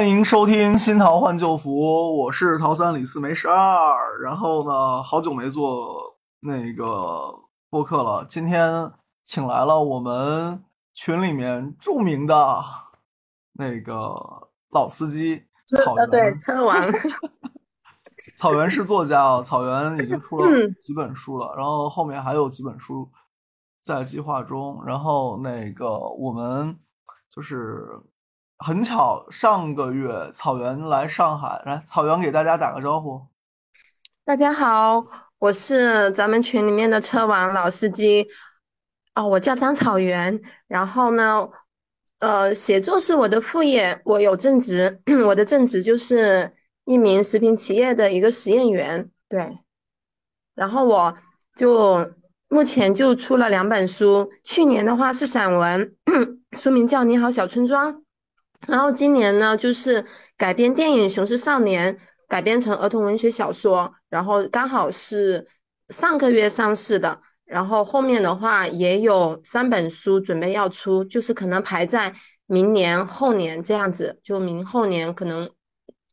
[0.00, 1.70] 欢迎收听《新桃换旧符》，
[2.14, 4.18] 我是桃三李四梅十二。
[4.22, 7.38] 然后呢，好久没做那个
[7.68, 8.90] 播客了，今天
[9.22, 12.64] 请来了我们群里面著名的
[13.52, 13.94] 那个
[14.70, 16.82] 老司机草原，对车王。
[18.38, 20.46] 草原是作家啊，草原已经出了
[20.80, 23.06] 几本书了，然后后面还有几本书
[23.82, 24.82] 在计划中。
[24.86, 26.74] 然后那个我们
[27.28, 28.00] 就是。
[28.62, 33.18] 很巧，上个月草原来上海，来草原给大家打个招呼。
[34.22, 35.02] 大家好，
[35.38, 38.28] 我是咱们群里面的车王老司机，
[39.14, 40.38] 哦，我叫张草原。
[40.68, 41.48] 然后呢，
[42.18, 46.54] 呃，写作是我的副业，我有正职， 我的正职就是
[46.84, 49.10] 一名食品企业的一个实验员。
[49.30, 49.56] 对，
[50.54, 51.16] 然后我
[51.56, 52.12] 就
[52.48, 55.96] 目前就出了两本书，去年的话是散文，
[56.60, 57.94] 书名叫《你好小村庄》。
[58.66, 60.04] 然后今年呢，就是
[60.36, 61.94] 改编电影《雄狮少年》，
[62.28, 65.46] 改编成儿童文学小说，然后刚好是
[65.88, 67.20] 上个月上市的。
[67.44, 72.14] 然后后面的话也有三本书准备要出，就是可能排在
[72.46, 75.50] 明年后年这样子，就明后年可能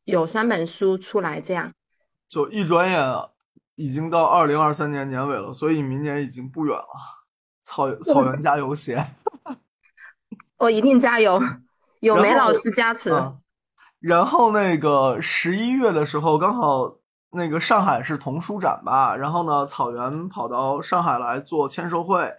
[0.04, 1.72] 有三本书出来这样。
[2.28, 3.06] 就一转眼
[3.76, 6.88] 已经到二零二三年年尾了，所以明年已经不远了。
[7.62, 9.06] 草 草原加油，写！
[10.58, 11.40] 我一定加油。
[12.08, 13.12] 有梅老师加持，
[14.00, 16.96] 然后那个十一月的时候，刚好
[17.32, 22.34] 那个上海是童书展吧，然后呢，草原跑到上海来做签售会，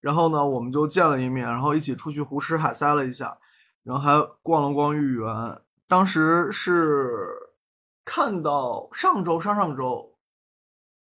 [0.00, 3.38] 然后呢，我们就见了一面，然后一起出去胡吃海塞了一下，
[3.82, 5.60] 然后还逛了逛豫园。
[5.88, 7.28] 当时是
[8.04, 10.16] 看到上周、上上周，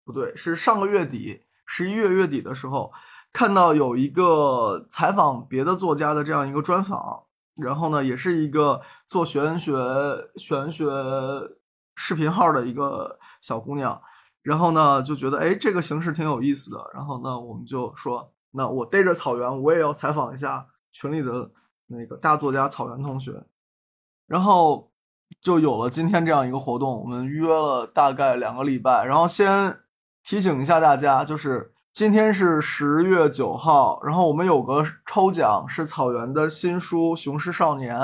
[0.05, 2.91] 不对，是上个月底，十一月月底的时候，
[3.33, 7.25] 看到有一个采访别的作家的这样一个专访。
[7.59, 9.75] 然后呢，也是一个做玄学
[10.37, 10.87] 玄学
[11.97, 14.01] 视频号的一个小姑娘，
[14.43, 21.51] 然后呢就觉得哎这个形式挺有意思的，然后呢我们就说，那我逮着草原，我也要采访一下群里的
[21.89, 23.45] 那个大作家草原同学，
[24.27, 24.91] 然后
[25.41, 29.81] 就有了今天这样一个活动，我们约了大概两个礼拜，然后先
[30.23, 31.75] 提醒一下大家，就是。
[31.93, 37.97] 今天是十月九号，然后我们有个抽奖，是草原的新书《雄狮少年》，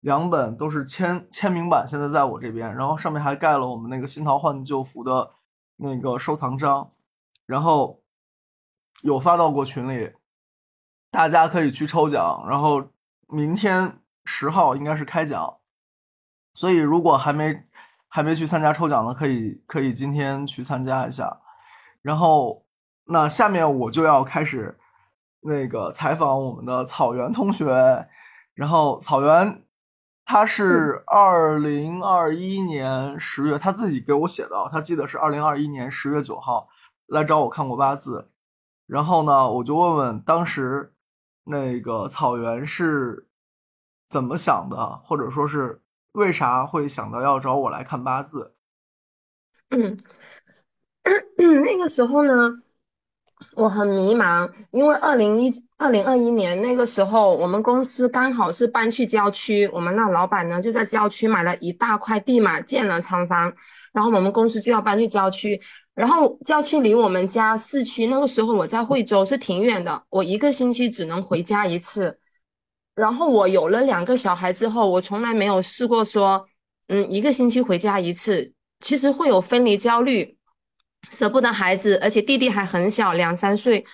[0.00, 5.30] 两本都是签签名版，现在在我这边，然后上面还盖了我们那个新桃换旧符的
[5.76, 6.90] 那个收藏章，
[7.46, 8.02] 然后
[9.02, 10.12] 有发到过群里，
[11.12, 12.90] 大家可以去抽奖，然后
[13.28, 15.58] 明天十号应该是开奖，
[16.54, 17.62] 所以如果还没
[18.08, 21.40] 还没去参加抽奖的，可以可以今天去参加一下，
[22.02, 22.65] 然后。
[23.08, 24.76] 那下面我就要开始
[25.40, 28.08] 那个采访我们的草原同学，
[28.52, 29.64] 然后草原
[30.24, 36.68] 他是二零二一年十月他自己给我写的，他记得是二零二一年十月九号
[37.06, 38.28] 来找我看过八字，
[38.88, 40.92] 然后呢，我就问问当时
[41.44, 43.28] 那个草原是
[44.08, 45.80] 怎么想的，或者说是
[46.14, 48.52] 为啥会想到要找我来看八字？
[49.70, 49.96] 嗯，
[51.62, 52.62] 那个时候呢。
[53.54, 63.52] 我很迷茫，因为二零一二零二一年那个时候，我们公司刚好是搬去郊区，我们那老板呢就在郊区买了一大块地嘛，建了厂房，
[63.92, 65.60] 然后我们公司就要搬去郊区，
[65.94, 72.18] 然后郊区离我们家市区那个时候我在惠州是挺远的，我一个星期只能回家一次，
[72.94, 76.46] 然后我有了两个小孩之后，我从来没有试过说，
[76.88, 80.35] 嗯，一个星期回家一次，其实会有分离焦虑。
[81.10, 83.84] 舍不得孩子，而且弟弟还很小，两三岁，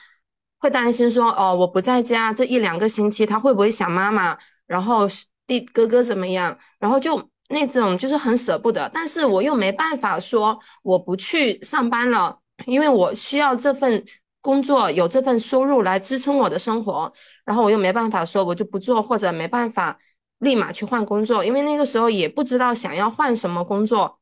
[0.59, 4.37] 会担心说哦，我不在家这一两个星期，他会不会想妈妈？
[4.67, 5.09] 然后
[5.47, 6.59] 弟哥哥怎么样？
[6.79, 14.05] 然后就那种就是很舍不得，但是我又没办法说我不去上班了，因为我需要这份
[14.41, 17.13] 工作有这份收入来支撑我的生活，
[17.45, 19.99] 然后我又没办法说我就不做，或者没办法
[20.39, 24.19] 立马去换工作，因为那个时候也不知道想要换什么工作，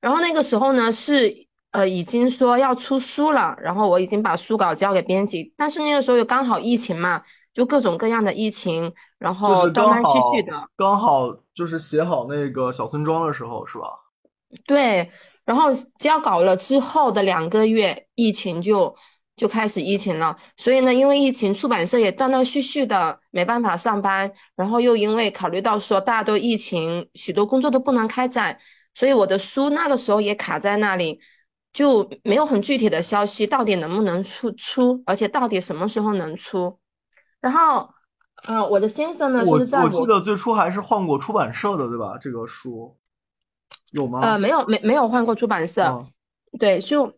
[0.00, 1.43] 然后那个时候呢是。
[1.74, 7.20] 呃，已经说要出书了，然后我已经把书稿交给编辑，但是那个时候又刚好疫情嘛，
[7.52, 13.86] 就各种各样的疫情，然后断断续续的，刚好就是写好那个小村庄的时候，是吧？
[14.68, 15.10] 对，
[15.44, 18.94] 然后交稿了之后的两个月，疫情就
[19.34, 28.58] 就开始疫情了，所以呢，因为疫情，出版社也断断续续的没办法上班，然后又因为考虑到说大家都疫情，许多工作都不能开展，
[28.94, 31.18] 所以我的书那个时候也卡在那里。
[31.74, 36.78] 就没有很具体的消息，到底能不能出出，而且到底什么时候能出？
[37.40, 37.90] 然后
[38.48, 42.16] 嗯，我的先生呢，就是在我记得最初还是换过出版社的，对吧？
[42.18, 42.96] 这个书
[43.92, 44.20] 有吗？
[44.22, 46.06] 呃，没有没没有换过出版社，嗯
[46.58, 47.12] 对，就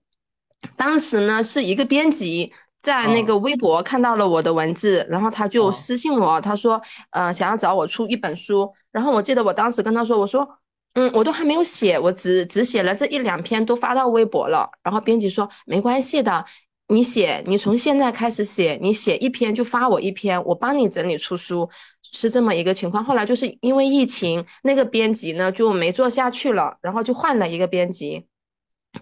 [0.77, 6.81] 当时呢是一个编辑在那嗯个微博看到了我的文字，然后他就嗯私信我，他说，
[7.11, 10.59] 呃，想要找我出一本书，然后我记得我当时跟他说，我说，
[10.97, 16.45] 嗯，我都还没有写，我只只写了这一两篇，都发到微博了，然后编辑说没关系的。
[16.89, 21.69] 你写，你从现在开始写，你写一篇就发我一篇，我帮你整理出书，
[22.01, 23.05] 是这么一个情况。
[23.05, 28.27] 后来就是因为疫情，那个编辑呢就没做下去了，然后就换了一个编辑。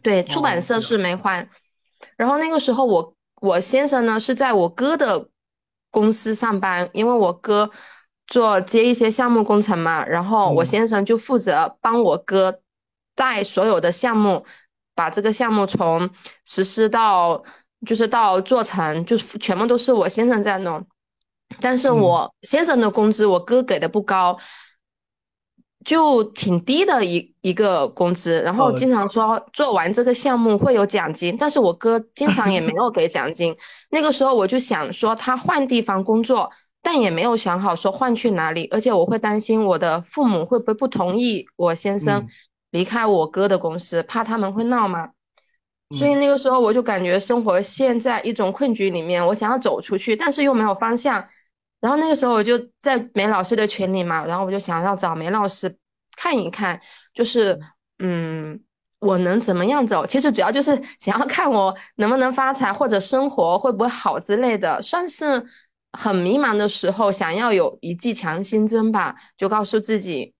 [0.02, 1.48] 对，出版社是没换。
[2.16, 5.28] 然后那个时候我我先生呢是在我哥的
[5.90, 7.70] 公司上班，因为我哥
[8.26, 12.60] 做接一些项目工程嘛，然后我嗯先生就负责帮我哥
[13.14, 14.44] 带所有的项目，
[14.94, 16.10] 把这个项目从
[16.44, 17.42] 实施到
[17.86, 20.86] 就是到做成，就是全部都是我先生在弄。
[21.60, 24.38] 但是嗯我先生的工资我哥给的不高，
[25.84, 33.54] 就挺低的一一个工资，然后呃经常说做完这个项目会有奖金，但是我哥经常也没 有给奖金。
[33.90, 36.50] 那个时候我就想说他换地方工作，
[36.84, 42.28] 但也没有想好说换去哪里，而且我会担心我的父母会不会不同意我先生嗯
[42.72, 45.08] 离开我哥的公司，怕他们会闹嘛。
[45.98, 51.26] 所以嗯那个时候我就感觉生活陷在一种困局里面，我想要走出去，但是又没有方向。
[51.80, 55.74] 然后那个时候我就在梅老师的群里嘛，然后我就想要找梅老师
[56.16, 56.80] 看一看，
[57.12, 57.58] 就是
[57.98, 58.58] 嗯，
[58.98, 60.06] 我能怎么样走？
[60.06, 65.44] 其实主要就是想要看我能不能发财，或者生活会不会好之类的，算是
[65.96, 70.34] 很迷茫的时候，想要有一剂强心针吧，就告诉自己，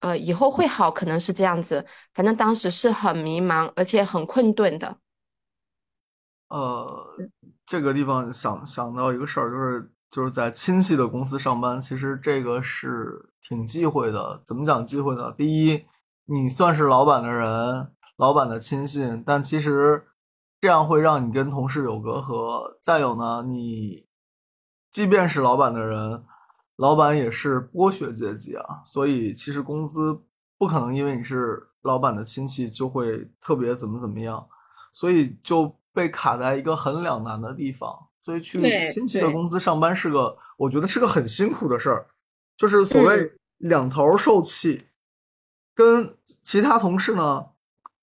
[0.00, 1.84] 呃，以后会好，可能是这样子。
[2.14, 4.98] 反正当时是很迷茫，而且很困顿的。
[6.48, 6.86] 呃，
[7.66, 14.42] 这个地方想想到一个事儿，就是就是在亲戚的公司上班，其实这个是挺忌讳的。
[14.46, 15.32] 怎么讲忌讳呢？
[15.36, 15.84] 第一，
[16.24, 20.06] 你算是老板的人，老板的亲信，但其实
[20.60, 22.78] 这样会让你跟同事有隔阂。
[22.80, 24.07] 再有呢，你
[24.92, 26.24] 即便是老板的人，
[26.76, 30.20] 老板也是剥削阶级啊，所以其实工资
[30.56, 34.46] 不可能因为你是老板的亲戚就会特别怎么怎么样。
[34.92, 37.96] 所以就被卡在一个很两难的地方。
[38.20, 42.06] 所以去亲戚的公司上班是个，我觉得是个很辛苦的事儿，
[42.56, 44.86] 就是所谓嗯两头受气。
[45.74, 47.46] 跟其他同事呢，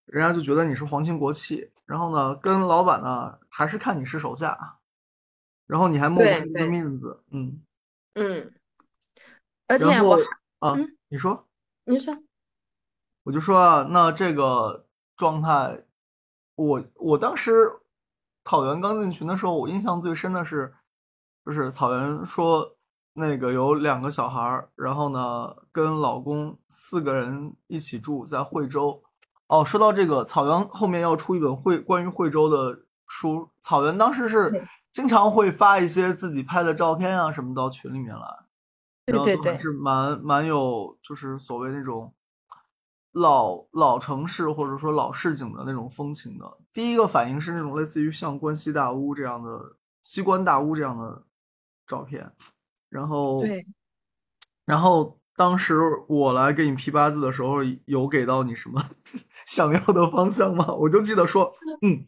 [0.05, 4.74] 人家就觉得你是皇亲国戚，然后呢，跟老板呢还是看你是手下，
[5.67, 7.61] 然后你还抹不对开这个面子，嗯。
[8.15, 8.53] 嗯，
[9.67, 10.17] 而且我，
[10.59, 11.47] 啊，嗯你说。
[11.87, 12.15] 你说，
[13.21, 15.83] 我就说啊，那这个状态，
[16.55, 17.71] 我我当时
[18.43, 20.73] 草原刚进群的时候，我印象最深的是，
[21.45, 22.75] 就是草原说
[23.13, 29.03] 那个有两个小孩儿，然后呢跟老公四个人一起住在惠州。
[29.45, 38.39] 哦，说到这个，草原后面要出一本惠关于惠州的书，草原当时是对经常会发一些自己拍的照片啊什么到群里面来。
[39.07, 42.13] 然后对对对，都还是蛮蛮有，就是所谓那种
[43.11, 46.57] 老老城市或者说老市井的那种风情的。
[46.71, 51.23] 第一个反应是那种类似于像关西大屋这样的西关大屋这样的
[51.85, 52.31] 照片，
[52.87, 53.65] 然后对，
[54.63, 55.77] 然后当时
[56.07, 58.81] 我来给你批八字的时候，有给到你什么
[59.45, 60.73] 想要的方向吗？
[60.73, 62.05] 我就记得说，嗯，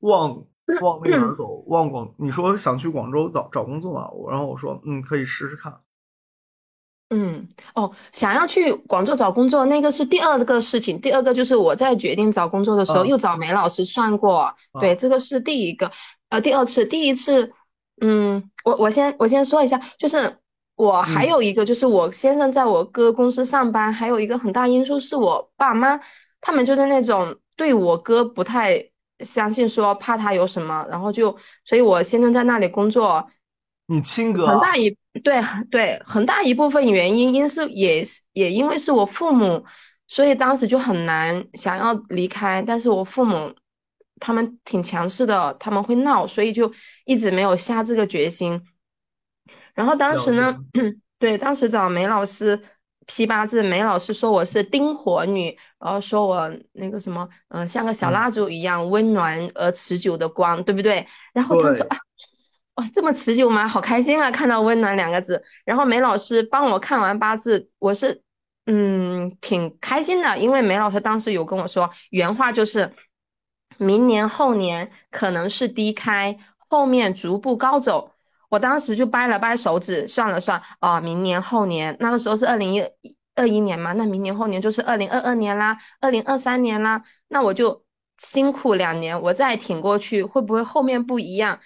[0.00, 0.44] 往
[0.80, 4.08] 往那边儿走，往广，你说想去广州找找工作嘛？
[4.10, 5.72] 我然后我说，嗯，可以试试看。
[7.10, 11.00] 嗯，哦，想要去广州找工作，那个是第二个事情。
[11.00, 14.52] 第二个就是我在决定找工作的时候，嗯又找梅老师算过。
[14.80, 15.90] 对，嗯这个是第一个。
[16.30, 17.52] 呃，第二次，第一次，
[18.00, 20.36] 嗯，我我先我先说一下，就是
[20.74, 26.00] 我还嗯有一个，就是我先生在我哥公司上班，还有一个很大因素是我爸妈，
[26.40, 33.28] 他们就是那种对我哥不太相信，说怕他有什么，然后就，所以我先生在那里工作。
[33.88, 34.90] 你亲哥啊很大一
[35.22, 39.64] 对对很大一部分原因，因是也是也因为是我父母，
[40.08, 42.60] 所以当时就很难想要离开。
[42.66, 43.54] 但是我父母
[44.18, 46.72] 他们挺强势的，他们会闹，所以就
[47.04, 48.60] 一直没有下这个决心。
[49.72, 50.56] 然后当时呢，
[51.20, 52.60] 对，当时找梅老师
[53.06, 61.06] 批八字，梅老师说我是丁火女，然后说我那个什么，嗯、像个小嗯蜡烛一样温暖而持久的光，对不对？
[61.32, 61.96] 然后他说啊。
[62.76, 63.66] 哇，这么持久吗？
[63.66, 64.30] 好开心啊！
[64.30, 68.20] 看到“温暖”两个字，然后梅老师帮我看完八字，我是
[68.66, 72.92] 嗯挺开心的，因为梅老师当时有跟我说，原话就是
[73.78, 78.12] 明年后年可能是低开，后面逐步高走。
[78.50, 82.84] 我当时就掰了掰手指，算了算，啊，明年后年，那个时候是二零一
[83.36, 87.84] 二一年嘛，那明年后年就是二零二二年啦，二零二三年啦，那我就
[88.18, 91.60] 辛苦两年，我再挺过去，会不会后面不一样？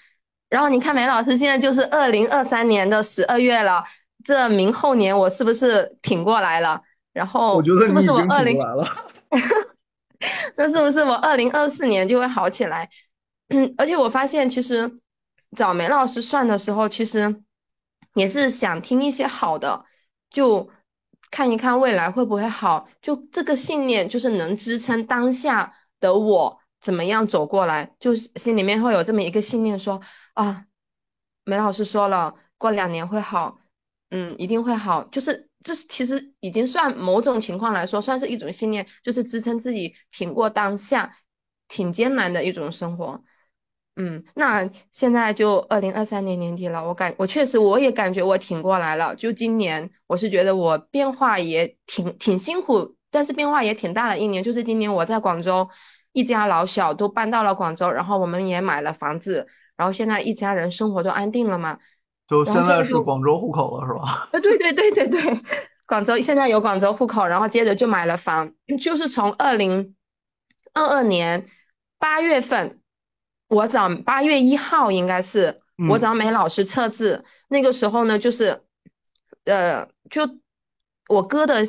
[0.49, 3.85] 然后你看梅老师现在就是二零二三年的十二月了，
[4.25, 6.83] 这明后年我是不是挺过来了？
[7.13, 8.59] 然后是不是我二零？
[10.57, 12.89] 那是不是我二零二四年就会好起来？
[13.49, 14.93] 嗯，而且我发现其实
[15.57, 17.43] 找梅老师算的时候，其实
[18.15, 19.85] 也是想听一些好的，
[20.29, 20.69] 就
[21.31, 22.89] 看一看未来会不会好。
[23.01, 30.01] 就这个信念，就是能支撑当下的我怎么样走过来，就心里面会有这么一个信念，说
[30.35, 30.65] 啊，
[31.45, 33.61] 梅老师说了，过两年会好，
[34.11, 35.49] 嗯，一定会好，就是。
[35.63, 41.15] 这其实已经算某种情况来说，算是一种信念，就是支撑自己挺过当下
[41.69, 43.23] 挺艰难的一种生活。
[44.01, 49.15] 嗯，那现在就二零二三年年底了，我感我确实我也感觉我挺过来了。
[49.15, 54.43] 就今年，我是觉得我变化也挺挺辛苦，但是变化也挺大的一年。
[54.43, 55.69] 就是今年我在广州，
[56.13, 61.79] 一家老小都搬到了广州，然后我们也买了房子，然后现在一家人生活都安定了嘛。
[62.27, 64.01] 就现在是广州户口了，是吧？
[64.33, 65.21] 啊，对对对对对，
[65.87, 69.95] 广州现在有广州户口，然后接着就买了房， 就是从二零
[70.73, 71.45] 二二年
[71.99, 72.80] 八月份，
[73.51, 78.63] 我找八月一号应该是我找梅老师测字，那个时候呢，就是
[79.45, 80.23] 呃，就
[81.09, 81.67] 我哥的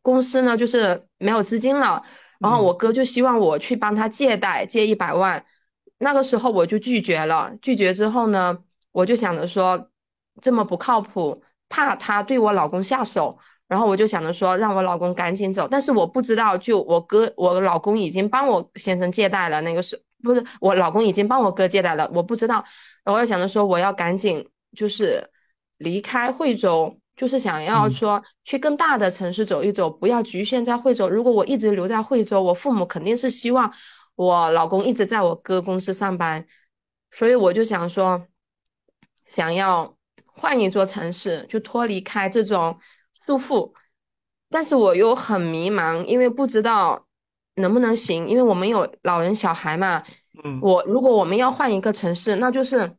[0.00, 2.02] 公司呢，就是没有资金了，
[2.38, 5.44] 然后我哥就希望我去帮他借贷，借一百万，
[5.98, 8.58] 那个时候我就拒绝了，拒绝之后呢，
[8.92, 9.88] 我就想着说。
[10.40, 22.10] 这么不靠谱，怕他对我老公下手，然后我就想着说让我老公赶紧走，但是我不知道，就我哥，我老公已经帮我先生借贷了，那个是不是我老公已经帮我哥借贷了？
[22.14, 22.64] 我不知道，
[23.04, 25.28] 我就想着说我要赶紧就是
[25.78, 31.08] 离开惠州，就是想要说去更大的城市走一走，不要局限在惠州。
[31.08, 33.72] 如果我一直留在惠州，我父母肯定是希望
[34.14, 36.46] 我老公一直在我哥公司上班，
[37.10, 38.26] 所以我就想说
[39.26, 39.96] 想要。
[40.34, 42.78] 换一座城市，就脱离开这种
[43.26, 43.74] 束缚，
[44.48, 47.06] 但是我又很迷茫，因为不知道
[47.62, 50.02] 能不能行，因为我们有老人小孩嘛。
[50.44, 52.94] 嗯，我如果我们要换一个城市，那就是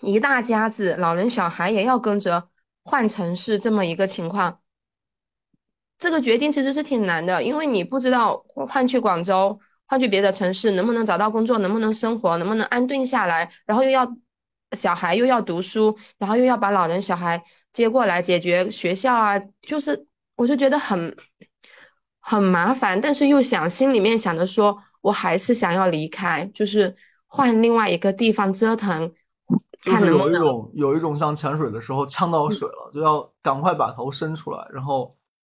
[0.00, 2.48] 一大家子老人小孩也要跟着
[2.82, 4.58] 换城市这么一个情况。
[5.96, 14.16] 这个决定其实是挺难的，因为你不知道换去广州，换去别的城市能不能找到工作，能不能生活，能不能安顿下来，然后又要。
[14.72, 17.40] 小孩又要读书，然后又要把老人小孩
[17.72, 21.16] 接过来解决学校啊，就是我就觉得很
[22.26, 29.12] 很麻烦，但是又想心里面想着说，我还是想要离开，就是换另外一个地方折腾，
[29.82, 35.14] 就是有一种有一种像潜水的时候呛到水了，就要赶快把头伸出来，然后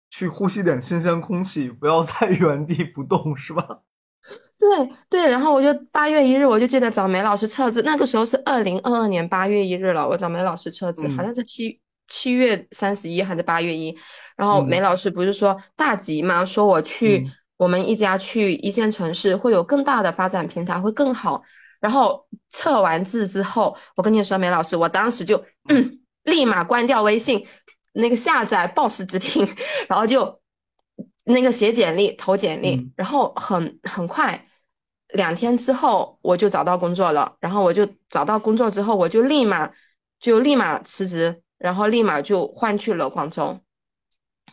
[0.09, 3.79] 去呼吸点新鲜空气，不要在原地不动，是吧？
[4.59, 10.05] 对对，然后我就八月一日，我就记得找梅老师测字，那个时候是二零二二年八月一日了。
[10.05, 13.97] 我找梅老师测字，好像是七七月三十一还是八月一。
[14.35, 16.45] 然后梅老师不是说大吉吗？
[16.45, 21.43] 说我去我们一家去一线城市会有更大的发展平台，会更好。
[21.79, 27.45] 然后测完字之后，我跟你说，梅老师，我当时就嗯，立马关掉微信，
[27.93, 29.47] 那个下载 Boss 直聘，
[29.87, 30.41] 然后就。
[31.29, 34.47] 那个写简历投简历，然后很很快，
[35.09, 37.35] 两天之后我就找到工作了。
[37.41, 39.69] 然后我就找到工作之后，我就立马
[40.21, 43.59] 就立马辞职，然后立马就换去了广州，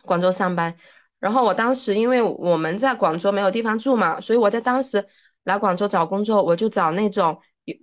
[0.01, 0.75] 广州上班。
[1.19, 5.05] 然后我当时因为我们在广州没有地方住嘛，所以我在当时
[5.43, 7.41] 来广州找工作，我就找那种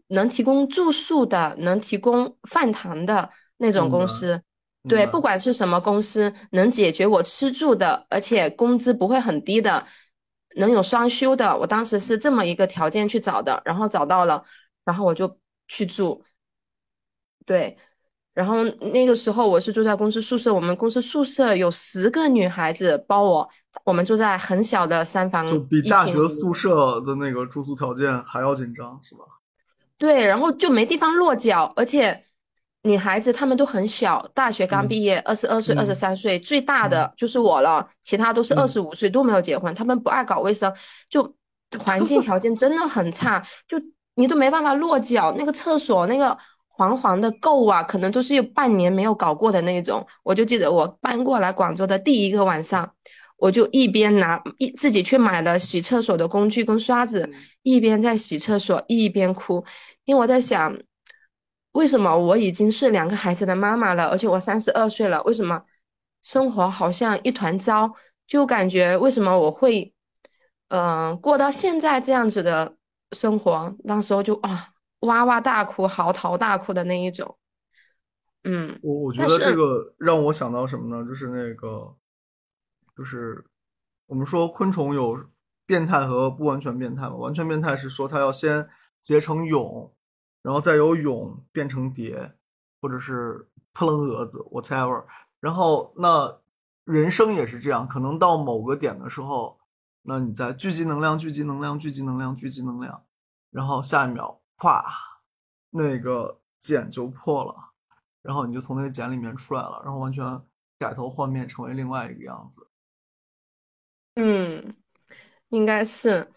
[0.08, 4.42] 能提供住宿的、能提供饭堂的那种公司。
[4.88, 9.86] 对，不管是什么公司，能解决我吃住的，而且工资不会很低的，
[10.56, 14.42] 能有双休的，我当时是这么一个条件去找的，然后找到了，
[14.84, 15.38] 然后我就
[15.68, 16.24] 去住。
[17.46, 17.78] 对，
[18.34, 23.48] 然后那个时候我是住在公司宿舍，我们公司宿舍有十个女孩子包我，
[23.84, 29.24] 我们住在很小的三房，就比大学宿舍的那个住宿条件还要紧张，是吧？
[29.98, 32.24] 对，然后就没地方落脚，而且。
[32.84, 39.72] 女孩子她们都很小，大学刚毕业，二十二岁、二十三岁，最大的就是我了，其他都是二十五岁都没有结婚。
[39.72, 40.74] 她们不爱搞卫生，
[41.08, 41.32] 就
[41.78, 43.80] 环境条件真的很差，就
[44.16, 45.32] 你都没办法落脚。
[45.38, 46.36] 那个厕所那个
[46.72, 50.06] 黄黄的垢啊，可能都是有半年没有搞过的那种。
[50.22, 52.94] 我就记得我搬过来广州的第一个晚上，
[53.36, 57.30] 我就一边拿一自己去买了洗厕所的工具跟刷子，
[57.62, 59.64] 一边在洗厕所一边哭，
[60.04, 60.78] 因为我在想。
[61.72, 65.62] 为什么我已经是两个孩子的妈妈了，而且我三十二岁了，为什么
[66.22, 67.92] 生活好像一团糟？
[68.26, 69.94] 就感觉为什么我会，
[70.68, 72.76] 嗯，过到现在这样子的
[73.12, 73.74] 生活？
[73.84, 74.71] 那时候就啊，
[75.02, 77.38] 哇哇大哭，嚎啕大哭的那一种。
[78.44, 81.06] 嗯，我我觉得这个让我想到什么呢？
[81.06, 81.94] 就是那个，
[82.96, 83.44] 就是
[84.06, 85.24] 我们说昆虫有
[85.64, 87.14] 变态和不完全变态嘛。
[87.14, 88.68] 完全变态是说它要先
[89.00, 89.92] 结成蛹，
[90.42, 92.32] 然后再由蛹变成蝶，
[92.80, 95.04] 或者是扑棱蛾子，whatever。
[95.38, 96.40] 然后那
[96.84, 99.58] 人生也是这样，可能到某个点的时候，
[100.02, 103.04] 那你在聚集能量、聚集能量、聚集能量、聚集能量，
[103.52, 104.84] 然后下一秒，啪，
[105.70, 107.54] 那个茧就破了。
[108.22, 110.40] 然后你就从那个茧里面出来了，然后完全
[110.78, 112.68] 改头换面，成为另外一个样子。
[114.14, 114.76] 嗯，
[115.48, 116.32] 应该是。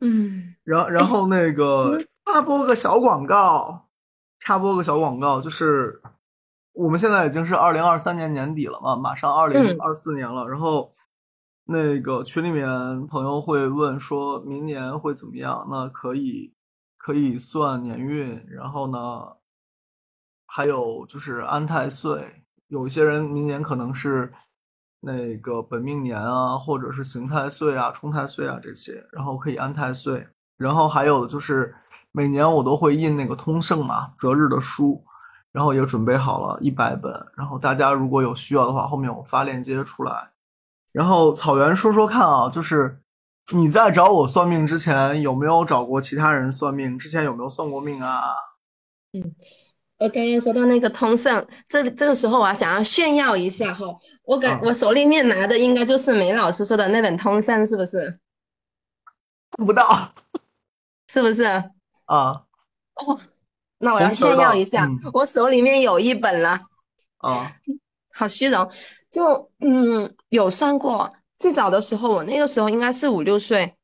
[0.00, 3.88] 嗯，然然后那个插播个小广告，
[4.38, 6.00] 插播个小广告，就是
[6.72, 10.46] 我们现在已经是二零二三年年底了嘛，马上二零二四年了。
[10.48, 10.94] 然后
[11.64, 15.66] 那个群里面朋友会问说明年会怎么样？
[15.68, 16.52] 那可以
[17.02, 18.98] 可以算年运，然后呢？
[20.54, 24.30] 还有就是安太岁，有一些人明年可能是
[25.00, 30.28] 那个本命年啊，或者是刑太岁啊、冲太岁啊这些，然后可以安太岁。
[30.58, 31.74] 然后还有就是
[32.12, 35.02] 每年我都会印那个通胜嘛择日的书，
[35.52, 37.10] 然后也准备好了一百本。
[37.34, 40.30] 然后大家如果有需要的话，后面我发链接出来。
[40.92, 43.01] 然后草原说说看啊，就是
[43.52, 46.98] 你在找我算命之前有没有找过其他人算命？
[46.98, 48.34] 之前有没有算过命啊？
[49.12, 49.34] 嗯。
[49.98, 53.86] 我刚刚说到那个通胜，这这个时候我想要炫耀一下哈，
[54.24, 58.12] 我感我手里面拿的应该就是梅老师说的那本通胜，是不是？
[59.56, 60.12] 看不到，
[61.06, 61.44] 是不是？
[62.06, 62.42] 啊，
[62.94, 63.20] 哦，
[63.78, 66.60] 那我要炫耀一下，我手里面有一本了。
[67.18, 67.52] 啊，
[68.12, 68.68] 好虚荣，
[69.08, 73.74] 就嗯有算过，最早的时候我那个时候应该是五六岁。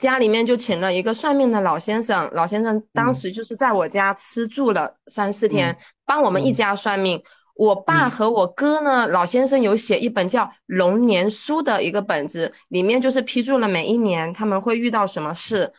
[0.00, 7.22] 家里面就请了一个算命的老先生，老先生当时就是在我家吃住了三四天，帮我们一家算命。
[7.54, 15.72] 我爸和我哥呢，老先生有写一本叫《龙年书》的一个本子，里面就是批注了每一年他们会遇到什么事。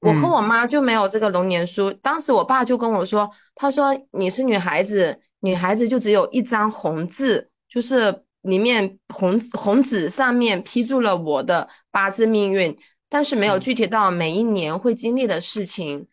[0.00, 12.78] 我和我妈就没有这个龙年书，当时我爸就跟我说，他说你是女孩子，女孩子就只有一张红字，就是里面红红纸上面批注了我的八字命运。
[13.06, 16.08] 但是没有具体到每一年会经历的事情，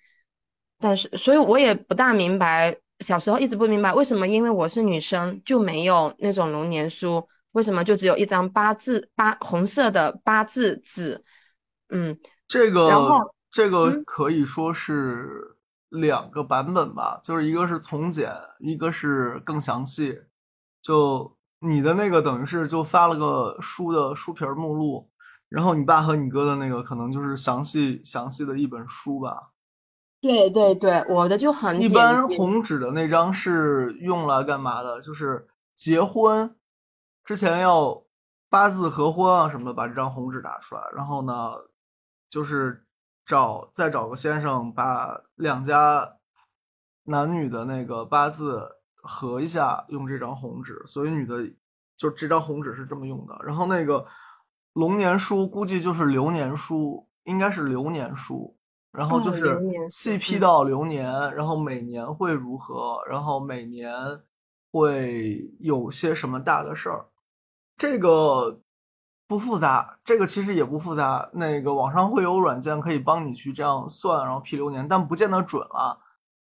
[0.77, 11.23] 但是所以我也不大明白，小时候一直不明白为什么，因为我是女生就没有那种龙年书，为什么就只有一张八字八红色的八字纸？
[11.89, 12.93] 嗯，这个
[13.49, 15.57] 这个可以说是
[15.89, 20.19] 两个版本吧，就是一个是从简，一个是更详细。
[20.83, 25.07] 就你的那个等于是就发了个书的书皮目录。
[25.49, 29.51] 然后你爸和你哥的那个可能就是详细详细的一本书吧。
[30.21, 35.01] 对对对，我的就很一般红纸的那张是用来干嘛的？
[35.01, 36.55] 就是结婚
[37.25, 38.01] 之前要
[38.49, 41.51] 八字合婚啊什么的，把这张红纸拿出来，然后呢，
[42.29, 42.85] 就是
[43.25, 46.13] 找再找个先生把两家
[47.03, 50.81] 男女的那个八字合一下，用这张红纸。
[50.85, 51.49] 所以女的
[51.97, 53.37] 就这张红纸是这么用的。
[53.43, 54.05] 然后那个。
[54.75, 58.55] 龙年书估计就是流年书，应该是流年书，
[58.93, 59.59] 然后就是
[59.89, 63.93] 细批到流年，然后每年会如何，然后每年
[64.71, 67.05] 会有些什么大的事儿，
[67.75, 68.61] 这个
[69.27, 71.29] 不复杂，这个其实也不复杂。
[71.33, 75.99] 那个网上会有软件可以帮你去这样算，然后批流年，但不见得准了。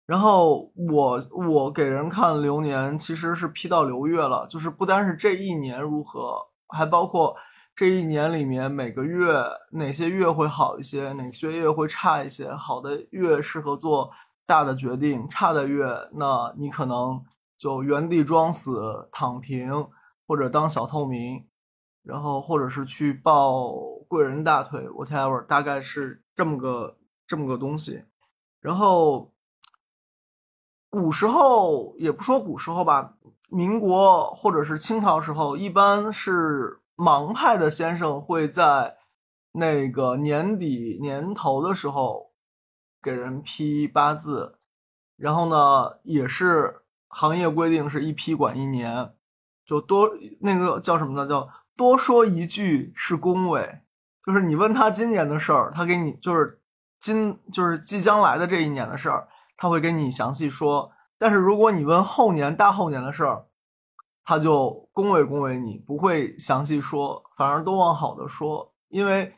[0.07, 6.37] 然后我我给人看流年，其实是批到流月了，就是不单是这一年如何，
[6.69, 7.37] 还包括。
[7.77, 9.35] 这一年里面每个月
[9.73, 12.49] 哪些月会好一些，哪些月会差一些？
[12.55, 14.09] 好的月适合做
[14.47, 17.21] 大的决定，差的月那你可能
[17.59, 19.89] 就原地装死、躺平，
[20.29, 21.45] 或者当小透明，
[22.05, 23.73] 然后或者是去抱
[24.07, 28.05] 贵人大腿，whatever，大概是这么个这么个东西。
[28.61, 29.34] 然后
[30.95, 33.15] 古时候也不说古时候吧，
[33.49, 36.81] 民国或者是清朝时候，一般是。
[36.97, 38.99] 盲派的先生会在
[39.51, 42.31] 那个年底年头的时候
[43.03, 44.61] 给人批八字，
[45.17, 49.13] 然后呢，也是行业规定是一批管一年，
[49.67, 51.29] 就多那个叫什么呢？
[51.29, 53.81] 叫多说一句是恭维，
[54.25, 56.61] 就是你问他今年的事儿，他给你就是
[57.01, 59.27] 今就是即将来的这一年的事儿，
[59.57, 60.91] 他会跟你详细说。
[61.19, 63.47] 但是如果你问后年、大后年的事儿，
[64.25, 69.37] 他就恭维恭维你，不会详细说，反而都往好的说，因为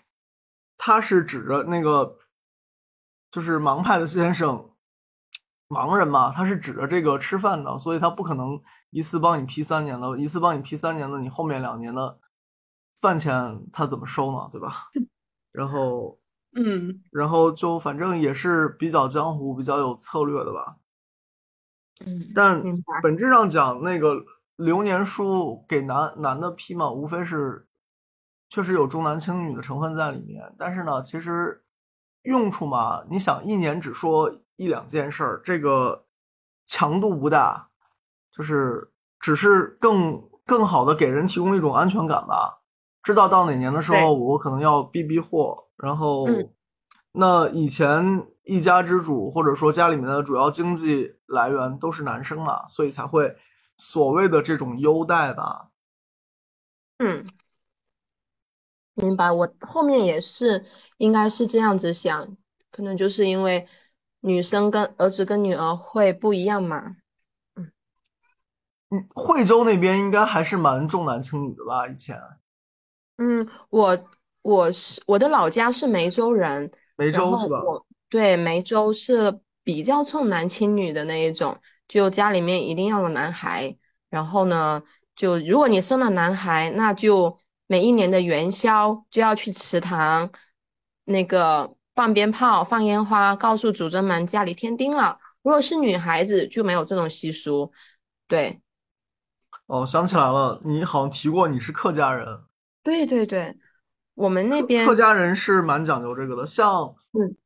[0.79, 2.19] 他是指着那个
[3.31, 4.71] 就是盲派的先生，
[5.69, 12.19] 盲人嘛，他是指着这个吃饭的，所以他不可能一次帮你批三年的，一次帮你批三年的，你后面两年的
[13.01, 14.49] 饭钱他怎么收呢？
[14.51, 14.89] 对吧？
[15.53, 16.19] 然后，
[16.57, 20.77] 嗯，然后就反正也是比较江湖、比较有策略的吧。
[22.05, 22.63] 嗯，但。
[23.03, 24.17] 本质上讲，那个
[24.57, 27.67] 流年书给男男的批嘛，无非是
[28.49, 30.55] 确实有重男轻女的成分在里面。
[30.59, 31.63] 但是呢，其实
[32.23, 36.07] 用处嘛，你想一年只说一两件事儿，这个
[36.65, 37.69] 强度不大，
[38.35, 38.91] 就是
[39.21, 42.63] 只是更更好的给人提供一种安全感吧。
[43.03, 46.53] 知道到哪年的时候，我可能要避避祸，然后嗯
[47.13, 53.35] 那以前一家之主或者说家里面的主要经济来源都是男生嘛，所以才会
[53.79, 55.71] 所谓的这种优待吧。
[56.99, 57.27] 嗯，
[58.95, 59.33] 明白。
[59.33, 60.65] 我后面也是，
[60.99, 62.37] 应该是这样子想，
[62.71, 63.67] 可能就是因为
[64.21, 66.97] 女生跟儿子跟女儿会不一样嘛。
[68.91, 71.89] 嗯，惠州那边应该还是蛮重男轻女的吧？
[71.89, 72.21] 以前
[73.17, 73.99] 嗯，我
[74.47, 77.65] 我是我的老家是梅州人，梅州是吧？
[77.65, 83.77] 我对梅州是比较重男轻女的那一种，就家里面一定要有男孩，
[84.09, 84.85] 然后呢，
[85.17, 90.31] 就如果你生了男孩，那就每一年的元宵就要去祠堂
[91.03, 95.19] 那个放鞭炮、放烟花，告诉祖宗们家里添丁了。
[95.43, 97.73] 如果是女孩子，就没有这种习俗。
[98.29, 98.61] 对
[99.67, 102.45] 哦，想起来了，你好像提过你是客家人，
[102.85, 103.57] 对对对，
[104.17, 106.47] 我们那边客家人是蛮讲究这个的。
[106.47, 107.37] 像嗯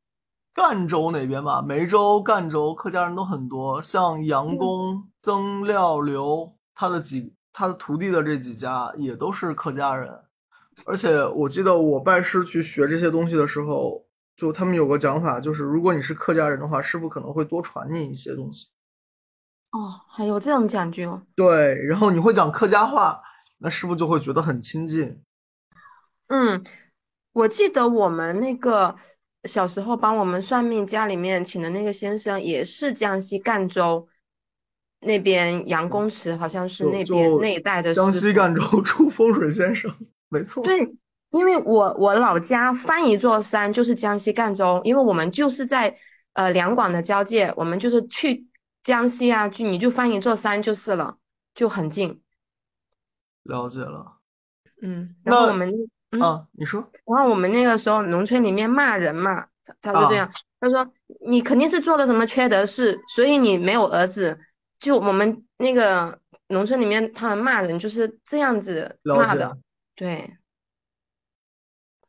[0.53, 3.81] 赣州那边吧，梅州、赣州客家人都很多。
[3.81, 10.11] 像杨嗯公、曾廖刘，他的几他的徒弟的这几家也都是客家人。
[10.85, 14.05] 而且我记得我拜师去学这些东西的时候，
[14.35, 18.67] 就他们有个讲法，就是如果你是客家人的话，师傅可能会多传你一些东西。
[19.71, 21.21] 哦，还有这种讲究。
[21.35, 23.21] 对，然后你会讲客家话，
[23.59, 25.21] 那师傅就会觉得很亲近。
[26.31, 26.63] 嗯，
[27.33, 28.95] 我记得我们那个
[29.43, 34.07] 小时候帮我们算命，家里面请的那个先生也是江西赣州
[35.01, 38.13] 那边杨公祠，好像是那边那一带的江。
[38.13, 39.93] 西赣州出风水先生，
[40.29, 40.63] 没错。
[40.63, 40.87] 对，
[41.31, 45.97] 因为我我老家翻一座山就是江西赣州，因为我们就是在
[46.31, 48.47] 呃两广的交界，我们就是去
[48.85, 51.17] 江西啊，就你就翻一座山就是了，
[51.53, 52.21] 就很近。
[53.43, 54.19] 了解了。
[54.81, 55.71] 嗯，然后那我们
[56.11, 56.21] 嗯。
[56.21, 60.93] 啊，你说然后我们那个时候农村里面骂人嘛，他他就这啊，样，他说
[61.27, 64.39] 你肯定是做了什么缺德事，所以你没有儿子。
[64.79, 68.97] 就我们那个农村里面，他们骂人就是这样子。
[69.03, 69.57] 骂的。
[69.93, 70.37] 对，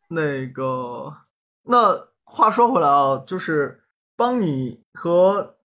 [0.08, 1.14] 那个，
[1.64, 3.84] 那话说回来啊，就是
[4.16, 5.58] 帮你和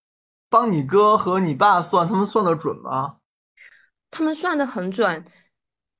[0.50, 3.20] 帮你哥和你爸算，他们算的准吗？
[4.12, 5.26] 他们算的很准。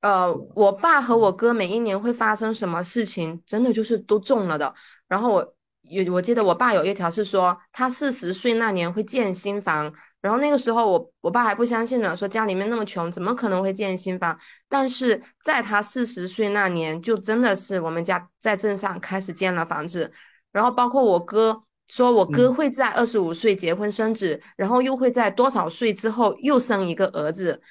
[0.00, 4.72] 呃，我爸和我哥每一年会发生什么事情，真的就是都中了的。
[5.08, 9.92] 然后我有我记得我爸有一条是说，他四十岁那年会建新房。
[10.20, 14.38] 然后那个时候我我爸还不相信呢，说家里面那么穷，怎么可能会建新房？
[14.68, 20.12] 但是在他四十岁那年，就真的是我们家在镇上开始建了房子。
[20.52, 27.62] 然后包括我哥说，我哥嗯，会在二十五岁结婚生子，然后又会在多少岁之后又生一个儿子。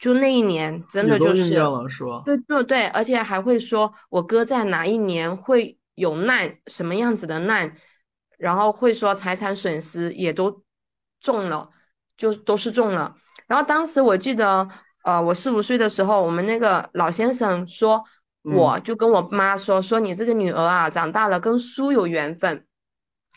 [0.00, 1.54] 就那一年，真的就是？
[2.24, 7.76] 对对对，而且还会说我哥在哪一年会有难，什么样子的难，
[8.38, 10.64] 然后会说财产损失也都
[11.20, 11.70] 中了，
[12.16, 13.14] 就都是中了。
[13.46, 14.66] 然后当时我记得，
[15.04, 18.02] 呃，我四五岁的时候，我们那个老先生说，
[18.44, 22.64] 嗯，我就跟我妈说，说你这个女儿啊，长大了跟书有缘分。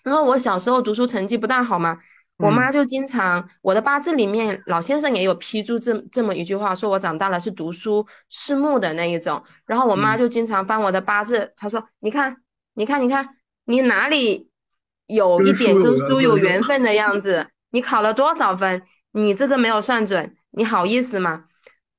[0.04, 2.00] 然后我小时候读书成绩不大好嘛，
[2.38, 9.44] 我妈嗯，就经常，我的八字里面老先生也有批注这这么一句话，说我长大了是读书是木的那一种。
[9.66, 12.38] 然后我妈嗯，就经常翻我的八字，她说：“你看，
[12.74, 13.30] 你看，你看，
[13.66, 14.50] 你哪里
[15.06, 16.38] 有一点跟书有？
[16.38, 17.48] 缘分的样子？
[17.72, 18.82] 你考了多少分？
[19.12, 21.46] 你这个没有算准，你好意思吗？”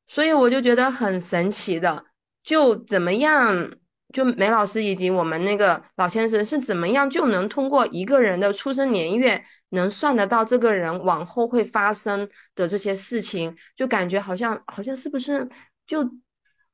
[0.07, 2.05] 所以我就觉得很神奇的，
[2.43, 3.71] 就怎么样，
[4.15, 15.49] 就梅老师以及我们那个老先生是怎么样就能通过一个人的出生年月，能算得到这个人往后会发生的这些事情，就感觉好像好像是不是
[15.87, 16.09] 就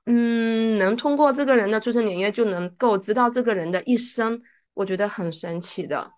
[0.04, 4.40] 嗯，能通过这个人的出生年月就能够知道这个人的一生，
[4.74, 6.12] 我觉得很神奇的。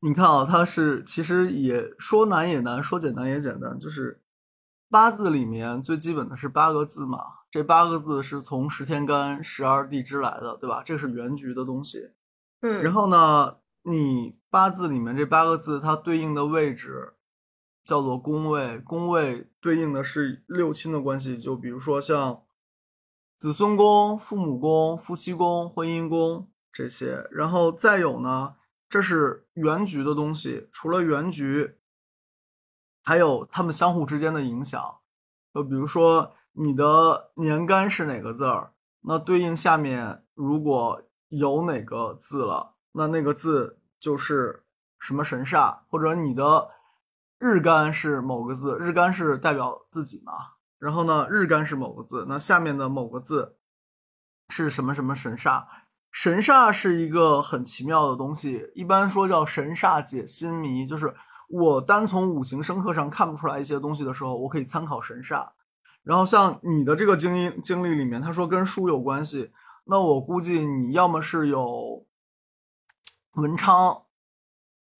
[0.00, 4.20] 你看啊，它是其实也说难也难，说简单也简单，就是
[4.90, 7.18] 八字里面最基本的是八个字嘛。
[7.50, 10.82] 这八个字是从十天干、十二地支来的，对吧？
[10.84, 12.10] 这是原局的东西。
[12.60, 17.14] 嗯，然后呢，你八字里面这八个字它对应的位置
[17.84, 22.42] 叫做宫位，宫位对应的是六亲的关系，就比如说像
[23.38, 27.26] 子孙宫、父母宫、夫妻宫、婚姻宫这些。
[27.30, 28.56] 然后再有呢。
[28.88, 31.76] 这是原局的东西，除了原局，
[33.02, 34.82] 还有他们相互之间的影响。
[35.52, 44.64] 就比如说你的年干是哪个字儿，那对应下面如果有哪个字了，那那个字就是
[44.98, 45.78] 什么神煞。
[45.88, 46.70] 或者你的
[47.38, 50.32] 日干是某个字，日干是代表自己嘛？
[50.78, 53.56] 然后呢，日干是某个字，那下面的某个字
[54.48, 55.64] 是什么什么神煞？
[56.12, 61.14] 神煞是一个很奇妙的东西，一般说叫神煞解心谜，就是
[61.50, 65.50] 我单从五行生克上看不出来一些东西的时候，我可以参考神煞。
[66.02, 69.52] 然后像你的这个经历经历里面，他说跟书有关系，
[69.84, 72.06] 那我估计你要么是有
[73.32, 74.02] 文昌，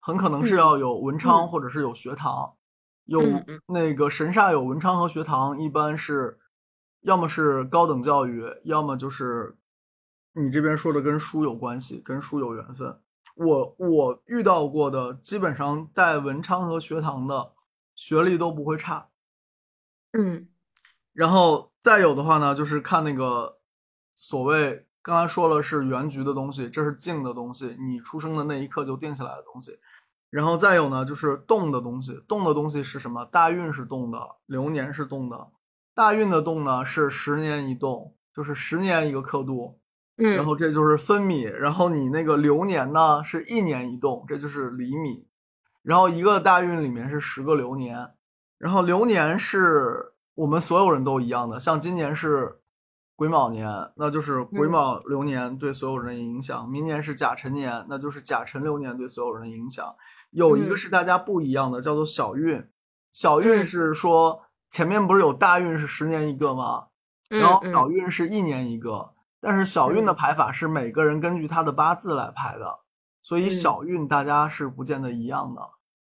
[0.01, 2.55] 很可能是要有文昌或者是有学堂，
[3.05, 3.23] 有
[3.67, 6.39] 那个神煞有文昌和学堂，一般是
[7.01, 9.57] 要么是高等教育，要么就是。
[10.33, 13.01] 你这边说的跟书有关系，跟书有缘分。
[13.43, 17.53] 我我遇到过的，基本上带文昌和学堂的
[17.95, 19.09] 学历都不会差。
[20.13, 20.47] 嗯，
[21.15, 23.59] 然后再有的话呢，就是看那个
[24.15, 29.79] 所谓刚才说了是原局的东西，这是静的东西，你出生的那一刻就定下来的东西。
[30.29, 33.25] 然后再有呢，就是动的东西，动的东西是什么？
[33.25, 35.49] 大运是动的，流年是动的。
[35.95, 39.80] 大运的动呢是十年一动，就是十年一个刻度。
[40.17, 45.27] 然后这就是分米，然后你那个流年呢是一年一动，这就是厘米。
[45.83, 48.11] 然后一个大运里面是十个流年，
[48.59, 52.61] 然后流年是我们所有人都一样的，像今年是
[53.17, 59.95] 癸卯年，那就是癸卯流年对所有人的影响；明年是甲辰年，那就是甲辰流年对所有人的影响。
[60.31, 62.63] 有一个是大家不一样的，叫做小运。
[63.11, 66.89] 小运是说前面不是有大运是十年一个吗？
[67.29, 69.11] 然后小运是一年一个。
[69.41, 72.81] 但是小运的排法是每个人根据他的八字来排的，
[73.23, 75.63] 所以小运大家是不见得一样的。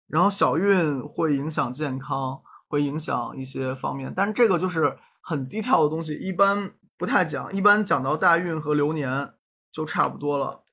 [0.07, 7.53] 然后小运会影响健康，会影响一些方面，但这个就是很低调的东西，一般不太讲。
[7.53, 9.35] 一般讲到大运和流年
[9.73, 10.65] 就差不多了。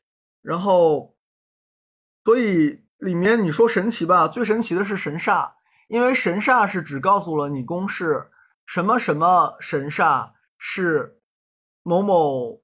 [0.44, 1.16] 然后，
[2.24, 5.54] 所以里面你说神奇吧，最神奇的是神煞，
[5.88, 8.30] 因为神煞是只告诉了你公式，
[8.68, 11.20] 什么什么神煞是。
[11.84, 12.62] 某某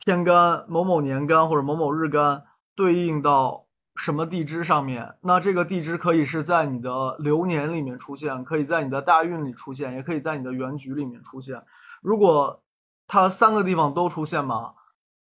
[0.00, 5.16] 天干、某某年干或者某某日干对应到什么地支上面？
[5.22, 11.64] 那这个地支可以是在你的流年里面出现，可以在你的大运里出现，也可以在你的原局里面出现。
[12.02, 12.62] 如果
[13.06, 14.74] 它三个地方都出现嘛，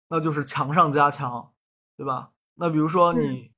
[0.08, 1.50] 那就是强上加强，
[1.96, 2.30] 对吧？
[2.54, 3.50] 那比如说你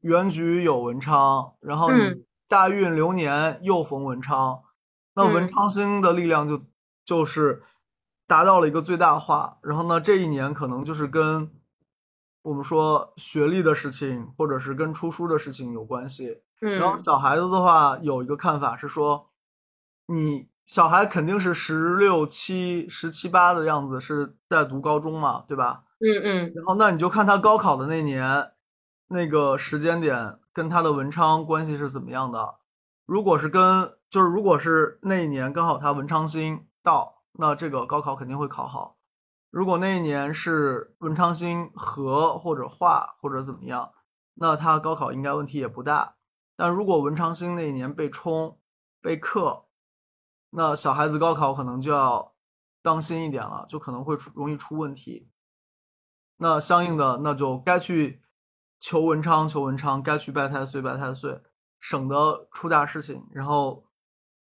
[0.00, 4.62] 原局有文昌，然后你大运流年又逢文昌，
[5.14, 6.62] 那文昌星的力量就
[7.04, 7.62] 就是。
[8.28, 11.50] 达到了一个最大化，然后呢，这一年可能就是跟
[12.42, 16.42] 我们说学历的事情，或者是跟出书的事情有关系。
[16.60, 19.30] 嗯，然后小孩子的话，有一个看法是说，
[20.08, 25.84] 你小孩肯定是十六七、十七八的样子，是在读高中嘛，对吧？
[26.00, 26.52] 嗯嗯。
[26.54, 28.52] 然后那你就看他高考的那年，
[29.08, 32.56] 那个时间点跟他的文昌关系是怎么样的？
[33.06, 37.17] 如果是跟，就是如果是那一年刚好他文昌星到。
[37.32, 38.96] 那这个高考肯定会考好。
[39.50, 43.92] 如果那一年是文昌星合或者化或者怎么样，
[44.34, 46.16] 那他高考应该问题也不大。
[46.56, 48.58] 但如果文昌星那一年被冲
[49.00, 49.64] 被克，
[50.50, 52.34] 那小孩子高考可能就要
[52.82, 55.30] 当心一点了，就可能会出容易出问题。
[56.36, 58.22] 那相应的，那就该去
[58.78, 61.42] 求文昌求文昌，该去拜太岁拜太岁，
[61.80, 63.26] 省得出大事情。
[63.32, 63.87] 然后。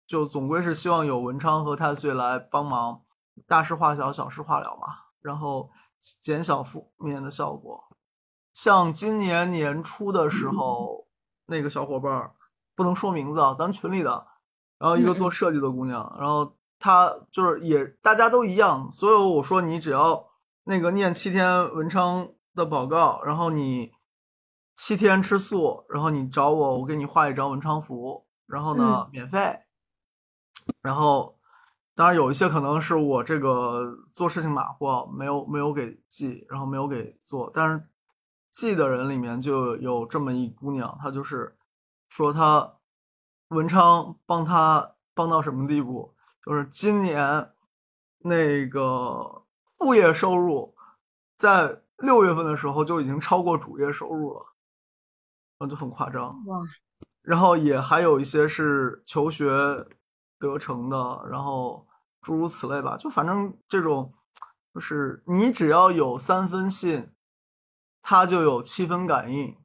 [0.06, 3.02] 就总归是希望有文昌和太岁来帮忙，
[3.46, 4.86] 大事化小，小事化了嘛，
[5.20, 5.70] 然后
[6.20, 7.82] 减小负面的效果。
[8.54, 11.06] 像今年年初的时候，
[11.46, 12.32] 那个小伙伴
[12.74, 14.26] 不能说名字啊，咱群里的，
[14.78, 20.24] 然后一个做设计的姑娘，然后她就是也大家都一样，所有我说你只要
[20.64, 23.90] 那个念七天文昌的宝告，然后你
[24.76, 29.58] 七天吃素，然后你找我，我给你画一张文昌符，然后呢免费。
[30.82, 31.38] 然后，
[31.94, 37.50] 当然有一些可能是我这个做事情马虎，没有没有给记，然后没有给做。
[37.54, 37.88] 但是
[38.50, 41.56] 记的人里面就有这么一姑娘，她就是
[42.08, 42.74] 说她
[43.48, 47.50] 文昌帮她帮到什么地步，就是今年
[48.18, 49.42] 那个
[49.78, 50.74] 副业收入
[51.36, 54.46] 在六月份的时候就已经超过主业收入了，
[55.58, 56.58] 那就很夸张哇。
[57.22, 59.48] 然后也还有一些是求学
[60.38, 61.86] 得成的，然后
[62.20, 64.12] 诸如此类吧，就反正这种。
[64.74, 67.10] 就是你只要有三分信，
[68.02, 69.56] 他就有七分感应。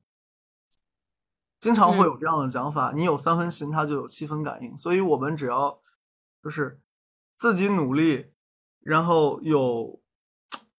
[1.60, 4.77] 经常会有这样的讲法，你有三分信，他就有七分感应。
[4.77, 5.81] 所以，我们只要
[6.41, 6.79] 就是
[7.36, 8.31] 自己努力，
[8.79, 9.99] 然后有，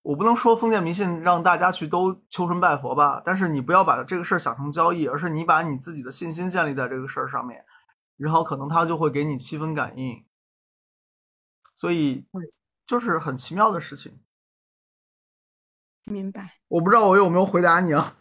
[0.01, 7.63] 我不能说封建迷信让大家去都求神拜佛吧，但是你不要把这个事儿想成交易，而是你把你自己的信心建立在这个事儿上面，
[8.23, 10.25] 然后可能他就会给你七分感应。
[11.77, 12.25] 所以。
[12.85, 14.21] 就是很奇妙的事情，
[16.05, 16.59] 明白？
[16.69, 18.17] 我不知道我有没有回答你啊？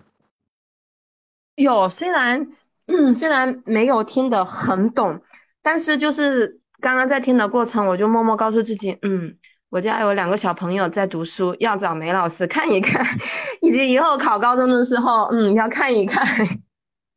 [1.55, 2.47] 有，虽然
[2.85, 5.21] 嗯，虽然没有听得很懂，
[5.61, 9.37] 但是就是刚刚在听的过程，我就默默告诉自己，嗯，
[9.69, 13.03] 我家有两个小朋友在读书，要找梅老师看一看，
[13.61, 16.25] 以及以后考高中的时候，嗯，要看一看。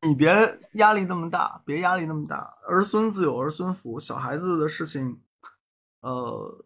[0.07, 5.21] 你别压力那么大，别压力那么大，儿孙自有儿孙福，小孩子的事情，
[6.01, 6.65] 呃。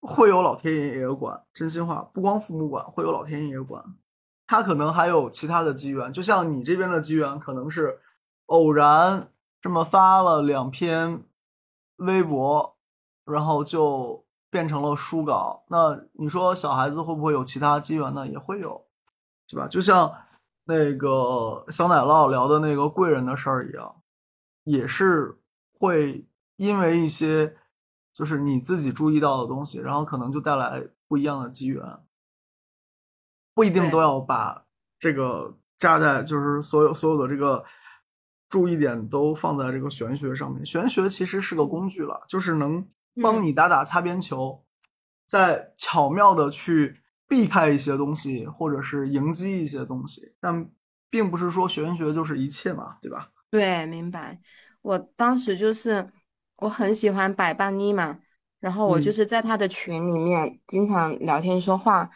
[0.00, 3.84] 会有老天爷也管，真心话，不光父母管，会有老天爷爷管。
[4.46, 7.98] 他可能还有其他的机缘，就像你这边的机缘，可能是
[8.46, 9.28] 偶然
[9.60, 11.24] 这么发了两篇
[11.96, 12.76] 微博，
[13.24, 15.64] 然后就变成了书稿。
[15.66, 18.24] 那你说小孩子会不会有其他机缘呢？
[18.24, 18.86] 也会有，
[19.48, 19.66] 对吧？
[19.66, 20.14] 就像
[20.68, 24.02] 那个小奶酪聊的那个贵人的事儿一样，
[24.62, 25.36] 也是
[25.72, 26.24] 会
[26.56, 27.56] 因为一些。
[28.14, 31.80] 就是你自己注意到的东西，然后可能就带来不一样的机缘，
[33.54, 34.64] 不一定都要把
[34.98, 37.64] 这个扎在，就是所有所有的这个
[38.48, 40.66] 注意点都放在这个玄学上面。
[40.66, 42.84] 玄学其实是个工具了，就是能
[43.22, 44.64] 帮你打打擦边球，
[45.24, 50.32] 再巧妙的去避开一些东西，或者是迎击一些东西。
[50.40, 50.68] 但
[51.10, 53.28] 并不是说玄学就是一切嘛，对吧？
[53.50, 54.40] 对，明白。
[54.82, 56.10] 我当时就是。
[56.60, 58.18] 我很喜欢百伴妮嘛，
[58.58, 62.10] 然后我就是在他的群里面经常聊天说话。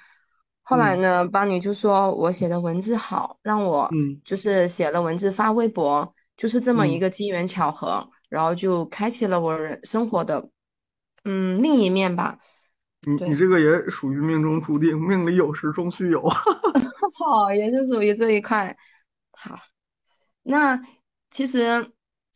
[0.62, 3.88] 后来呢，邦尼就说我写的文字好，让我
[4.24, 10.50] 就是写了文字发微博，就是这么一个机缘巧合，然后就开启了我人生活的
[11.22, 12.40] 嗯另一面吧。
[13.06, 16.22] 你你这个也属于命中注定，命里有时终须有。
[17.18, 18.76] 好，也是属于这一块。
[19.32, 19.58] 好，
[20.42, 20.80] 那
[21.30, 21.90] 其实。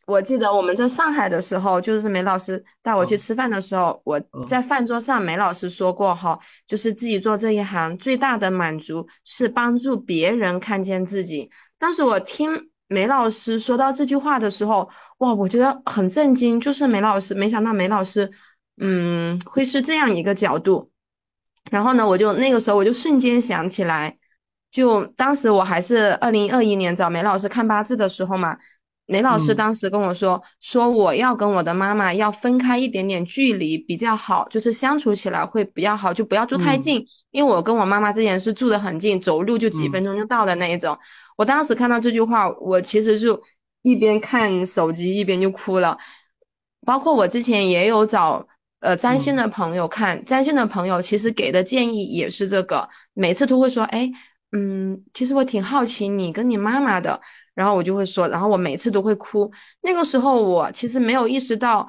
[0.07, 11.51] 我记得我们在上海的时候，就是梅老师带我去吃饭的时候，我在饭桌上，梅老师说过哈，就是自己做这一行最大的满足是帮助别人看见自己。
[11.77, 18.31] 当时我听梅老师说到这句话的时候，哇，我觉得很震惊，就是梅老师，没想到梅老师，
[18.79, 20.91] 嗯，会是这样一个角度。
[21.71, 24.17] 然后呢，我就那个时候我就瞬间想起来，
[24.71, 28.57] 就当时我还是二零二一年找梅老师看八字的时候嘛。
[29.09, 37.05] 梅老师当时跟我说：“说我要跟我的妈妈要分开一点点距离比较好，就是相处起来会比较好，就不要住太近。
[37.31, 40.97] 因为我跟我妈妈之前是住的很近，走路就几分钟就到的那一种。
[41.37, 43.41] 我当时看到这句话，我其实就
[43.81, 45.97] 一边看手机一边就哭了。
[46.85, 48.45] 包括我之前也有找
[48.79, 54.09] 呃占星的朋友看，占星的朋友其实给的建议也是这个，每次都会说：哎，
[54.51, 57.19] 嗯，其实我挺好奇你跟你妈妈的。”
[57.57, 59.51] 然后我就会说，然后我每次都会哭。
[59.81, 61.87] 那个时候我其实没有意识到，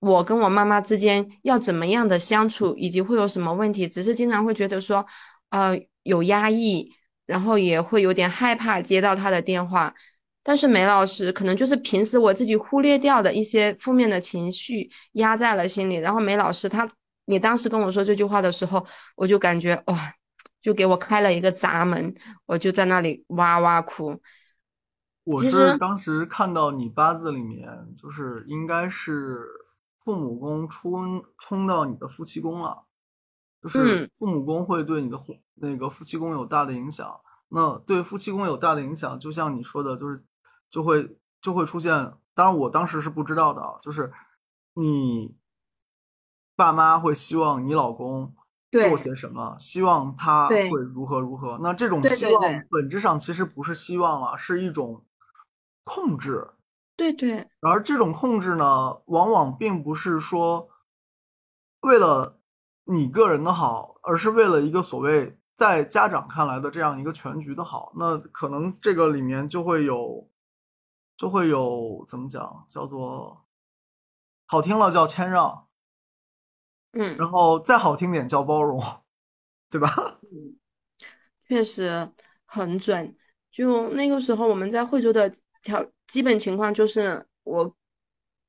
[0.00, 5.04] 我跟我妈妈之间要怎么样的相处，以及会有什么问题，只是经常会觉得说，
[5.50, 6.94] 呃，有压抑，
[7.26, 9.92] 然后也会有点害怕接到她的电话。
[10.42, 15.96] 但是梅老师可能就是平时我自己忽略掉的一些负面的情绪压在了心里。
[15.96, 16.88] 然后梅老师他，
[17.26, 18.84] 你当时跟我说这句话的时候，
[19.16, 19.96] 我就感觉哇，
[20.60, 22.14] 就给我开了一个闸门，
[22.46, 24.20] 我就在那里哇哇哭。
[25.24, 29.46] 我是当时看到你八字里面，就是应该是
[30.04, 32.82] 父母宫冲冲到你的夫妻宫了，
[33.62, 35.16] 就是父母宫会对你的
[35.54, 37.08] 那个夫妻宫有大的影响。
[37.50, 40.24] 那对夫妻宫有大的影响，就像你说的，就是
[40.72, 41.92] 就会就会出现。
[42.34, 44.12] 当然，我当时是不知道的，就是
[44.74, 45.36] 你
[46.56, 48.34] 爸妈会希望你老公
[48.72, 51.60] 做些什么，希望他会如何如何。
[51.62, 55.04] 那这种希望本质上其实不是希望了，是一种。
[55.84, 56.48] 控制，
[56.96, 60.68] 对对，而这种控制呢，往往并不是说
[61.80, 62.38] 为了
[62.84, 70.30] 你个人的好，而是为了一个所谓在家长看来的这样一个全局的好，那可能这个里面就会有，
[71.22, 73.44] 就会有怎么讲，叫做
[74.44, 75.68] 好听了叫谦让，
[76.94, 78.82] 嗯，然后再好听点叫包容，
[79.70, 80.18] 对吧？
[80.22, 80.58] 嗯，
[81.46, 82.10] 确实
[82.44, 83.16] 很准。
[83.52, 87.72] 就那个时候我们在惠州的条基本情况就是我，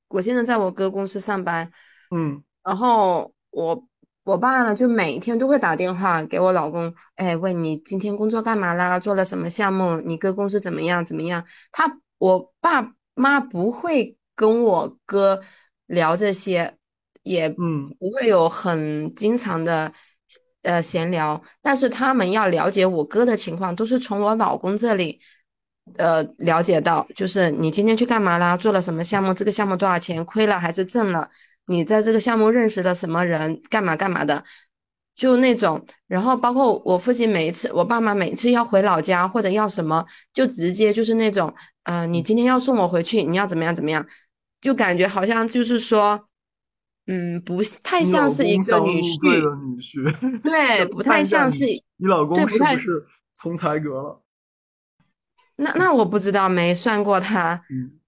[0.07, 1.71] 我现在在我哥公司上班，
[2.09, 3.87] 嗯，然后我。
[4.25, 8.97] 我爸呢，就每天都会打电话给我老公，哎，问你今天工作干嘛啦？
[8.97, 9.99] 做了什么项目？
[9.99, 11.03] 你哥公司怎么样？
[11.03, 11.45] 怎么样？
[11.73, 15.41] 他我爸妈不会跟我哥
[15.87, 16.77] 聊这些，
[17.21, 19.91] 也嗯不会有很经常的
[20.61, 25.19] 呃闲聊，但是他们要了解我哥的情况，都是从我老公这里
[25.97, 28.55] 呃了解到，就是你今天去干嘛啦？
[28.55, 29.33] 做了什么项目？
[29.33, 30.23] 这个项目多少钱？
[30.23, 31.29] 亏了还是挣了？
[31.65, 33.61] 你在这个项目认识了什么人？
[33.69, 34.45] 干嘛干嘛的？
[35.15, 41.53] 就那种，然后包括我父亲每一次，我爸妈每次要回老家或者要什么，就直接就是那种，
[41.83, 44.07] 呃，你今天要送我回去，你要怎么样怎么样，
[44.59, 46.27] 就感觉好像就是说，
[47.05, 53.05] 嗯，不 太像是一个女婿的女婿，对，不太像是你老公是不是
[53.35, 54.21] 从才格了？
[55.57, 57.99] 那那我不知道，没算过他，嗯，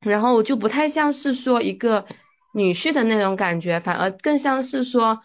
[0.00, 2.06] 然后就不太像是说一个。
[2.54, 5.18] 女婿的那种感觉，反而更像是说，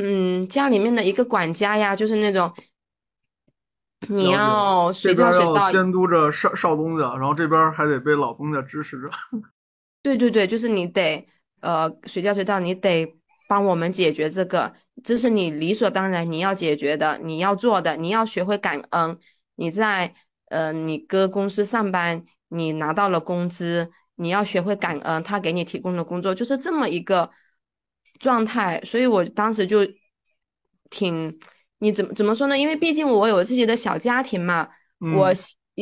[0.00, 2.52] 嗯，家里面的一个管家呀，就是那种
[4.08, 9.10] 你要随叫随到，监督着少少东家，然后这边还得被老东家支持着。
[10.02, 11.26] 对对对，就是你得
[11.60, 13.16] 呃随叫随到，你得
[13.48, 14.72] 帮我们解决这个，
[15.02, 19.18] 这是你理所当然你要解决的，你要做的，你要学会感恩。
[19.56, 20.14] 你在
[20.46, 23.90] 呃你哥公司上班，你拿到了工资。
[24.20, 27.30] 你要学会感恩，他给你提供的工作就是这么一个
[28.18, 29.86] 状态，所以我当时就
[30.90, 31.38] 挺，
[31.78, 32.58] 你怎么怎么说呢？
[32.58, 34.68] 因为毕竟我有自己的小家庭嘛，
[35.14, 35.32] 我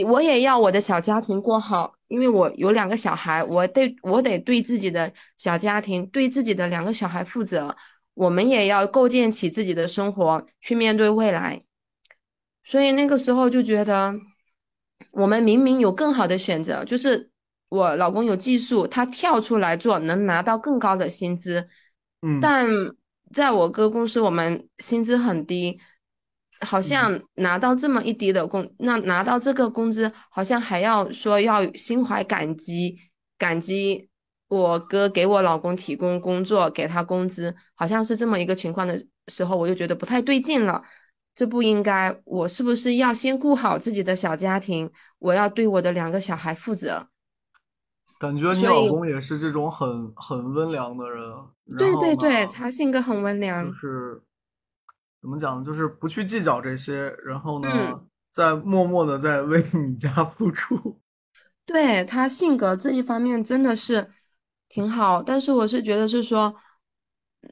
[0.06, 7.76] 我也要我的小家庭过好，因为我有两个小孩，我得我得对自己的小家庭，对自己的两个小孩负责，
[8.14, 11.62] 我们也要构建起自己的生活去面对未来，
[12.64, 14.14] 所以那个时候就觉得，
[15.10, 17.30] 我们明明有更好的选择，就是。
[17.68, 21.66] 我老公有技术，他跳出来做能拿到更高的薪资，
[22.22, 22.66] 嗯，但
[23.32, 25.80] 在我哥公司，我们薪资很低，
[26.60, 32.98] 好像拿到这么一低的工，那拿到这个工资，好像还要说要心怀感激，
[33.36, 34.08] 感激
[34.48, 40.82] 我哥给我老公提供工作，给他工资，好像是这么一个情况的时候，我就觉得不太对劲了，
[41.34, 47.08] 这不应该，我是不是要先顾好自己的小家庭，我要对我的两个小孩负责。
[48.26, 51.32] 感觉你老公也是这种很很温良的人，
[51.78, 54.20] 对对对，他性格很温良，就是
[55.20, 58.00] 怎么讲，就是不去计较这些，然后呢，
[58.32, 61.00] 在默默的在为你家付出。
[61.64, 64.10] 对他性格这一方面真的是
[64.68, 66.56] 挺好，但是我是觉得是说，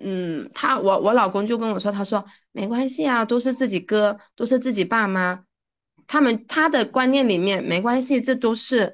[0.00, 5.44] 嗯，他我我老公就跟我说，他说没关系啊，都是自己哥，都是自己爸妈，
[6.08, 8.92] 他们他的观念里面没关系，这都是。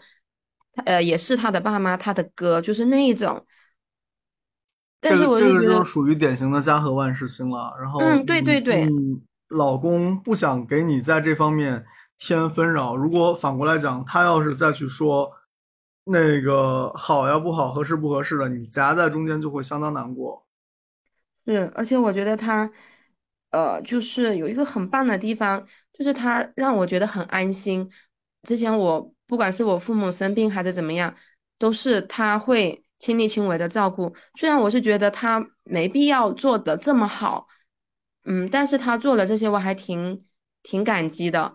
[0.84, 3.46] 呃，也是他的爸妈，他的哥，就是那一种。
[5.00, 7.74] 但是我就觉得，就属于典型的家和万事兴了。
[7.80, 8.86] 然后，嗯，对对对，
[9.48, 11.84] 老公不想给你在这方面
[12.18, 12.94] 添纷扰。
[12.94, 15.32] 如果反过来讲，他要是再去说
[16.04, 20.46] 那个好呀不好，合适不合适的，你夹在中间就会相当难过。
[21.46, 22.70] 是，而且我觉得他，
[23.50, 27.90] 呃，就是有一个很棒的地方，就是他让我觉得很安心。
[28.42, 29.12] 之前我。
[29.30, 31.14] 不管是我父母生病还是怎么样，
[31.56, 34.12] 都是他会亲力亲为的照顾。
[34.34, 37.46] 虽然我是觉得他没必要做的这么好，
[38.24, 40.20] 嗯，但是他做了这些，我还挺
[40.64, 41.54] 挺感激的。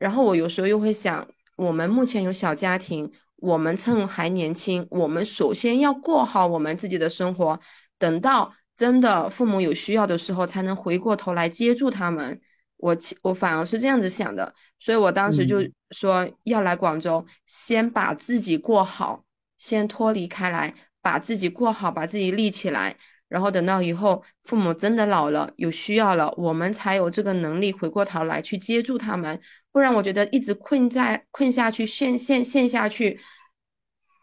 [0.00, 7.60] 然后我有时候又会想，我们目前有小家庭，我们趁还年轻，我们首先要过好我们自己的生活，
[7.98, 12.40] 等到真的父母有需要的时候，才能回过头来接住他们。
[12.82, 15.62] 我我反而是这样子想的，所以我当时就
[15.92, 19.24] 说要来广州，先把自己过好，
[19.56, 22.96] 先脱离开来，把自己过好，把自己立起来，
[23.28, 29.40] 然后等到以后父母真的老了，有需要了，我们才有这个能力回过头来去接住他们。
[29.70, 33.20] 不然我觉得一直困在困下去，陷陷陷下去，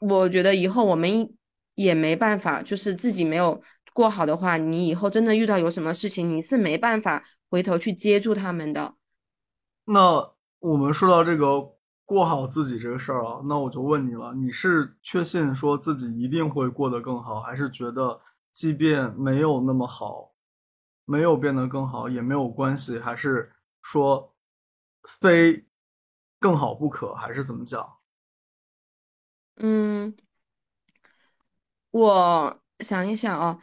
[0.02, 1.34] 我觉得以后我们
[1.76, 7.24] 也没办法，就是自己没有过好的话，你以后真的遇到有什么事情，你是没办法。
[7.50, 8.96] 回头去接住他们的。
[9.86, 11.76] 那我们说到这个
[12.06, 18.22] 过好自己这个事儿啊，那我就问你了，你是确信说自己一定会过得更好，还是觉得
[18.52, 20.34] 即便没有那么好，
[21.06, 24.36] 没有变得更好也没有关系，还是说
[25.22, 25.66] 非
[26.40, 27.98] 更好不可，还是怎么讲？
[29.62, 30.16] 嗯，
[31.92, 33.60] 我想一想哦，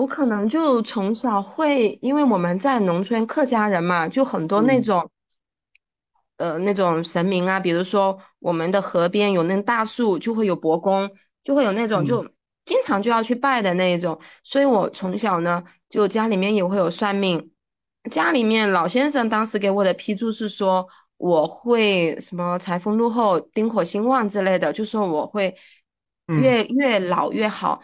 [0.00, 5.10] 我可能就从小会，因为我们在农村客家人嘛，就很多那嗯种。
[6.38, 11.10] 呃那种神明啊，比如说我们的河边有那大树，就会有伯公，
[11.44, 12.26] 就会有那种嗯就
[12.64, 14.18] 经常就要去拜的那一种。
[14.42, 17.50] 所以我从小呢，就家里面也会有算命，
[18.10, 20.88] 家里面老先生当时给我的批注是说
[21.18, 25.54] 我会什么财丰禄厚、丁火兴旺之类的，就说我会
[26.26, 27.82] 嗯越越老越好。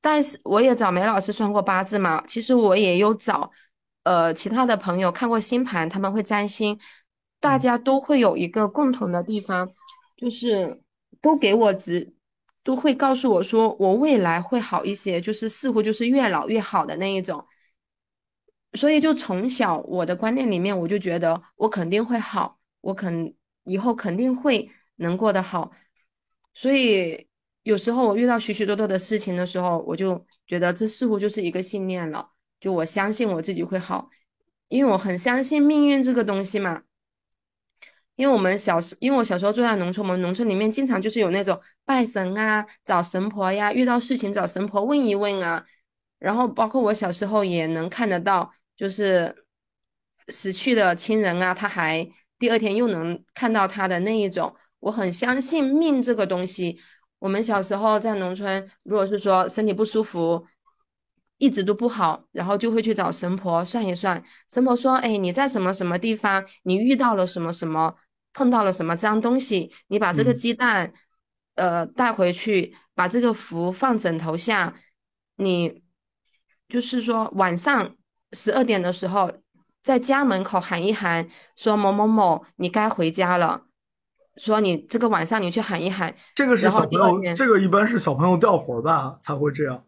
[0.00, 3.50] 但是我也找梅老师算过八字嘛，其实我也有找。
[4.04, 6.78] 呃，其他的朋友看过星盘，他们会占星，
[7.40, 9.68] 大嗯家都会有一个共同的地方，
[10.16, 10.80] 就是
[11.20, 12.14] 都给我指，
[12.62, 17.44] 都会告诉我说我未来会好一些，就是似乎就是越老越好的那一种。
[18.74, 23.34] 所以就从小我的观念里面，我就觉得我肯定会好，我肯
[23.64, 25.72] 以后肯定会能过得好。
[26.54, 27.26] 所以
[27.66, 32.30] 有时候我遇到许许多多的事情的时候，我就觉得这似乎就是一个信念了。
[32.60, 34.08] 就我相信我自己会好，
[34.68, 36.84] 因为我很相信命运这个东西嘛。
[38.14, 45.66] 因为我们小时，因为我小时候住在农村，我们农村里面经常就是有那种拜神啊、找神婆呀，遇到事情找神婆问一问啊。
[46.20, 49.44] 然后包括我小时候也能看得到，就是
[50.28, 52.08] 死去的亲人啊，他还
[52.38, 54.54] 第二天又能看到他的那一种。
[54.78, 56.78] 我很相信命这个东西。
[57.26, 60.46] 我们小时候在农村，如果是说身体不舒服，
[61.38, 64.22] 一直都不好，然后就会去找神婆算一算。
[64.48, 67.96] 神婆说：“哎，你在什么什么地方，你遇到了什么什么，
[68.32, 70.92] 碰到了什么脏东西，你把这个嗯鸡蛋，
[71.56, 74.76] 呃，带回去，把这个符放枕头下，
[75.34, 75.82] 你
[76.68, 77.96] 就是说晚上
[78.34, 79.32] 十二点的时候，
[79.82, 83.65] 在家门口喊一喊，说某某某，你该回家了。
[84.36, 89.84] 说你这个晚上你去喊一喊，这个是小朋友，第二天。”这个一般是小朋友掉魂吧才会这样。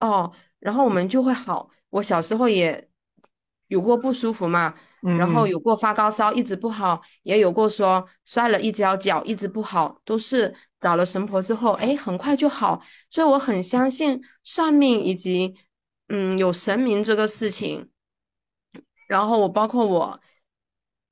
[0.00, 1.70] 哦，然后我们就会好。
[1.90, 2.88] 我小时候也
[3.68, 12.82] 有过不舒服嘛，然后有过发高烧一直不好，也有过说摔了一跤脚一直不好，都是找了神婆之后，哎，很快就好。
[13.10, 15.54] 所以我很相信算命以及
[16.08, 17.88] 嗯有神明这个事情。
[19.06, 20.20] 然后我包括我，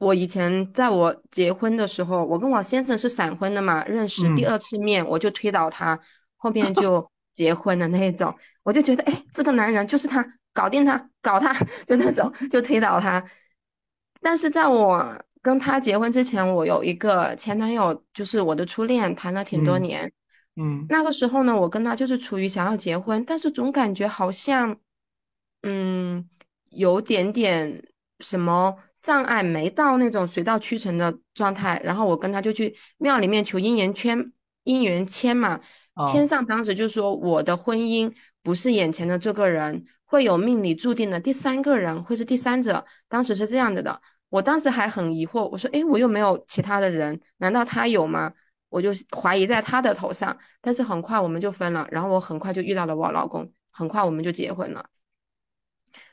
[0.01, 6.01] 我以前在我结婚的时候，我跟我先生是闪婚的嘛，认识第嗯二次面我就推倒他，
[6.39, 10.25] 后面就结婚的那一种，我就觉得哎，这个男人就是他，
[10.55, 11.53] 搞定他，搞他，
[11.87, 13.23] 就那种就推倒他。
[14.23, 20.13] 但是在我跟他结婚之前，我有一个前男友，就是我的初恋，谈了挺多嗯年。
[20.57, 24.79] 嗯那个时候呢，我跟他就是处于想要结婚，但是总感觉好像，
[25.63, 26.27] 嗯，
[26.71, 27.85] 有点点
[28.19, 31.81] 什么障碍，没到那种水到渠成的状态。
[31.85, 34.33] 然后我跟他就去庙里面求姻缘圈、
[34.65, 35.61] 姻缘签嘛，
[36.07, 42.85] 签啊上当时就说我的婚姻不是眼前的这个人，会有命里注定的第三个人，会是第三者。
[43.09, 48.33] 当时是这样子的，我当时还很疑惑，我说，诶，我又没有其他的人，难道他有吗？
[48.69, 50.39] 我就怀疑在他的头上。
[50.61, 54.87] 但是很快我们就分了，然后我很快就遇到了我老公，很快我们就结婚了。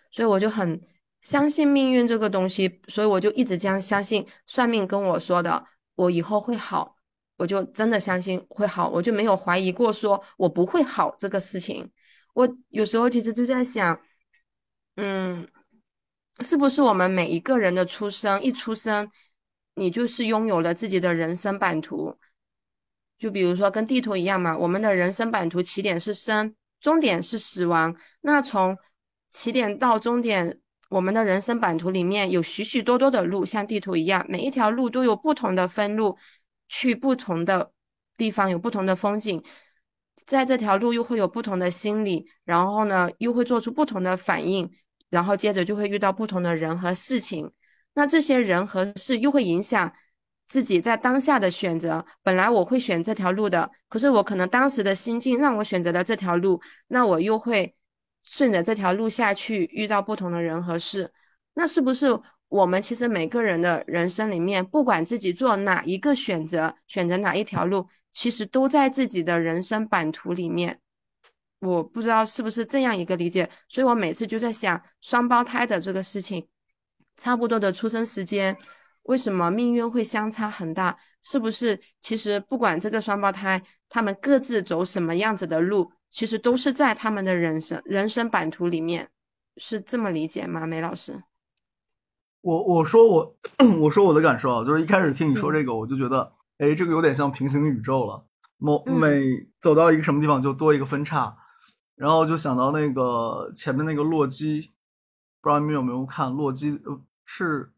[0.10, 0.82] 所以我就很
[1.22, 5.66] 相信命运这个东西，所以我就一直这样相信算命跟我说的，
[5.96, 6.96] 我以后会好，
[7.38, 11.92] 我就真的相信会好，我就没有怀疑过说我不会好这个事情。
[12.34, 14.00] 我有时候其实就在想，
[14.96, 15.48] 嗯，
[16.42, 19.10] 是不是我们每一个人的出生，一出生，
[19.74, 22.18] 你就是拥有了自己的人生版图？
[23.18, 27.98] 就比如说跟地图一样嘛，我们的人生版图起点是生，终点是死亡。
[28.22, 28.78] 那从
[29.32, 36.18] 起点到终点，我们的人生版图里面有许许多多的路，像地图一样，每一条路都有不同的分路，
[36.68, 37.72] 去不同的
[38.16, 39.44] 地方有不同的风景，
[40.26, 44.72] 在这条路又会有不同的心理，然后呢又会做出不同的反应，
[45.10, 47.52] 然后接着就会遇到不同的人和事情。
[47.94, 49.94] 那这些人和事又会影响
[50.48, 52.06] 自己在当下的选择。
[52.24, 57.76] 本来我会选这条路的，可是我可能当时的心境让我选择了这条路，那我又会
[58.30, 61.10] 顺着这条路下去，遇到不同的人和事。
[61.54, 62.08] 那是不是
[62.50, 70.82] 我们其实每个人的人生里面，不管自己做哪一个选择，选择哪一条路，其实都在自己的人生版图里面。
[71.60, 76.48] 我不知道是不是这样一个理解，所以我每次就在想双胞胎的这个事情。
[77.16, 78.56] 差不多的出生时间，
[79.04, 80.98] 为什么命运会相差很大？
[81.24, 89.10] 是不是其实不管这个双胞胎他们各自走什么样子的路，其实都是在他们的人生人生版图里面，
[89.58, 90.66] 是这么理解吗？
[90.66, 91.24] 梅老师？
[92.42, 93.38] 我我说我
[93.82, 98.26] 我说我的感受啊，就是一开始听你说这个，我就觉得，哎，这个有点像平行宇宙了。
[98.58, 101.38] 某每走到一个什么地方就多一个分叉，
[101.96, 104.72] 然后就想到那个前面那个洛基，
[105.42, 106.80] 不知道你们有没有看洛基？
[106.86, 107.74] 呃是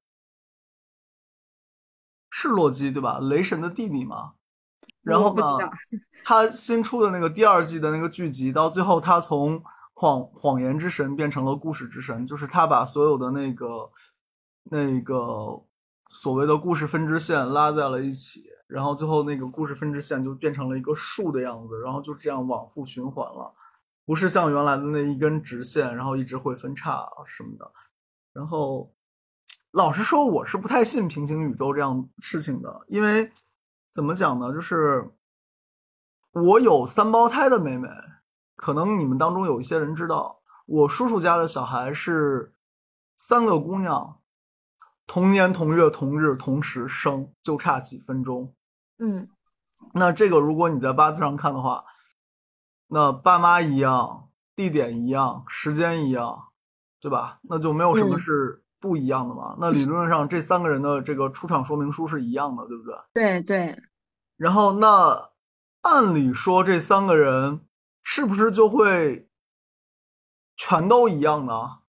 [2.29, 3.19] 是洛基对吧？
[3.19, 4.33] 雷神的弟弟嘛。
[5.09, 5.69] 然后呢，
[6.23, 9.61] 他新出的那个第二季的那个剧集，到最后他从
[9.93, 13.89] 谎谎言之神变成了故事之神，就是他把所有的那个
[14.71, 15.61] 那个
[16.11, 23.53] 所谓的故事分支线拉在了一起，然后最后那个故事分支线就变成了一个树的样子，然后就这样往复循环了，
[24.05, 27.69] 不是像原来的那一根直线，然后一直会分叉什么的。
[28.31, 28.89] 然后
[29.71, 33.29] 老实说，我是不太信平行宇宙这样事情的，因为。
[33.99, 34.53] 怎么讲呢？
[34.53, 35.11] 就是
[36.31, 37.89] 我有三胞胎的妹妹，
[38.55, 42.53] 可能你们当中有一些人知道，我叔叔家的小孩是
[43.17, 44.21] 三个姑娘，
[45.05, 48.55] 同年同月同日同时生，就差几分钟。
[48.99, 49.27] 嗯，
[49.93, 51.83] 那这个如果你在八字上看的话，
[52.87, 56.45] 那爸妈一样，地点一样，时间一样，
[57.01, 57.41] 对吧？
[57.41, 58.63] 那就没有什么是。
[58.81, 59.57] 不一样的嘛？
[59.59, 62.95] 那理论上这三个人的这个出场说明书是一样的，对不对？
[63.13, 63.77] 对对。
[64.39, 65.31] 然后那
[65.81, 67.59] 按理说这三个人
[68.01, 69.29] 是不是就会
[70.55, 71.79] 全都一样呢？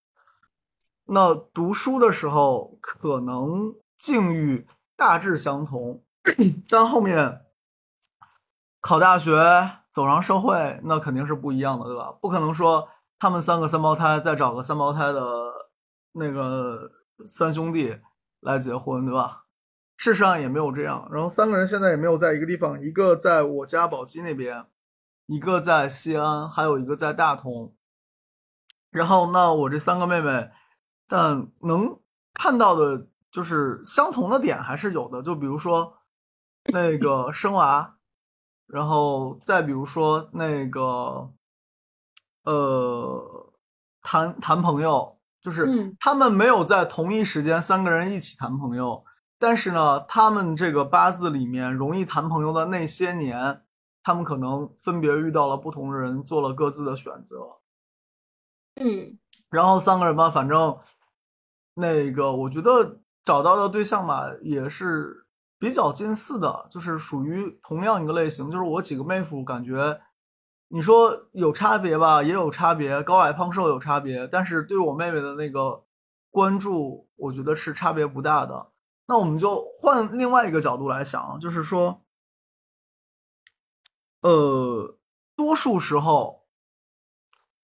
[1.06, 6.02] 那读书的时候可能境遇大致相同，
[6.68, 7.46] 但后面
[8.80, 12.12] 考大学走上社会，那肯定是不一样的，对吧？
[12.20, 12.88] 不可能说
[13.18, 15.22] 他们三个三胞胎再找个三胞胎的。
[16.12, 16.90] 那个
[17.24, 17.96] 三兄弟
[18.40, 19.44] 来结婚，对吧？
[20.00, 21.06] 事实上也没有这样。
[21.12, 24.64] 然后三个人现在也没有在一个地方，一个在我家宝鸡那边，
[25.26, 27.74] 一个在西安，还有一个在大同。
[28.90, 30.50] 然后那我这三个妹妹，
[31.06, 32.00] 但能
[32.32, 35.22] 看到的就是相同的点还是有的。
[35.22, 35.98] 就比如说
[36.72, 37.98] 那个生娃，
[38.66, 41.30] 然后再比如说那个
[42.44, 43.52] 呃
[44.00, 45.18] 谈谈朋友。
[45.42, 49.02] 就是他们没有在同一时间三个人一起谈朋友，
[49.40, 53.62] 但是呢，他们这个八字里面容易谈朋友的那些年，
[54.02, 57.38] 他们可能分别遇到了不同的人，做了各自的选择。
[58.74, 59.18] 嗯，
[59.50, 60.78] 然后三个人吧，反正
[61.74, 65.26] 那个我觉得找到的对象吧，也是
[65.58, 68.50] 比较近似的，就是属于同样一个类型。
[68.50, 70.00] 就是我几个妹夫感觉。
[70.72, 75.82] 你说有差别吧，也有差别，高矮胖瘦有差别，但是对我妹妹的那个
[76.30, 78.68] 关注，我觉得是差别不大的。
[79.10, 82.00] 那我们就换另外一个角度来想，就是说，
[84.20, 84.96] 呃，
[85.34, 86.46] 多数时候，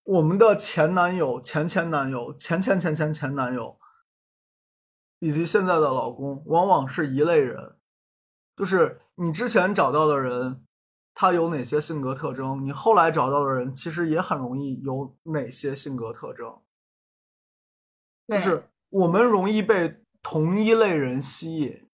[0.03, 3.79] 我们的前男友、前前男友、前前前前前男友，
[5.19, 7.77] 以及现在的老公，往往是一类人，
[8.57, 10.65] 就是你之前找到的人。
[11.19, 12.63] 他有哪些性格特征？
[12.63, 16.61] 你后来找到的人其实也很容易有哪些性格特征？
[18.27, 21.87] 就是我们容易被同一类人吸引，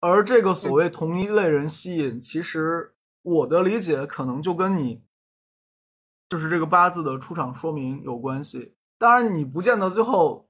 [0.00, 5.02] 而这个所谓同一类人吸引，其实我的理解可能就跟你
[6.28, 8.74] 就是这个八字的出场说明有关系。
[8.98, 10.48] 当然，你不见得最后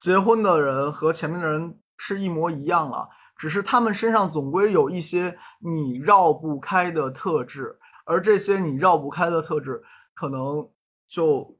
[0.00, 3.08] 结婚的人和前面的人是一模一样了。
[3.36, 9.82] 只是他们身上总归有一些你绕不开的特质，而这些你绕不开的特质，
[10.14, 10.66] 可能
[11.06, 11.54] 就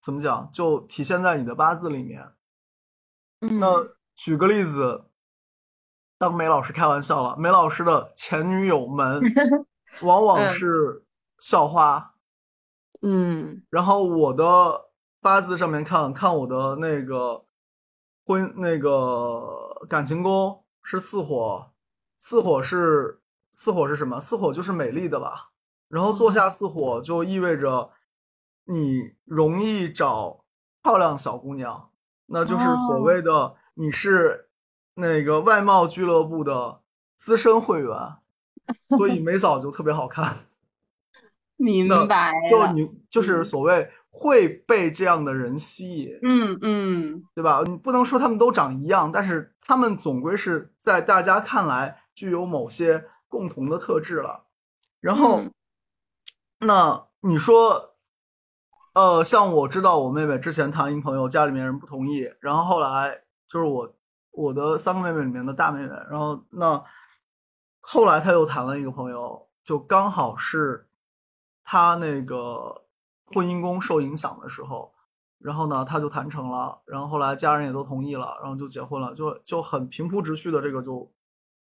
[0.00, 2.26] 怎么讲，就体现在你的八字里面。
[3.58, 5.06] 那举个例子，
[6.18, 9.20] 当梅老师开玩笑了，梅老师的前女友们
[10.02, 11.04] 往往是
[11.38, 12.14] 校花。
[13.02, 14.44] 嗯，然后我的
[15.20, 17.44] 八字上面看看我的那个
[18.24, 20.60] 婚那个感情宫。
[20.86, 21.70] 是四火，
[22.18, 23.22] 四火是
[23.54, 24.20] 四火是什么？
[24.20, 25.50] 四火就是美丽的吧。
[25.88, 27.90] 然后坐下四火就意味着
[28.64, 30.44] 你容易找
[30.82, 31.88] 漂亮小姑娘，
[32.26, 34.48] 那就是所谓的你是
[34.94, 36.80] 那个外貌俱乐部的
[37.16, 37.90] 资深会员，
[38.96, 40.36] 所以美嫂就特别好看。
[41.56, 43.90] 明白，就你就是所谓。
[44.16, 47.64] 会被这样的人吸引，嗯嗯，对吧？
[47.66, 54.44] 你不能说他们都长一样，但是他们总归是在大家看来具有某些共同的特质了。
[55.00, 55.42] 然后，
[56.60, 57.93] 那你说，
[58.94, 63.94] 呃，像我知道我妹妹之前谈一朋友，家里面人不同意，然后后来就是我
[64.30, 66.82] 我的三个妹妹里面的大妹妹，然后那
[67.80, 70.88] 后来她又谈了一个朋友，就刚好是
[71.62, 72.80] 她那个。
[73.26, 74.92] 婚姻宫受影响的时候，
[75.38, 81.10] 然后呢，他就谈成了，然后后来家人也都同意了，然后就结婚了，就就很平铺直叙的这个就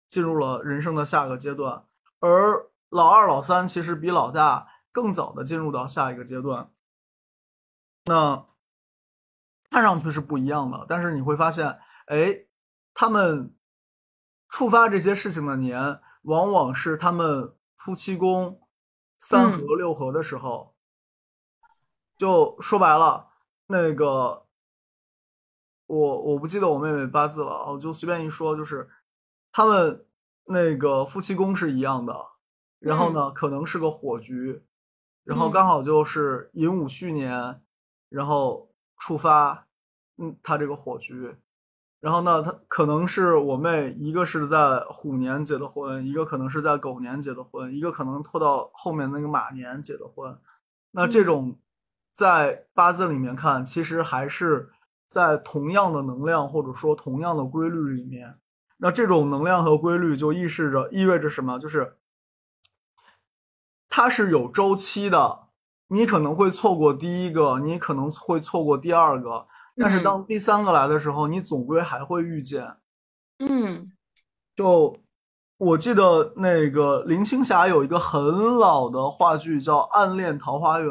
[0.08, 1.84] 进入了人生的下个阶段。
[2.22, 6.71] 而老二、老三其实比老大更早的进入到下一个阶段，
[8.06, 8.46] 那
[9.70, 12.46] 看上去是不一样的，但是你会发现，哎，
[12.94, 13.56] 他们
[14.50, 18.62] 触发这些事情的年，往往是他们夫妻宫
[19.20, 20.76] 三合六合的时候，
[22.18, 23.30] 就说白了。
[23.68, 24.46] 那个，
[25.86, 28.90] 我我不记得我妹妹八字了，我就随便一说，就是
[29.54, 30.06] 他们
[30.46, 32.14] 那个夫妻宫是一样的，
[32.80, 34.66] 然后呢，可能是个火局，
[35.24, 37.64] 然后刚好就是寅午戌年，
[38.12, 39.66] 然后触发，
[40.18, 41.36] 嗯，他这个火局，
[42.00, 50.38] 然后呢，他可能是我妹，一个是在虎年结的婚，一个可能是在狗年结的婚，一个可能拖到后面那个马年结的婚，
[50.92, 51.58] 那这种。
[52.14, 54.70] 在八字里面看，其实还是
[55.08, 58.38] 在同样的能量或者说同样的规律里面。
[58.80, 61.58] 那这种能量和规律就意示着意味着什么？
[61.58, 61.96] 就是
[63.88, 65.48] 它是有周期的。
[65.92, 72.66] 你可能会错过第一个，你可能会错过第二个，但是当第三个来的时候，你总归还会遇见。
[73.40, 73.92] 嗯，
[74.56, 74.96] 就
[75.58, 80.90] 我记得那个林青霞有一个很老的话剧叫《暗恋桃花源》。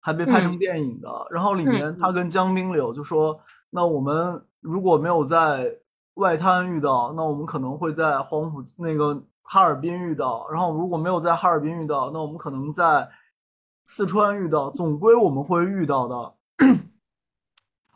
[0.00, 5.70] 还被拍成电影的，然后里面她跟江滨柳就说：“那我们如果没有在
[6.14, 13.06] 外滩遇到，那我们可能会在黄浦那个哈尔滨遇到；然后如果没有在哈尔滨遇到，那我们可能在
[13.88, 14.70] 四川遇到。
[14.70, 16.36] 总归我们会遇到的。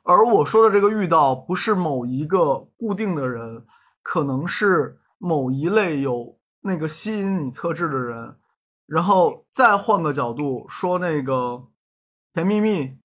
[0.03, 3.65] 而我说的这个遇到，不是某一个固定的人，
[4.03, 8.37] 可能是某一类有那个吸引你特质的人。
[8.87, 11.69] 然后再换个角度说，那个。”
[12.35, 12.97] 甜蜜蜜，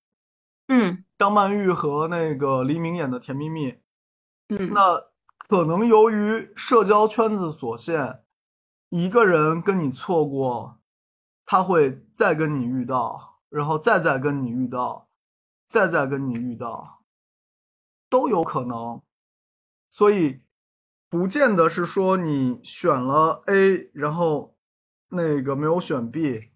[0.69, 3.71] 嗯，张曼玉和那个黎明演的《甜蜜蜜》，
[4.47, 5.03] 嗯，那
[5.49, 8.23] 可能由于社交圈子所限，
[8.87, 10.79] 一个人跟你错过，
[11.47, 15.07] 他会再跟你遇到，然后再再跟你遇到，
[15.65, 17.01] 再再跟你遇到，
[18.07, 19.01] 都有可能，
[19.89, 20.41] 所以
[21.09, 24.55] 不见得是说你选了 A，然后
[25.09, 26.51] 那个没有选 B。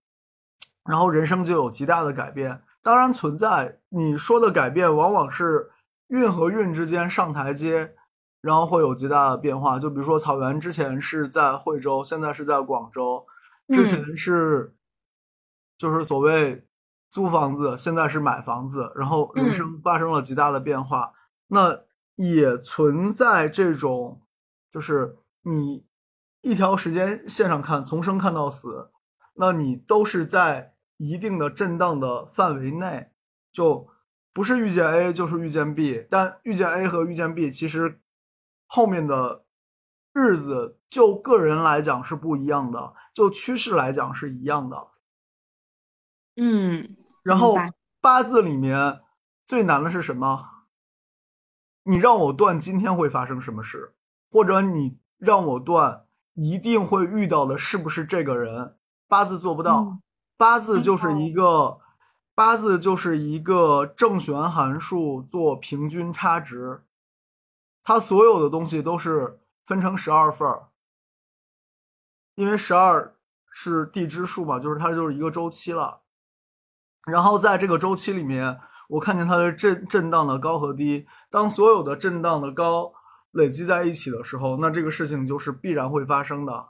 [0.84, 5.72] 然后人生就有极大的改变，当然存在你说的改变，往往是
[6.08, 7.94] 运和运之间上台阶，
[8.42, 9.78] 然后会有极大的变化。
[9.78, 13.26] 就比如说草原之前是在惠州，现在是在广州；
[13.70, 14.76] 之前是
[15.82, 16.64] 就是所谓
[17.10, 21.12] 租房子，现在是买房子，然后人生发生了极大的变化。
[21.48, 21.82] 那
[22.18, 24.22] 也存在这种，
[24.72, 25.84] 就是你
[26.42, 28.92] 一条时间线上看，从生看到死。
[29.34, 33.10] 那你都是在一定的震荡的范围内，
[33.52, 33.88] 就
[34.34, 38.00] 不是遇见 A 就是遇见 B，但遇见 A 和遇见 B 其实
[38.68, 39.46] 后面的
[40.14, 44.91] 日子就个人来讲是不一样的，就趋势来讲是一样的。
[46.36, 47.56] 嗯，然后
[48.00, 49.02] 八字里面
[49.46, 50.48] 最难的是什么？
[51.84, 53.94] 你让我断今天会发生什么事，
[54.30, 56.06] 或者你让我断
[56.36, 58.78] 一定会遇到的是不是这个人？
[59.08, 60.00] 八字做不到，
[60.38, 61.80] 八字就是一个
[62.34, 66.84] 八字就是一个正弦函数做平均差值，
[67.84, 70.70] 它所有的东西都是分成十二份儿，
[72.36, 73.16] 因为十二
[73.52, 76.01] 是地支数嘛，就是它就是一个周期了。
[77.06, 82.94] 然后在这个周期里面，我看见它的震震荡的高和低，当所有的震荡的高
[83.32, 86.70] 累积在一起的时候，那这个事情就是必然会发生的，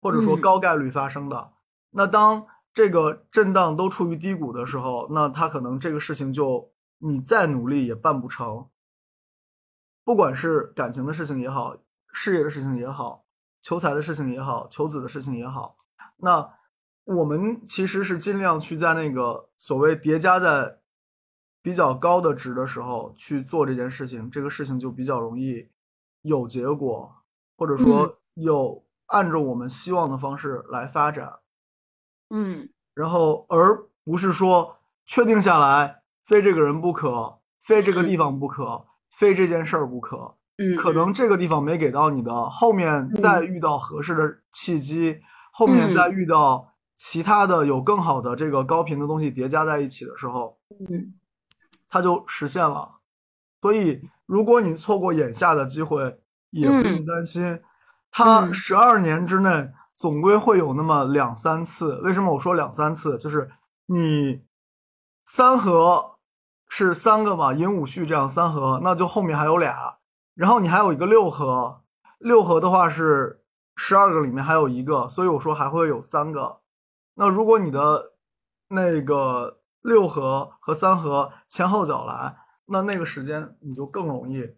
[0.00, 1.52] 或者说高概率发生的。
[1.90, 8.68] 那当这个震荡都处于低谷的时候，那它可能这个事情就你再努力也办不成。
[10.04, 11.76] 不管是感情的事情也好，
[12.12, 13.24] 事业的事情也好，
[13.60, 15.76] 求财的事情也好，求子的事情也好，
[16.16, 16.48] 那
[17.04, 20.78] 我们其实是尽量去在那个所谓叠加在
[21.62, 25.68] 比较高的值的时候去做这件事情，这个事情就比较容易
[26.22, 27.12] 有结果，
[27.56, 31.40] 或者说有按照我们希望的方式来发展。
[32.30, 38.86] 嗯，然后而不是说确定下来，非这个人不可，非这个地方不可，
[39.16, 40.36] 非这件事儿不可。
[40.58, 45.20] 嗯，可能这个地方没给到你的，后面再遇到合适的契机，
[45.52, 46.69] 后面再遇到
[47.02, 50.58] 其他的有更好的这个高频的东西叠加在一起的时候，
[50.90, 51.14] 嗯，
[51.88, 52.96] 它就实现了。
[53.62, 56.20] 所以，如果你错过眼下的机会，
[56.50, 57.58] 也不用担心，
[58.10, 59.70] 它十二年之内。
[59.94, 63.18] 总归会有那么两三次，为什么我说两三次？
[63.18, 63.50] 就是
[63.84, 64.42] 你
[65.26, 66.18] 三合
[66.68, 69.98] 是三个嘛，寅午戌这样三合，那就后面还有俩，
[70.34, 71.82] 然后你还有一个六合，
[72.18, 73.42] 六合的话是
[73.76, 76.60] 十二个里面还有一个，所以我说还会有三个。
[77.14, 78.12] 那如果你的
[78.68, 82.36] 那个六合和三合前后脚来，
[82.66, 84.54] 那那个时间你就更容易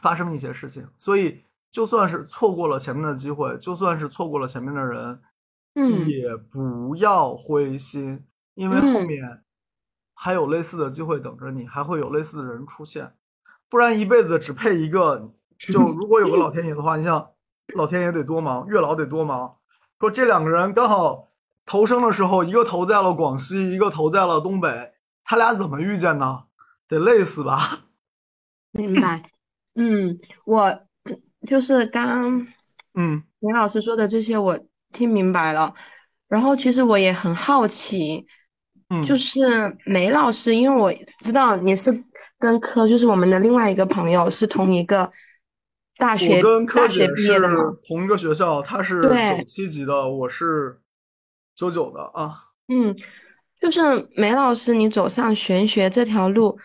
[0.00, 0.88] 发生一些事情。
[0.98, 5.22] 所以就算是错过了前面的机会，就算是错过了前面的人，
[5.74, 9.42] 嗯也不要灰心，因为后面
[10.14, 13.16] 还有类似的机会等着你，还会有类似的人出现。
[13.70, 17.30] 不然一辈子只配一个，就如果有个老天爷的话，你想
[17.74, 19.56] 老天爷得多忙，月老得多忙。
[20.02, 21.28] 说这两个人刚好
[21.64, 26.42] 投生的时候，一个投在了广西，一个投在了东北，他俩怎么遇见呢？
[26.88, 27.84] 得累死吧？
[28.72, 29.22] 明白。
[29.76, 30.76] 嗯，我
[31.46, 32.48] 就是刚刚
[32.94, 34.58] 嗯林老师说的这些，我
[34.90, 35.72] 听明白了。
[36.26, 38.26] 然后其实我也很好奇，
[38.90, 42.02] 嗯，就是梅老师，因为我知道你是
[42.40, 45.08] 跟科，就是我们的另外一个朋友，是同一个
[46.02, 47.54] 大学我跟柯大姐学毕业的嘛。
[47.54, 50.80] 是同一个学校，他是对九七级的，我是
[51.54, 52.48] 九九的啊。
[52.66, 52.92] 嗯，
[53.60, 53.80] 就是
[54.16, 56.58] 梅老师，你走上玄学这条路，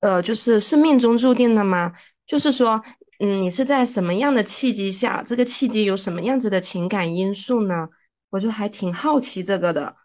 [0.00, 1.94] 呃，就是是命中注定的吗？
[2.26, 2.82] 就是说，
[3.20, 7.88] 嗯，你是在什么样的契机下，这个契机有什么样子的情感因素呢？
[8.28, 9.96] 我就还挺好奇这个的。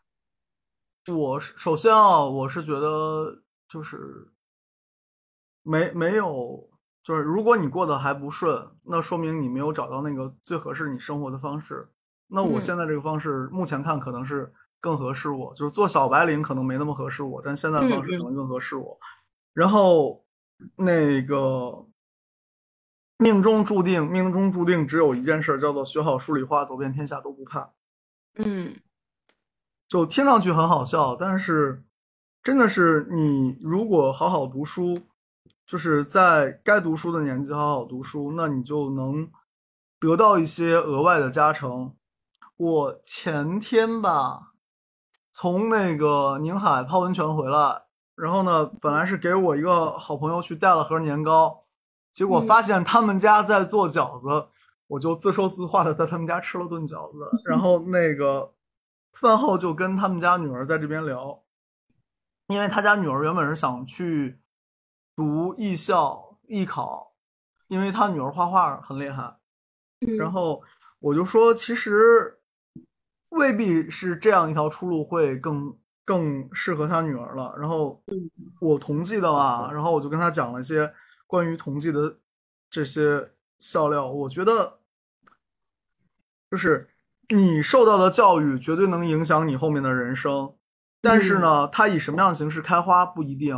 [1.07, 3.97] 我是首先啊，我是觉得就是
[5.63, 6.69] 没没有，
[7.03, 11.89] 就是如果你过得还不顺，那说明你没有找到那个最合适你生活的方式。
[12.27, 18.97] 那我嗯现在这个方式，目前看可能是更合适我，就是做小白领可能没那么合适我，但现在的方式嗯可能更合适我。
[19.53, 20.23] 然后
[20.75, 21.85] 那个
[23.17, 27.71] 命中注定，命中注定只有一件事，叫做学好数理化，走遍天下都不怕。
[28.35, 28.75] 嗯
[29.89, 31.83] 就听上去很好笑，但是
[32.41, 34.97] 真的是你如果好好读书，
[35.71, 39.31] 就是在该读书的年纪好好读书，那你就能
[40.01, 41.95] 得到一些额外的加成。
[42.57, 44.51] 我前天吧，
[45.31, 47.83] 从那个宁海泡温泉回来，
[48.15, 51.63] 然后呢，本来是给我一个好朋友去带了盒年糕，
[52.11, 54.49] 结果嗯发现他们家在做饺子，
[54.87, 58.53] 我就自说自话的在他们家吃了顿饺子， 然后那个
[59.13, 61.41] 饭后就跟他们家女儿在这边聊，
[62.47, 64.40] 因为他家女儿原本是想去
[65.21, 67.13] 读艺校艺考，
[67.67, 69.37] 因为他女儿画画很厉害，
[69.99, 70.63] 嗯，然后
[70.97, 72.39] 我就说，其实
[73.29, 77.53] 未必是这样一条出路会更更适合他女儿了。
[77.55, 78.01] 然后
[78.59, 80.91] 我同济的嘛，然后我就跟他讲了一些
[81.27, 82.17] 关于同济的
[82.71, 84.11] 这些笑料。
[84.11, 84.79] 我觉得，
[86.49, 86.89] 就是
[87.29, 90.55] 你受到的教育绝对能影响你后面的人生，
[90.99, 93.55] 但是呢，它以什么样的形式开花不一定。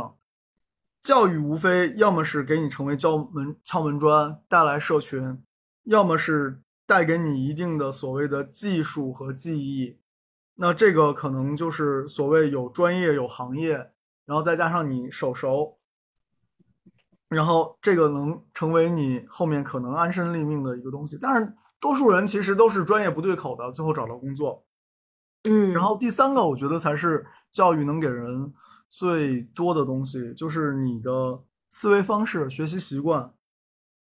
[1.04, 5.38] 教育无非要么是给你成为敲门敲门砖，带来社群，
[5.82, 9.98] 要么是带给你一定的所谓的技术和技艺。
[10.54, 13.74] 那这个可能就是所谓有专业有行业，
[14.24, 15.76] 然后再加上你手熟，
[17.28, 21.18] 然后这个能成为你后面可能安身立命的一个东西。
[21.20, 24.64] 但是多数人其实都是专业不对口的，最后找到工作。
[25.50, 28.54] 嗯，然后第三个，我觉得才是教育能给人
[28.96, 33.34] 最多的东西，就是你的思维方式、学习习惯。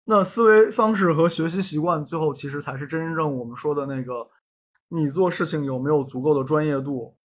[0.03, 4.29] 那思维方式和学习习惯，最后其实才是真正我们说的那个，
[4.89, 7.17] 你做事情有没有足够的专业度。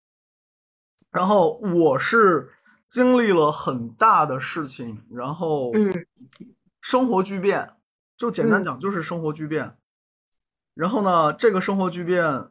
[1.11, 2.51] 然后我是
[2.87, 5.91] 经历了很大的事情，然后嗯
[6.83, 7.77] 生活巨变，
[8.19, 9.79] 就简单嗯讲就是生活巨变。
[10.75, 12.51] 然后呢，这个生活巨变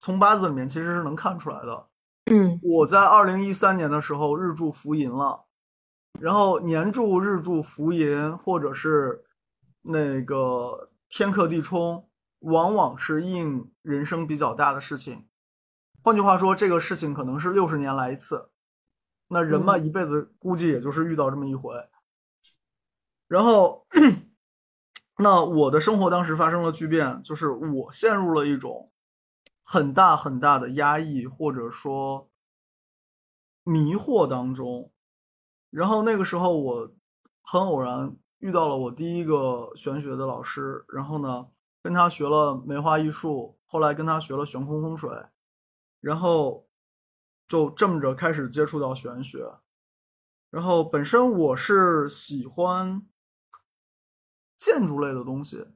[0.00, 1.87] 从八字里面其实是能看出来的。
[2.30, 5.46] 嗯我在二零一三年的时候日柱福银了，
[6.20, 9.24] 然后年柱、日柱福银，或者是
[9.82, 12.08] 那个天克地冲，
[12.40, 15.26] 往往是应人生比较大的事情。
[16.02, 18.50] 换句话说，这个事情可能是六十年来一次，
[19.28, 21.74] 那人嘛，嗯一辈子估计也就是遇到这么一回。
[23.26, 23.86] 然后，
[25.18, 28.90] 那我的生活当时发生了巨变，就是我陷入了一种
[29.70, 32.30] 很大很大的压抑，或者说
[33.64, 34.90] 迷惑当中。
[35.68, 36.90] 然后那个时候我
[37.42, 41.48] 很偶然遇到了我第一个玄学的老师，然后呢
[41.82, 45.10] 跟他学了梅花易数，后来跟他学了悬空风水，
[46.00, 46.66] 然后
[47.46, 49.52] 就这么着开始接触到玄学。
[50.48, 53.06] 然后本身我是喜欢
[54.56, 55.66] 建筑类的东西，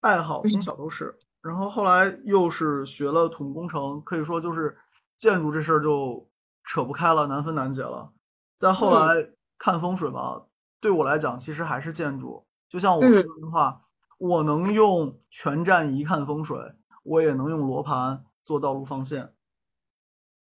[0.00, 1.18] 爱好从小都是。
[1.42, 4.78] 然后后来又是学了土木工程，可以说就是
[5.18, 6.30] 建筑这事儿就
[6.64, 8.12] 扯不开了，难分难解了。
[8.56, 10.44] 再后来看风水嘛，
[10.80, 12.46] 对我来讲其实还是建筑。
[12.68, 13.82] 就像我说的话，
[14.18, 16.56] 我能用全站仪看风水，
[17.02, 19.34] 我也能用罗盘做道路放线。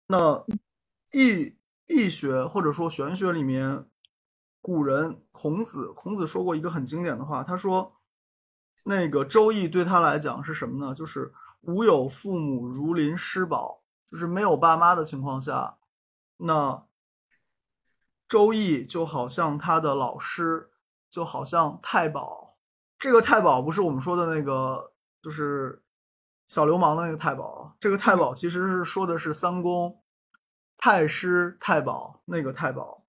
[0.07, 0.45] 那
[1.11, 1.53] 易
[1.85, 3.85] 易学或者说玄学里面，
[4.61, 7.96] 古人孔子，孔子说过一个很经典的话，他说，
[8.83, 10.93] 那个《周易》对他来讲是什么呢？
[10.93, 15.77] 就是无有父母，如临师宝，就是没有爸妈的情况下，
[16.37, 16.71] 那
[18.27, 20.71] 《周易》就好像他的老师。
[21.09, 22.57] 就好像太保，
[22.99, 25.81] 这个太保不是我们说的那个，就是
[26.47, 27.73] 小流氓的那个太保。
[27.79, 30.03] 这个太保其实是说的是三公、
[30.77, 33.05] 太师、太保那个太保。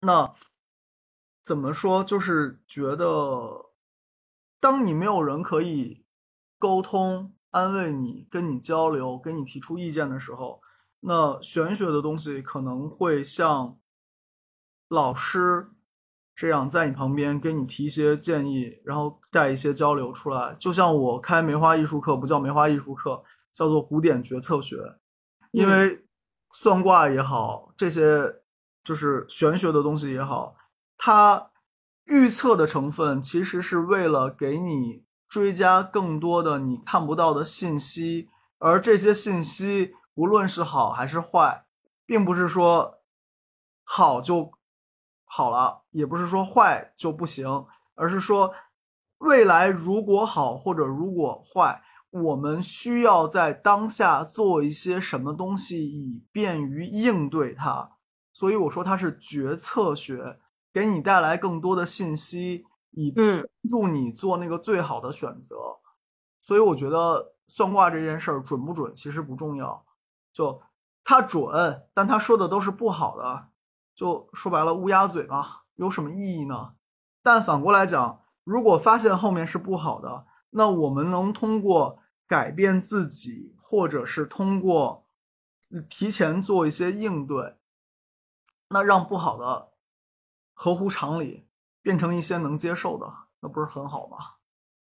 [0.00, 0.34] 那
[1.46, 2.04] 怎么说？
[2.04, 3.70] 就是觉得，
[4.66, 6.04] 当你没有人可以
[6.58, 10.60] 沟通、安慰你、跟你交流、跟你提出意见的时候，
[10.98, 13.78] 那玄学的东西可能会像
[14.88, 15.68] 老师。
[16.34, 20.52] 这样在你旁边给你提一些建议，然后带一些交流出来。
[20.54, 23.22] 就像我开梅花艺术课，不叫梅花艺术课，
[23.54, 24.76] 叫做古典决策学。
[25.52, 26.04] 因为
[26.52, 28.42] 算卦也好，这些
[28.82, 30.56] 就是玄学的东西也好，
[30.98, 31.52] 它
[32.06, 38.28] 预测的成分其实是为了给你追加更多的你看不到的信息，
[38.58, 41.66] 而这些信息无论是好还是坏，
[42.04, 43.00] 并不是说
[43.84, 44.52] 好就。
[45.28, 48.54] 好了，也不是说坏就不行，而是说
[49.18, 57.90] 未来如果好或者如果坏，我们需要在当下做一些什么东西，以便于应对它。
[58.32, 60.38] 所以我说它是决策学，
[60.76, 65.56] 给你带来更多的信息，以帮助你做那个最好的选择。
[66.42, 69.86] 所以我觉得算卦这件事儿准不准其实不重要，
[70.34, 70.60] 就
[71.02, 73.48] 它准，但他说的都是不好的。
[73.94, 76.74] 就说白了，乌鸦嘴嘛，有什么意义呢？
[77.22, 85.06] 但反过来讲，如果发现后面是不好的，那我们能通过改变自己，或者是通过
[85.88, 87.56] 提前做一些应对，
[88.68, 89.72] 那让不好的
[90.58, 91.46] 合乎常理，
[91.82, 93.06] 变成一些能接受的，
[93.40, 94.16] 那不是很好吗？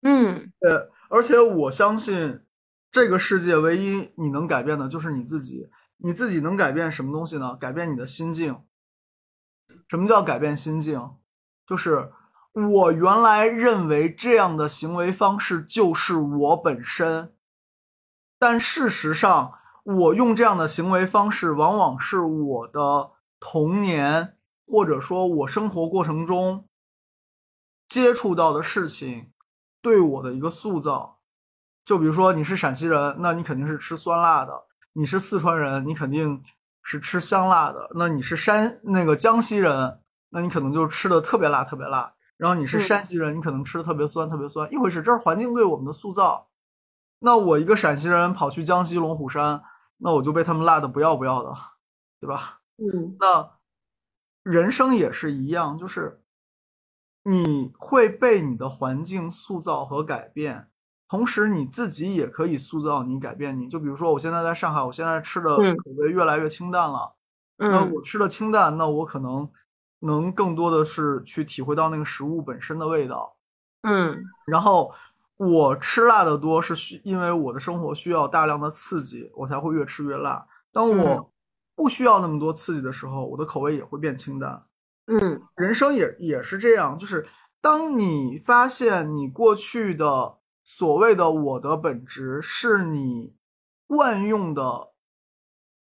[0.01, 2.45] 嗯，呃，而且我相信，
[2.89, 5.69] 这个世界唯一你能改变的就是你自己。
[6.01, 7.57] 你自己能改变什么东西呢？
[7.57, 8.63] 改变你的心境。
[9.89, 11.17] 什么叫改变心境？
[11.67, 12.13] 就是
[12.53, 17.33] 我原来认为这样的行为方式就是我本身，
[18.39, 24.37] 但事实上，我用这样的行为方式，往往是我的童年，
[24.69, 26.67] 或者说我生活过程中
[27.87, 29.31] 接触到的事情，
[29.81, 31.19] 对我的一个塑造。
[31.83, 34.53] 就比如说，你是陕西人，那你肯定是吃酸辣的；
[34.93, 36.43] 你是四川人，你肯定。
[36.81, 39.99] 是吃香辣的，那你是山那个江西人，
[40.29, 42.11] 那你可能就吃的特别辣，特别辣。
[42.35, 44.67] 然后你是山西人，你可能吃的特别酸，特别酸。
[44.73, 46.47] 一回事，这是环境对我们的塑造。
[47.19, 49.61] 那我一个陕西人跑去江西龙虎山，
[49.97, 51.53] 那我就被他们辣的不要不要的，
[52.19, 52.59] 对吧？
[52.77, 53.15] 嗯。
[53.19, 53.58] 那
[54.49, 56.19] 人生也是一样，就是
[57.23, 60.67] 你会被你的环境塑造和改变。
[61.07, 63.67] 同时，你自己也可以塑造你、改变你。
[63.67, 67.15] 就比如说，我现在在上海，我现在吃的口味越来越清淡了。
[67.57, 69.49] 那我吃的清淡，那我可能
[69.99, 73.35] 能更多的是去体会到那个食物本身的味道。
[73.83, 74.23] 嗯。
[74.45, 74.93] 然后
[75.37, 80.47] 我吃辣的多，是需因为我的生活需要大量的刺激，我才会越吃越辣。
[80.71, 81.31] 当我
[81.79, 84.65] 不需要那么多刺激的时候，我的口味也会变清淡。
[85.05, 87.25] 嗯，人生也也是这样，就是
[87.61, 90.35] 当你发现你过去的。
[90.71, 93.33] 所谓的我的本质是你
[93.87, 94.91] 惯用的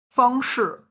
[0.08, 0.84] 方式，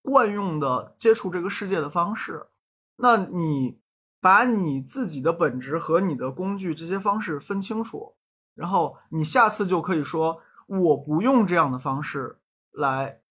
[0.00, 2.46] 惯用的接触这个世界的方式。
[2.94, 3.80] 那你
[4.20, 8.14] 把你自己的本质和你的工具这些方式分清楚，
[8.54, 12.38] 然后你下次就可以说我不用这样的方式
[12.70, 13.21] 来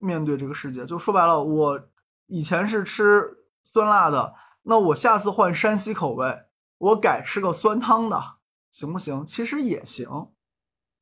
[0.00, 0.84] 面对这个世界。
[0.84, 1.80] 就说白了，我
[2.26, 6.44] 以前是吃酸辣的，那我下次换山西口味，
[6.78, 8.20] 我改吃个酸汤的。
[8.72, 9.24] 行不行？
[9.24, 10.08] 其实也行。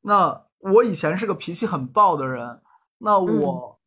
[0.01, 2.63] 那我以前是个脾气很暴的人，
[2.99, 3.79] 那我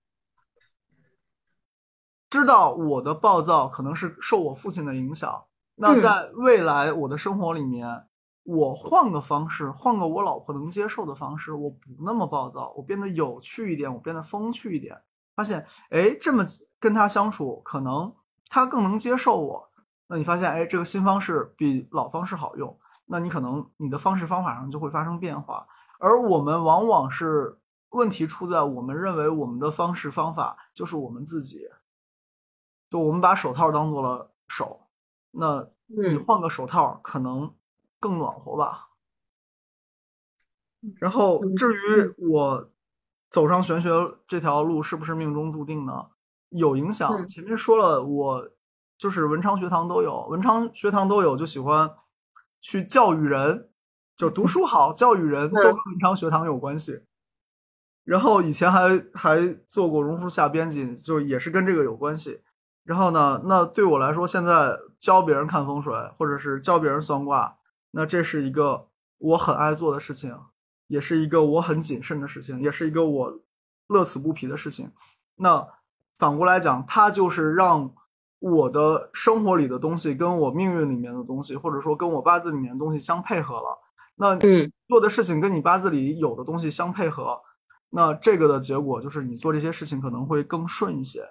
[2.30, 5.46] 知道我的暴躁可能是受我父亲的影响。
[5.76, 8.06] 那在未来我的生活里面，
[8.44, 15.00] 我换个方式，换个我老婆能接受的方式，我不那么暴躁，我变得有趣一点，我变得风趣一点。
[15.36, 16.44] 发现，哎，这么
[16.80, 18.14] 跟他相处，可能
[18.50, 19.70] 他更能接受我。
[20.08, 22.78] 那你发现，哎，这个新方式比老方式好用。
[23.06, 25.68] 那你可能你的方式方法上就会发生变化，
[26.00, 31.68] 而我们往往是问题出在我们认为我们的方式方法就是我们自己。
[32.90, 34.82] 就我们把手套当做了手，
[35.32, 37.54] 那你嗯换个手套可能
[38.02, 38.90] 更暖和吧。
[41.00, 42.70] 然后嗯至于我
[43.30, 43.90] 走上玄学
[44.28, 46.08] 这条路是不是命中注定呢？
[46.50, 47.10] 有影响。
[47.14, 48.50] 嗯前面说了，我
[48.98, 51.90] 就是文昌学堂都有，文昌学堂都有，就喜欢
[52.60, 53.70] 去教育人，
[54.18, 57.04] 就读书好，教育人 都跟文昌学堂有关系。
[58.04, 62.42] 然后以前还还做过榕树下编辑，就也是跟这个有关系。
[62.84, 67.60] 然后呢，那对我来说，现在教别人看风水，或者是教别人算卦，
[67.92, 68.88] 那这是一个
[69.18, 70.38] 我很爱做的事情，
[70.88, 73.40] 也是一个我很谨慎的事情，也是一个我
[73.88, 74.92] 乐此不疲的事情。
[75.36, 75.68] 那
[76.18, 77.94] 反过来讲，它就是让
[78.40, 83.80] 我的生活里的东西跟我命运里面的东西，或者说跟我八字里面的东西相配合了。
[84.16, 87.42] 那嗯做的事情跟你八字里有的东西相配合，
[87.90, 91.28] 那这个的结果就是你做这些事情可能会更顺一些，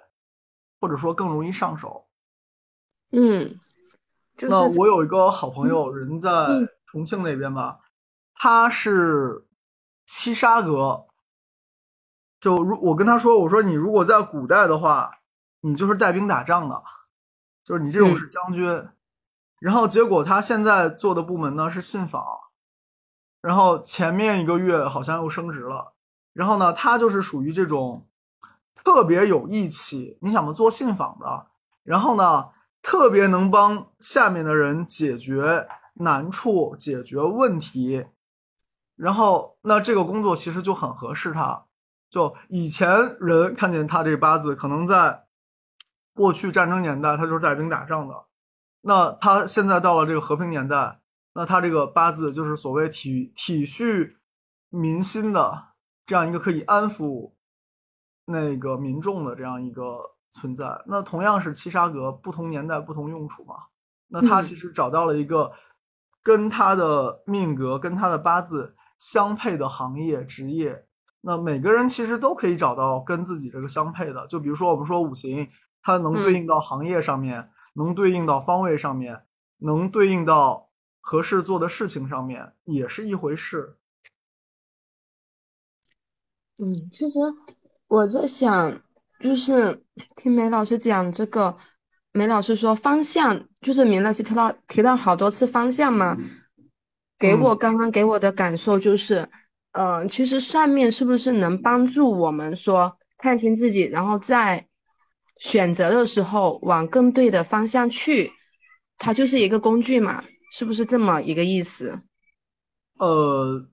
[0.79, 2.05] 或者说更容易上手。
[3.11, 3.59] 嗯，
[4.41, 7.79] 就是那我有一个好朋友，人在嗯重庆那边吧，
[8.33, 9.45] 他是
[10.07, 11.05] 七杀格。
[12.39, 15.19] 就如我跟他说，我说你如果在古代的话，
[15.59, 16.81] 你就是带兵打仗的，
[17.63, 18.89] 就是你这种嗯是将军。
[19.59, 22.25] 然后结果他现在做的部门呢是信访，
[23.41, 25.93] 然后前面一个月好像又升职了。
[26.33, 28.07] 然后呢，他就是属于这种
[28.83, 31.45] 特别有义气，你想嘛，做信访的，
[31.83, 32.49] 然后呢，
[32.81, 38.05] 特别能帮下面的人解决难处、解决问题，
[38.95, 41.65] 然后那这个工作其实就很合适他。
[42.09, 45.25] 就以前人看见他这八字，可能在
[46.13, 48.25] 过去战争年代，他就是带兵打仗的。
[48.81, 50.99] 那他现在到了这个和平年代，
[51.33, 54.15] 那他这个八字就是所谓体体恤
[54.69, 55.67] 民心的
[56.05, 57.31] 这样一个可以安抚
[58.25, 60.81] 那个民众的这样一个存在。
[60.87, 63.55] 那同样是七杀格，不同年代不同用处嘛。
[64.07, 65.51] 那他嗯其实找到了一个
[66.23, 70.85] 跟他的命格、跟他的八字相配的行业职业。
[71.21, 74.25] 那每个人其实都可以找到跟自己这个相配的。
[74.27, 75.47] 就比如说我们说五行，
[75.83, 79.21] 它能对应到行业上面，能对应到方位上面，
[79.59, 80.69] 能对应到
[80.99, 83.77] 合适做的事情上面，也是一回事。
[86.57, 87.19] 嗯，其实
[87.87, 88.81] 我在想，
[89.19, 89.83] 就是
[90.15, 91.57] 听梅老师讲这个，
[92.11, 96.17] 梅老师说方向，就是梅老师提到提到好多次方向嘛，
[97.17, 99.29] 给我刚刚给我的感受就是，
[99.71, 104.67] 嗯、其实算命是不是能帮助我们说看清自己，然后在
[105.37, 108.31] 选择的时候往更对的方向去，
[108.97, 112.01] 它就是一个工具嘛，是不是这么一个意思？
[112.99, 113.65] 呃，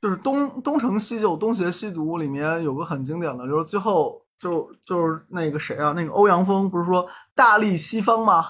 [0.00, 8.44] 就是东东成西就，东邪西毒里面有个很经典的，就是最后就就是那个谁啊，那个欧阳锋不是说大力西方吗？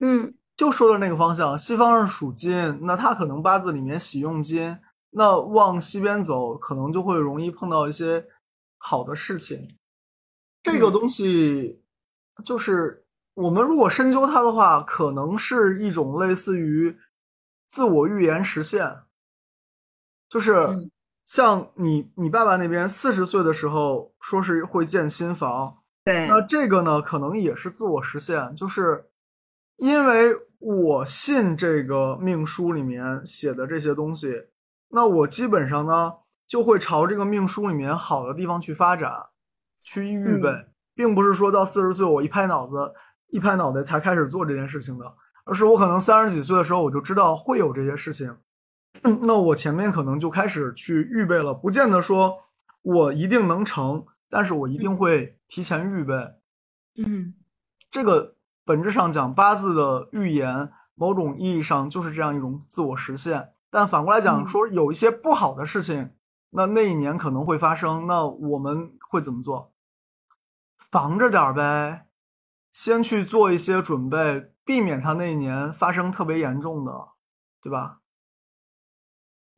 [0.00, 4.78] 嗯就说的那个方向，西方是属金，那他可能八字里面喜用金，
[5.10, 8.26] 那往西边走，可能就会容易碰到一些
[8.76, 9.76] 好的事情。
[10.62, 11.82] 这个嗯东西
[12.44, 16.94] 就是我们如果深究它的话，可能是一种类似于
[17.68, 19.00] 自我预言实现，
[20.28, 20.90] 就是嗯
[21.30, 29.04] 像你你爸爸那边四十岁的时候说是会建新房，对那这个呢，可能也是自我实现，就是
[29.76, 34.46] 因为我信这个命书里面写的这些东西，
[34.88, 36.14] 那我基本上呢
[36.48, 39.12] 就会朝这个命书里面好的地方去发展，
[39.84, 40.66] 去预备，嗯。
[40.96, 42.92] 并不是说到四十岁我一拍脑子
[43.28, 45.04] 一拍脑袋才开始做这件事情的，
[45.44, 48.36] 而是我可能三十几岁的时候我就知道会有这些事情，
[49.02, 52.38] 嗯那我前面可能就开始去预备了，不见得说
[52.82, 56.14] 我一定能成，但是我一定会提前预备。
[56.96, 57.34] 嗯
[57.90, 63.52] 这个本质上讲，八字的预言，某种意义上就是这样一种自我实现。
[63.70, 66.10] 但反过来讲，嗯说有一些不好的事情，
[66.50, 69.72] 那那一年可能会发生，那我们会怎么做？
[70.90, 72.06] 防着点儿呗，
[72.72, 76.92] 先去做一些准备，避免它那一年发生特别严重的，
[77.62, 77.99] 对吧？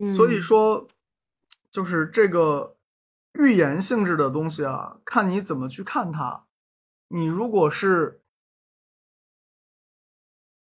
[0.05, 0.89] 嗯，所以说，
[1.71, 2.77] 就是这个
[3.35, 6.45] 预言性质的东西啊，看你怎么去看它。
[7.07, 8.21] 你如果是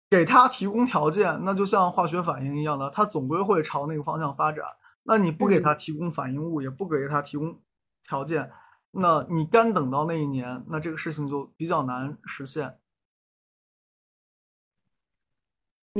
[0.10, 4.64] 给它提供条件，那就像化学反应一样的，它总归会朝那个方向发展。
[5.04, 7.62] 那你不给它提供反应物，也不给它提供
[8.04, 8.50] 条件，
[8.92, 12.80] 那你干等到那一年，那这个事情就比较难实现。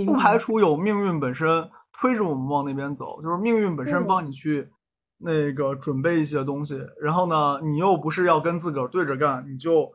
[0.06, 4.70] 不排除有命运本身推着我们往那边走，就是命运本身嗯帮你去
[5.18, 9.94] 那个准备一些东西，然后呢，你又不是要跟自个儿对着干，你就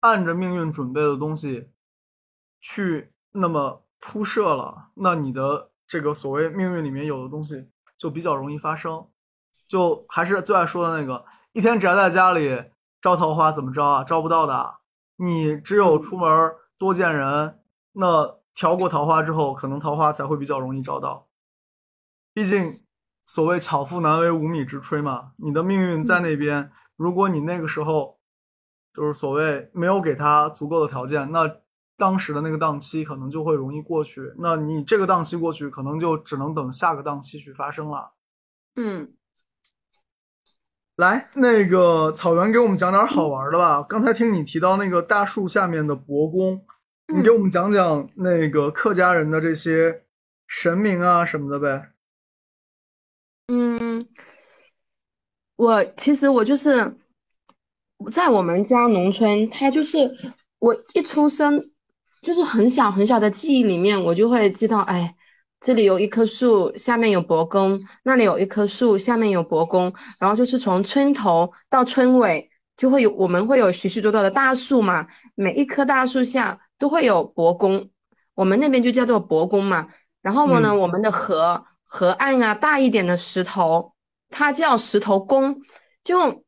[0.00, 1.70] 按着命运准备的东西
[2.60, 7.68] 去那么铺设了，那你的这个所谓命运里面有的东西
[7.98, 9.06] 就比较容易发生。
[9.68, 12.64] 就还是最爱说的那个，一天宅在家里
[13.00, 14.04] 招桃花怎么招啊？
[14.04, 14.74] 招不到的。
[15.16, 17.58] 你只有出门多见人，
[17.92, 21.28] 那调过桃花之后，可能桃花才会比较容易招到。
[22.32, 22.72] 毕竟，
[23.26, 25.32] 所谓巧妇难为无米之炊嘛。
[25.36, 28.18] 你的命运在那边，如果你那个时候
[28.94, 31.50] 就是所谓没有给他足够的条件，那
[31.96, 34.32] 当时的那个档期可能就会容易过去。
[34.38, 38.12] 那你这个档期过去，可能就只能等下个档期去发生了。
[38.76, 39.12] 嗯。
[40.96, 43.82] 来，那个草原给我们讲点好玩的吧。
[43.82, 46.62] 刚才听你提到那个大树下面的伯公，
[47.08, 50.04] 你给我们讲讲那个客家人的这些
[50.46, 51.92] 神明啊什么的呗。
[53.52, 54.06] 嗯，
[55.56, 56.96] 我其实我就是
[58.12, 59.98] 在我们家农村，他就是
[60.60, 61.72] 我一出生
[62.22, 65.16] 就是很小很小的记忆里面，我就会知道，哎。
[65.62, 69.92] 这里有一棵树，下面有伯公；那里有一棵树，下面有伯公。
[70.18, 75.06] 然后就是从村头到村尾，就会有我们会有许许多多的大树嘛。
[75.34, 77.90] 每一棵大树下都会有伯公，
[78.34, 79.88] 我们那边就叫做伯公嘛。
[80.22, 83.94] 然后呢，我们的河河岸啊，大一点的石头，
[84.28, 85.60] 它叫石头公。
[86.04, 86.44] 就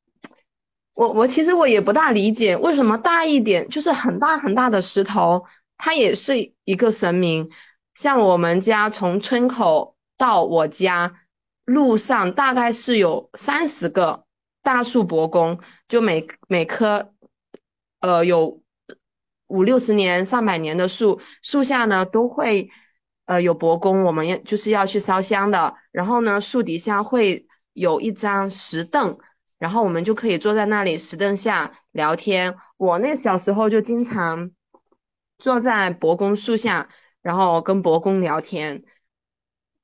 [0.95, 5.45] 我我其实我也不大理解，为什么大一点就是很大很大的石头，
[5.77, 7.51] 它也是一个神明。
[7.97, 11.21] 像我们家从村口到我家
[11.65, 14.25] 路上大概是有三十个
[14.63, 15.59] 大树伯公，
[15.89, 17.13] 就每每棵
[17.99, 18.63] 呃有
[19.49, 22.71] 五六十年、上百年的树，树下呢都会
[23.33, 25.75] 呃有伯公，我们要就是要去烧香的。
[25.91, 29.17] 然后呢，树底下会有一张石凳，
[29.59, 32.55] 然后我们就可以坐在那里石凳下聊天。
[32.77, 34.51] 我那小时候就经常
[35.39, 36.89] 坐在伯公树下。
[37.23, 38.83] 然后跟伯公聊天，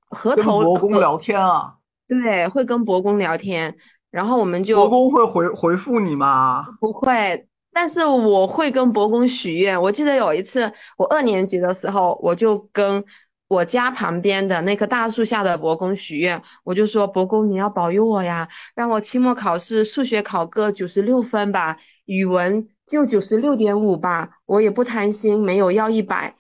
[0.08, 1.76] 河头伯公聊天啊，
[2.08, 3.76] 对，会跟伯公聊天。
[4.10, 6.66] 然后我们就伯公会回回复你吗？
[6.80, 9.80] 不会，但是我会跟伯公许愿。
[9.80, 13.04] 我记得有一次，我二年级的时候，我就跟
[13.48, 26.34] 我家旁边的那棵大树下的伯公许愿，我就说：“伯公，你要保佑我呀，让我期末考试数学考个九十六分吧，语文就九十六点五吧，我也不贪心，没有要一百。”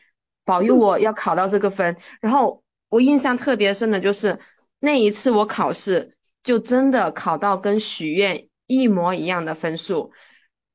[0.44, 4.38] 保佑我要考到这个分，然后我印象特别深的就是
[4.80, 10.10] 那一次我考试就真的考到跟许愿一模一样的分数，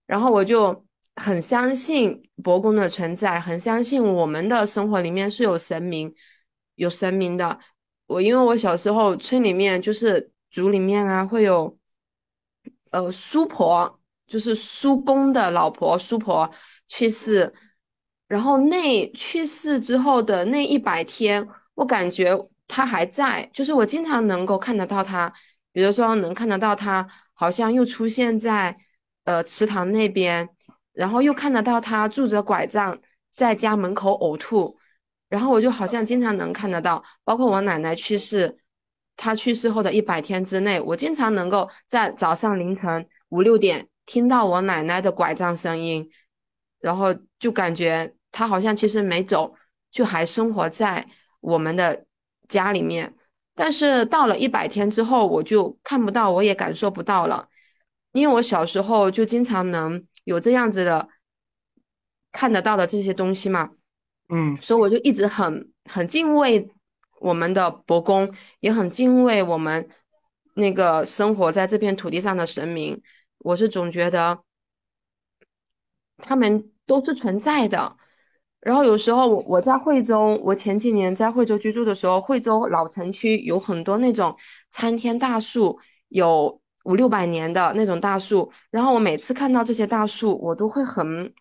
[0.06, 0.86] 然后我就
[1.16, 6.14] 很相信伯公的存在，很相信我们的生活里面是有神明，
[6.76, 7.60] 有神明的。
[8.08, 11.78] 我因为我小时候村里面就是族里面啊会有，
[12.92, 16.52] 呃叔婆就是叔公的老婆叔婆
[16.88, 17.54] 去世。
[18.28, 22.36] 然后那去世之后的那一百天，我感觉
[22.68, 25.32] 他还在，就是我经常能够看得到他，
[25.72, 28.76] 比如说能看得到他好像又出现在
[29.26, 30.50] 呃池塘那边，
[30.94, 32.98] 然后又看得到他拄着拐杖
[33.34, 34.78] 在家门口呕吐，
[35.28, 38.58] 然后我就好像经常能看得到，包括我奶奶去世，
[39.18, 46.10] 她去世后的一百天之内，我经常能够在早上凌晨五六点听到我奶奶的拐杖声音，
[46.80, 48.16] 然后就感觉。
[48.36, 49.54] 他好像其实没走，
[49.92, 51.08] 就还生活在
[51.40, 52.08] 我们的
[52.48, 53.14] 家里面。
[53.54, 57.48] 但是到了一百天之后，我就看不到，我也感受不到了。
[58.12, 61.10] 因为我小时候就经常能有这样子的
[62.32, 63.72] 看得到的这些东西嘛，
[64.30, 66.70] 嗯，所以我就一直很很敬畏
[67.20, 69.90] 我们的伯公，也很敬畏我们
[70.56, 73.02] 那个生活在这片土地上的神明。
[73.40, 74.44] 我是总觉得
[76.18, 77.98] 他们都是存在的。
[78.62, 84.38] 然后有时候我我在惠州，我前几年在惠州居住的时候，惠州老城区有很多那种
[84.72, 88.52] 参天大树，有五六百年的那种大树。
[88.72, 91.34] 然后我每次看到这些大树，我都会很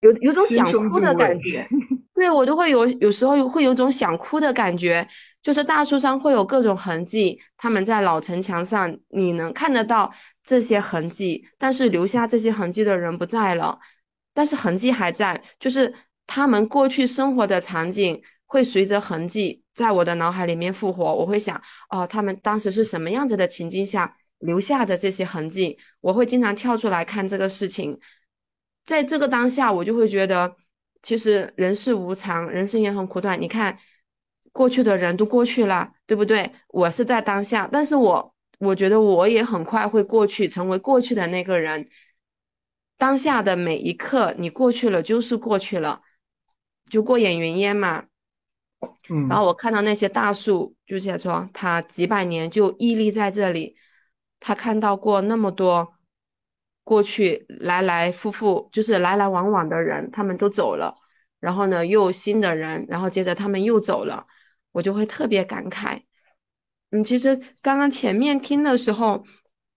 [0.00, 1.68] 有有种想哭的感觉。
[2.14, 5.04] 对我都会有有时候会有种想哭的感觉，
[5.42, 10.12] 就是大树上会有各种痕迹，他们在老城墙上，你能看得到
[10.44, 13.80] 这些痕迹，但是留下这些痕迹的人不在了。
[14.34, 15.92] 但是痕迹还在，就是
[16.26, 21.14] 他们过去生活的场景会随着痕迹在我的脑海里面复活。
[21.14, 25.78] 我会想，哦，他们当时是什么样子的情境下留下的这些痕迹？
[26.00, 27.98] 我会经常跳出来看这个事情，
[28.84, 30.56] 在这个当下，我就会觉得，
[31.02, 33.40] 其实人世无常，人生也很苦短。
[33.40, 33.78] 你看，
[34.52, 36.52] 过去的人都过去了，对不对？
[36.68, 41.88] 我是在当下，但是我我觉得我也很快会过去，成为过去的那个人。
[42.98, 46.02] 当下的每一刻，你过去了就是过去了，
[46.88, 48.04] 就过眼云烟嘛。
[49.28, 53.76] 然后我看到那些大树，就写说他几百年就屹立在这里，
[54.40, 55.94] 他看到过那么多
[56.84, 60.94] 过去来来复复，就是来来往往的人，他们都走了，
[61.40, 64.26] 然后呢又有新的人，然后接着他们又走了，
[64.72, 66.02] 我就会特别感慨。
[66.90, 69.24] 嗯，其实刚刚前面听的时候，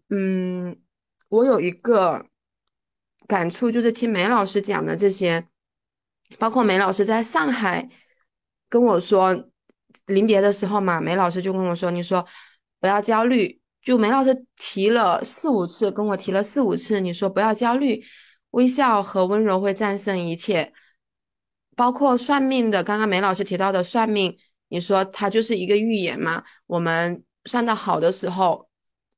[0.09, 0.77] 嗯，
[1.29, 2.25] 我有一个。
[3.27, 5.47] 感触就是听梅老师讲的这些，
[6.37, 7.89] 包括梅老师在上海
[8.69, 9.49] 跟我说
[10.07, 12.25] 临别的时候嘛，梅老师就跟我说：“你说
[12.79, 18.03] 不要焦虑。”就梅老师提了四五次，跟我提了四五次，你说不要焦虑，
[18.51, 20.73] 微笑和温柔会战胜一切。
[21.75, 24.37] 包括算命的，刚刚梅老师提到的算命，
[24.69, 26.43] 你说它就是一个预言嘛？
[26.65, 28.69] 我们算到好的时候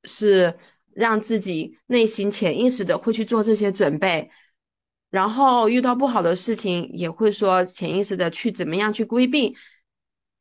[0.03, 0.57] 是。
[0.97, 4.31] 让自己内心潜意识的会去做这些准备，
[5.09, 9.55] 然后遇到不好的事情也会说潜意识的去怎么样去规避。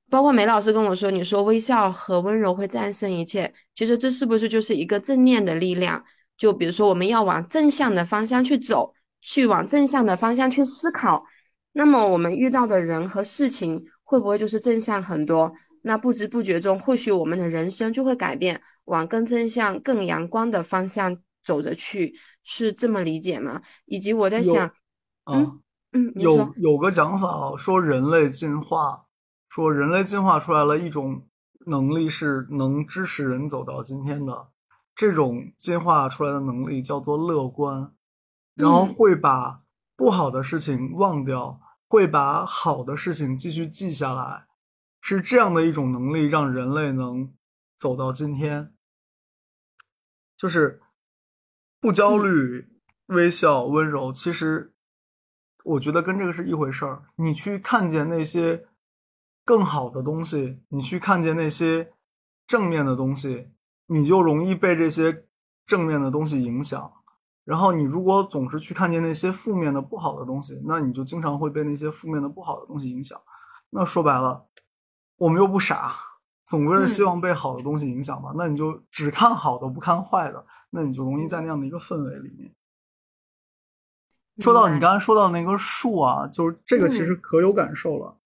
[0.09, 6.05] 包括梅老师跟我说，你说微笑和温柔会战胜一切，其实这是不是就是一个正念的力量？
[6.39, 11.25] 就比如说我们要往正向的方向去走，去往正向的方向去思考，
[11.73, 15.53] 那么我们遇到的人和事情会不会就是正向很多？
[15.83, 22.15] 那不知不觉中，或许我们的人生就会改变，往更正向、更阳光的方向走着去，
[22.49, 23.61] 是这么理解吗？
[23.87, 24.73] 以及我在想，
[25.25, 25.61] 嗯
[25.91, 29.07] 嗯，有有个讲法说人类进化，
[29.49, 31.27] 说人类进化出来了一种
[31.67, 34.49] 能力，是能支持人走到今天的，
[34.95, 37.93] 这种进化出来的能力叫做乐观，
[38.55, 39.63] 然后会把
[39.97, 44.47] 不好的事情忘掉，会把好的事情继续记下来。
[45.01, 47.33] 是这样的一种能力，让人类能
[47.77, 48.73] 走到今天，
[50.37, 50.81] 就是
[51.81, 52.69] 不焦虑、
[53.07, 54.13] 微笑、温柔。
[54.13, 54.73] 其实，
[55.65, 57.05] 我觉得跟这个是一回事儿。
[57.17, 58.67] 你去看见那些
[59.45, 61.93] 更好的东西，你去看见那些
[62.47, 63.51] 正面的东西，
[63.87, 65.27] 你就容易被这些
[65.67, 66.93] 正面的东西影响。
[67.45, 73.21] 然后，你如果总是去看见那些负面的、不好的东西，那你就经常会被那些负面的、不好的东西影响。
[73.71, 74.47] 那说白了。
[75.19, 75.97] 我们又不傻，
[76.45, 78.35] 总归是希望被好的东西影响嘛。
[78.37, 82.53] 那你就只看好的，不看坏的，那你就容易在那样的一个氛围里面。
[84.39, 88.17] 说到你刚才说到那个树啊，就是这个其实可有感受了。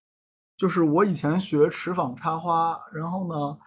[0.56, 3.58] 就是我以前学持坊插花，然后呢，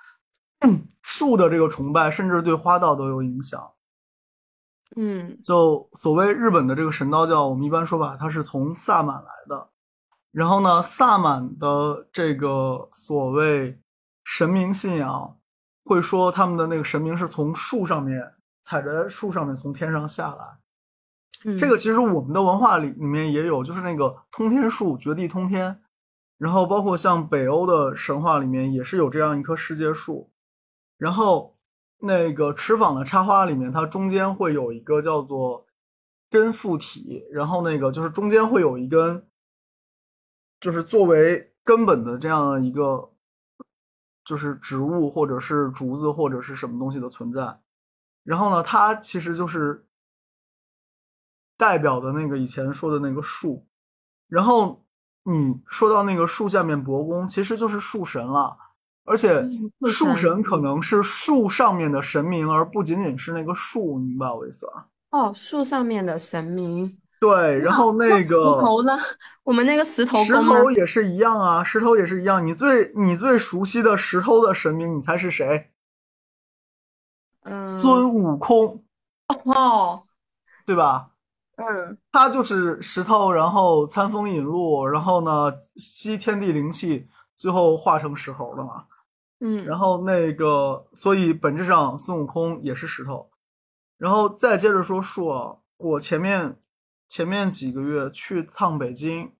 [1.01, 3.71] 树的这个崇拜甚至对花道都有影响。
[4.95, 9.69] 嗯，就所谓日本的这个神道教，我们一般说吧，它是从萨满来的。
[10.31, 13.79] 然后呢，萨满的这个所谓
[14.23, 15.39] 神明信仰，
[15.85, 20.57] 会说他们的那个神明是从树上面踩着树上面从天上下来。
[21.59, 25.81] 这个其实我们的文化里里面也有，就是那个通天树，绝地通天。
[26.39, 30.31] 然后包括像北欧的神话里面也是有这样一棵世界树。
[30.97, 31.57] 然后
[31.99, 35.67] 那个持坊的插花里面，它中间会有一个叫做
[36.29, 39.27] 根附体，然后那个就是中间会有一根。
[40.61, 43.11] 就是作为根本的这样一个，
[44.23, 47.59] 就是植物或者是竹子或者是什么东西的存在，
[48.23, 49.85] 然后呢，它其实就是
[51.57, 53.67] 代表的那个以前说的那个树，
[54.27, 54.83] 然后
[55.23, 58.57] 你说到那个树下面伯公，其实就是树神了，
[59.05, 59.43] 而且
[59.89, 64.87] 树神可能是树上面的神明，而不仅仅是那个树，明白我意思吧？
[65.11, 66.99] 哦，树上面的神明。
[67.19, 68.97] 对，然后那个石头呢？
[69.43, 72.45] 我们那个石头石头也是一样啊，石头也是一样。
[72.45, 75.72] 你最你最熟悉的石头的神明，你猜是谁？
[77.43, 78.83] 嗯，孙悟空。
[79.27, 80.03] 哦，
[80.65, 81.11] 对吧？
[81.55, 88.85] 嗯，他就是石头，然后餐风饮露，然后呢吸天地灵气，最后化成石猴的嘛。
[89.39, 93.29] 嗯，然后那个，所以本质上孙悟空也是石头。
[93.97, 96.57] 然后再接着说树，我前面。
[97.09, 99.31] 前面几个月去趟北京，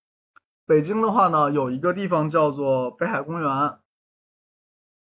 [0.68, 3.50] 北京的话呢，有一个地方叫做北海公园。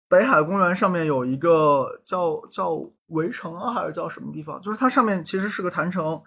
[0.09, 2.71] 北海公园上面有一个叫叫
[3.07, 4.61] 围城啊，还是叫什么地方？
[4.61, 6.23] 就是它上面其实是个坛城，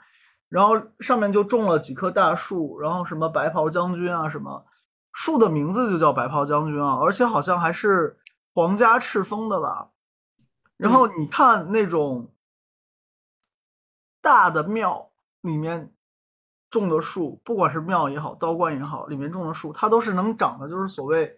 [0.50, 4.66] 然后上面就种了几棵大树，然后什么白袍将军啊，什么
[5.14, 8.18] 树的名字就叫白袍将军啊，而且好像还是
[8.54, 9.90] 皇家敕封的吧。
[10.78, 12.32] 然后你看那种
[14.22, 15.10] 大的庙
[15.42, 15.92] 里面。
[16.70, 21.34] 种的树，不管是庙也好，道观也好，里面种的树，它都是能长的，就是所谓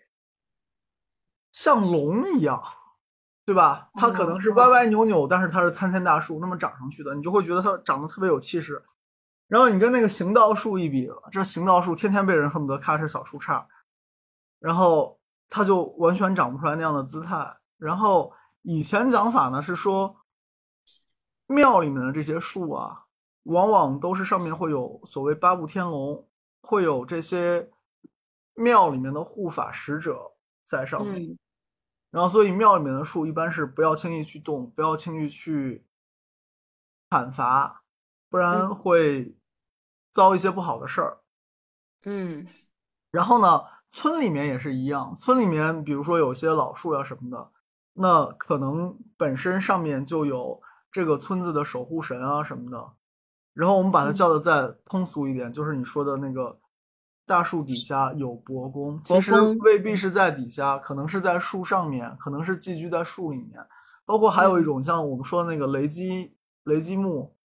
[1.52, 2.62] 像龙一样，
[3.46, 3.90] 对吧？
[3.96, 8.84] 它可能是歪歪扭扭，但是它是参天大树那么长上去的，你就会觉得它长得特别有气势。
[9.48, 13.66] 然后你跟那个行道树一比，这行道树天天被人恨不得咔哧小树杈，
[14.60, 15.20] 然后
[15.50, 17.58] 它就完全长不出来那样的姿态。
[17.80, 18.32] 然后
[18.62, 20.18] 以前讲法呢是说，
[21.48, 23.06] 庙里面的这些树啊，
[23.44, 26.28] 往往都是上面会有所谓八部天龙，
[26.62, 27.72] 会有这些
[28.54, 30.34] 庙里面的护法使者
[30.70, 31.16] 在上面。
[31.16, 31.38] 嗯
[32.12, 35.86] 然后，所以庙里面的树一般是不要轻易去动，不要轻易去
[37.08, 37.84] 砍伐，
[38.32, 39.36] 不然嗯会
[40.12, 41.20] 遭一些不好的事儿。
[42.06, 42.48] 嗯
[43.12, 47.52] 然后呢，村里面也是一样，村里面比如说有些老树呀什么的，
[47.94, 50.60] 那可能本身上面就有
[50.92, 52.94] 这个村子的守护神啊什么的。
[53.54, 56.60] 然后我们把它嗯叫的再通俗一点，就是你说的那个
[57.30, 63.64] 大树底下有伯公，其实未必是在底下，可能是在树上面，可能是寄居在树里面。
[64.04, 66.34] 包括还有一种像我们说的那个雷击
[66.64, 67.36] 雷击木，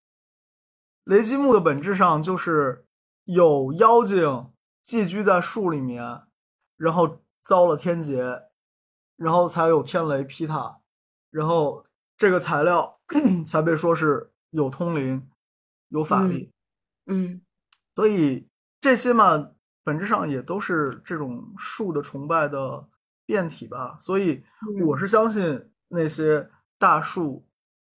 [1.05, 2.86] 雷击木的本质上就是
[3.24, 4.51] 有妖精
[4.82, 6.23] 寄居在树里面，
[6.78, 8.24] 然后遭了天劫，
[9.16, 10.78] 然后才有天雷劈它，
[11.31, 11.85] 然后
[12.16, 12.98] 这个材料
[13.47, 15.28] 才被说是有通灵、
[15.90, 16.51] 有法力。
[17.05, 17.43] 嗯
[17.94, 18.48] 所以
[18.81, 19.51] 这些嘛，
[19.85, 22.85] 本质上也都是这种树的崇拜的
[23.24, 23.97] 变体吧。
[24.01, 24.43] 所以
[24.78, 27.47] 嗯我是相信那些大树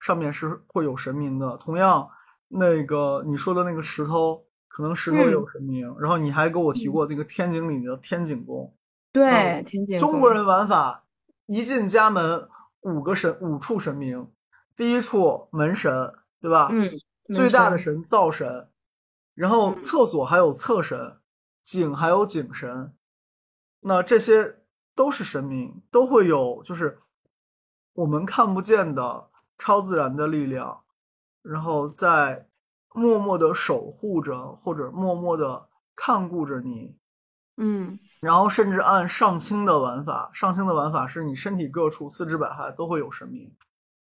[0.00, 1.56] 上面是会有神明的。
[1.56, 2.08] 同样，
[2.48, 5.96] 那个你说的那个石头，可能石头也有神明。
[5.98, 8.76] 然后你还给我提过那个天井里的天井宫，
[9.12, 11.04] 对，天井宫中国人玩法，
[11.46, 12.48] 一进家门
[12.80, 14.30] 五个神五处神明，
[14.76, 16.68] 第一处门神，对吧？
[16.72, 16.90] 嗯
[17.34, 18.68] 最大的神灶神，
[19.34, 21.16] 然后嗯厕所还有厕神，
[21.66, 22.94] 井还有井神，
[23.80, 24.60] 那这些
[24.94, 27.00] 都是神明，都会有就是
[27.92, 29.28] 我们看不见的
[29.58, 30.84] 超自然的力量，
[31.42, 32.46] 然后在
[32.94, 36.96] 默默的守护着，或者默默的看顾着你，
[37.56, 43.52] 嗯然后甚至按上清的玩法，上清的玩法是你身体各处四肢百骸都会有神明。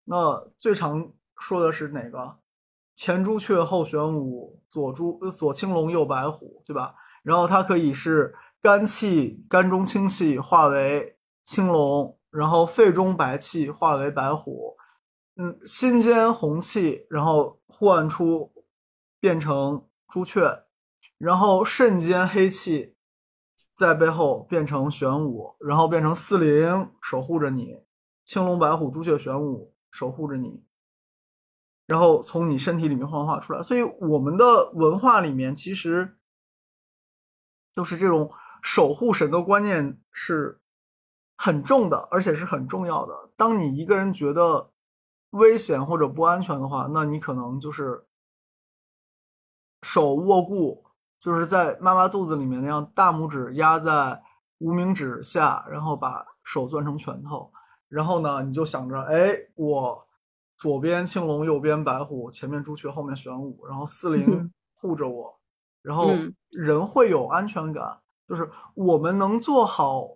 [0.04, 2.36] 那最常说的是哪个？
[2.94, 6.94] 前朱雀，后玄武，左朱呃左青龙，右白虎，对吧？
[7.26, 8.32] 然后它可以是
[8.62, 14.76] 肝气，肝中清气化为青龙，然后肺中白气化为白虎，
[15.34, 18.52] 嗯，心间红气，然后唤出
[19.18, 20.62] 变成朱雀，
[21.18, 22.94] 然后肾间黑气
[23.74, 27.76] 在背后变成玄武，然后变成四灵守护着你，
[28.24, 30.62] 青龙、白虎、朱雀、玄武守护着你，
[31.88, 33.60] 然后从你身体里面幻化出来。
[33.64, 36.16] 所以我们的文化里面其实
[37.76, 38.32] 就是这种
[38.62, 40.58] 守护神的观念是
[41.36, 43.30] 很重的，而且是很重要的。
[43.36, 44.70] 当你一个人觉得
[45.30, 48.06] 危险或者不安全的话，那你可能就是
[49.82, 50.86] 手握固，
[51.20, 54.22] 就是在妈妈肚子里面那样，大拇指压在
[54.58, 57.52] 无名指下，然后把手攥成拳头，
[57.88, 60.06] 然后呢，你就想着，哎，我
[60.56, 65.38] 左边青龙，右边白虎，前面朱雀，后面玄武，然后四 灵嗯护着我，
[65.86, 70.08] 然后嗯人会有安全感，就是我们能做好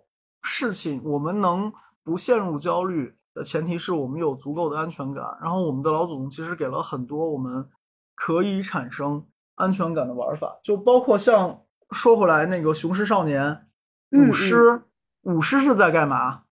[0.43, 1.71] 事情，我们能
[2.03, 5.23] 不陷入焦虑的前提是我们有足够的安全感。
[5.41, 7.69] 然后我们的老祖宗其实给了很多我们
[8.13, 9.25] 可以产生
[9.55, 11.61] 安全感的玩法，就包括像
[11.91, 13.67] 说回来那个雄狮少年
[14.11, 14.83] 嗯舞狮，
[15.21, 16.43] 舞狮是在干嘛？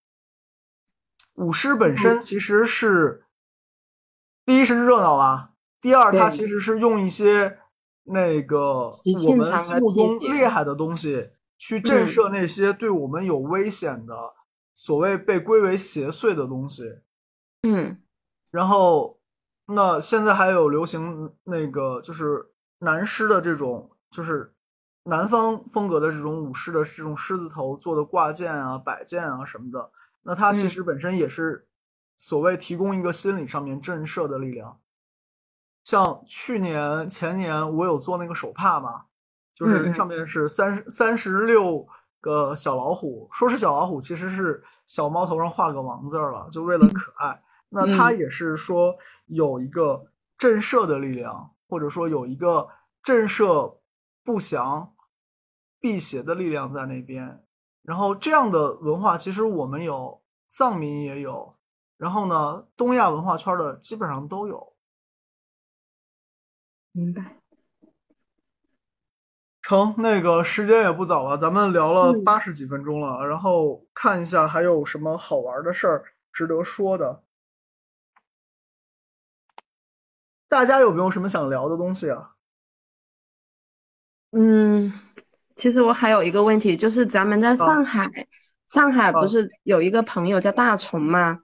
[1.36, 3.26] 舞狮本嗯身其实是，
[4.46, 5.52] 第一是热闹吧，
[5.82, 7.59] 第二它其实是用一些
[8.10, 8.90] 那个
[9.28, 14.16] 我们心目中厉害的东西去震嗯慑那些对我们有危险的
[14.76, 17.00] 所谓被归为邪祟的东西。
[17.64, 17.98] 嗯
[18.52, 19.20] 然后，
[19.68, 22.48] 那现在还有流行那个就是
[22.80, 24.52] 男狮的这种，就是
[25.04, 29.92] 南方风格的这种武士的这种狮子头做的挂件啊、摆件啊什么的。
[30.24, 31.68] 那它其嗯实本身也是
[32.18, 34.80] 所谓提供一个心理上面震慑的力量。
[35.90, 39.06] 像去年、前年我有做那个手帕嘛，
[39.56, 41.84] 就是上面是三十三十六
[42.22, 47.42] 个小老虎，说是小老虎，其实是小猫头上画个王字儿了，就为了可爱。
[47.70, 48.96] 那它嗯也是说
[49.26, 50.06] 有一个
[50.38, 52.70] 震慑的力量，或者说有一个
[53.02, 53.80] 震慑
[54.24, 54.94] 不祥、
[55.80, 57.44] 辟邪的力量在那边。
[57.82, 61.56] 然后这样的文化，其实我们有，藏民也有，
[61.98, 64.72] 然后呢，东亚文化圈的基本上都有。
[66.92, 67.38] 明白。
[69.62, 76.04] 成，那个时间也不早了，咱们聊了嗯八十几分钟了，然后看一下还有什么好玩的事儿
[76.34, 77.24] 值得说的。
[80.48, 82.32] 大家有没有什么想聊的东西啊？
[84.32, 84.92] 嗯，
[85.56, 88.10] 其实我还有一个问题，就是咱们在上海，
[88.72, 91.42] 上海不是有一个朋友叫大虫吗？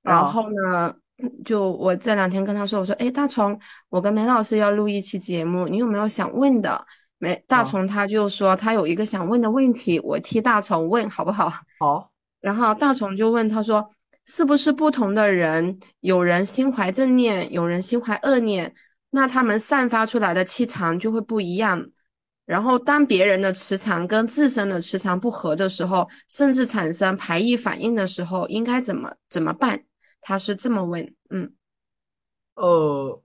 [0.00, 0.96] 然后呢，
[1.44, 6.86] 就我这两天跟他说，我说，哎，大虫，我跟梅老师要录一期节目，你有没有想问的？
[7.18, 11.50] 梅大虫他就说他有一个想问的问题，我替大虫问好不好？
[11.78, 12.10] 好。
[12.40, 13.90] 然后大虫就问他说，
[14.26, 18.74] 是不是不同的人，有人心怀正念，有人心怀恶念，
[19.10, 21.86] 那他们散发出来的气场就会不一样？
[22.44, 29.82] 然后，当别人的磁场跟自身的磁场不合的时候，甚至产生排异反应的时候，应该怎么怎么办？
[30.20, 31.54] 他是这么问，嗯，
[32.54, 33.22] 呃，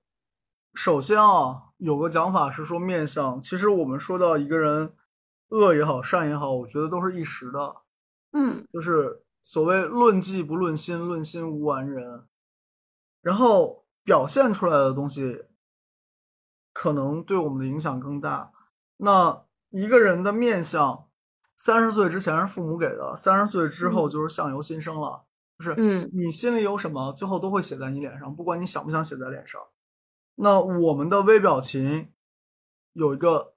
[0.73, 4.93] 首先啊，有个讲法是说面相，其实我们说到一个人
[5.49, 7.75] 恶也好，善也好，我觉得都是一时的，
[8.33, 12.25] 嗯，就是所谓论迹不论心，论心无完人，
[13.21, 15.45] 然后表现出来的东西，
[16.71, 18.51] 可能对我们的影响更大。
[18.97, 21.07] 那一个人的面相，
[21.57, 25.25] 三十岁之前是父母给的，三十岁之后就是相由心生了。
[25.61, 29.61] 就是，嗯，你心里有什么，最后都会写在你脸上，不管你想不想写在脸上。
[30.35, 32.09] 那我们的微表情
[32.93, 33.53] 有一个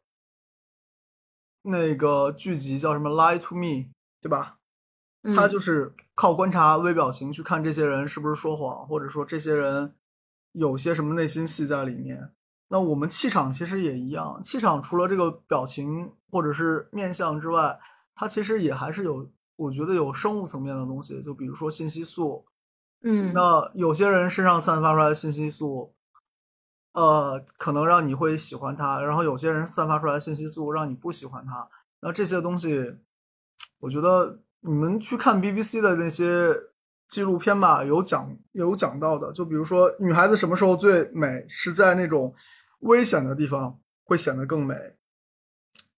[1.63, 3.67] 那个剧集叫什么《Lie to Me》，
[4.21, 4.59] 对吧？
[5.35, 9.95] 他就是靠观察微表情去看这些人是不是说谎，或者说这些人
[10.53, 12.31] 有些什么内心戏在里面。
[12.69, 17.79] 那我们气场其实也一样，气场除了这个表情或者是面相之外，
[18.15, 22.45] 它其实也还是有，我觉得有生物层面的东西，就比如说信息素。
[23.03, 25.95] 嗯，那有些人身上散发出来的信息素，
[26.93, 31.69] 呃，可能让你会喜欢他，然后有些人散发出来的信息素让你不喜欢他。
[32.01, 32.97] 那这些东西，
[33.81, 36.55] 我觉得你们去看 BBC 的那些
[37.09, 42.35] 纪录片吧，有讲有讲到的，就比如说女孩子什么时候最美，是在那种。
[42.81, 44.75] 危险的地方会显得更美。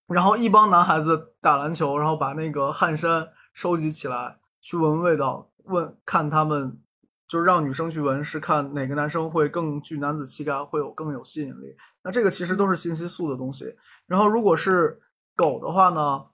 [0.06, 3.26] 然后一帮男孩子打篮球，然后把那个汗衫
[3.56, 6.78] 收集起来，去闻味道，问看他们，
[7.26, 11.74] 就是让女生去闻，是看哪个男生会更具男子气概，会有更有吸引力。
[12.02, 13.74] 那这个其实都是信息素的东西。
[14.06, 15.00] 然后如果是
[15.34, 16.26] 狗的话呢，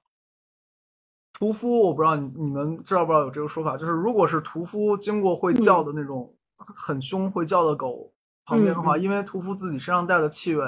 [1.33, 8.13] 屠夫，我不知道你你们知道不知道有这个说法，就是如果是屠夫经过会叫的那种很凶会叫的狗。
[8.45, 10.65] 旁边的话，因为屠夫自己身上带的气味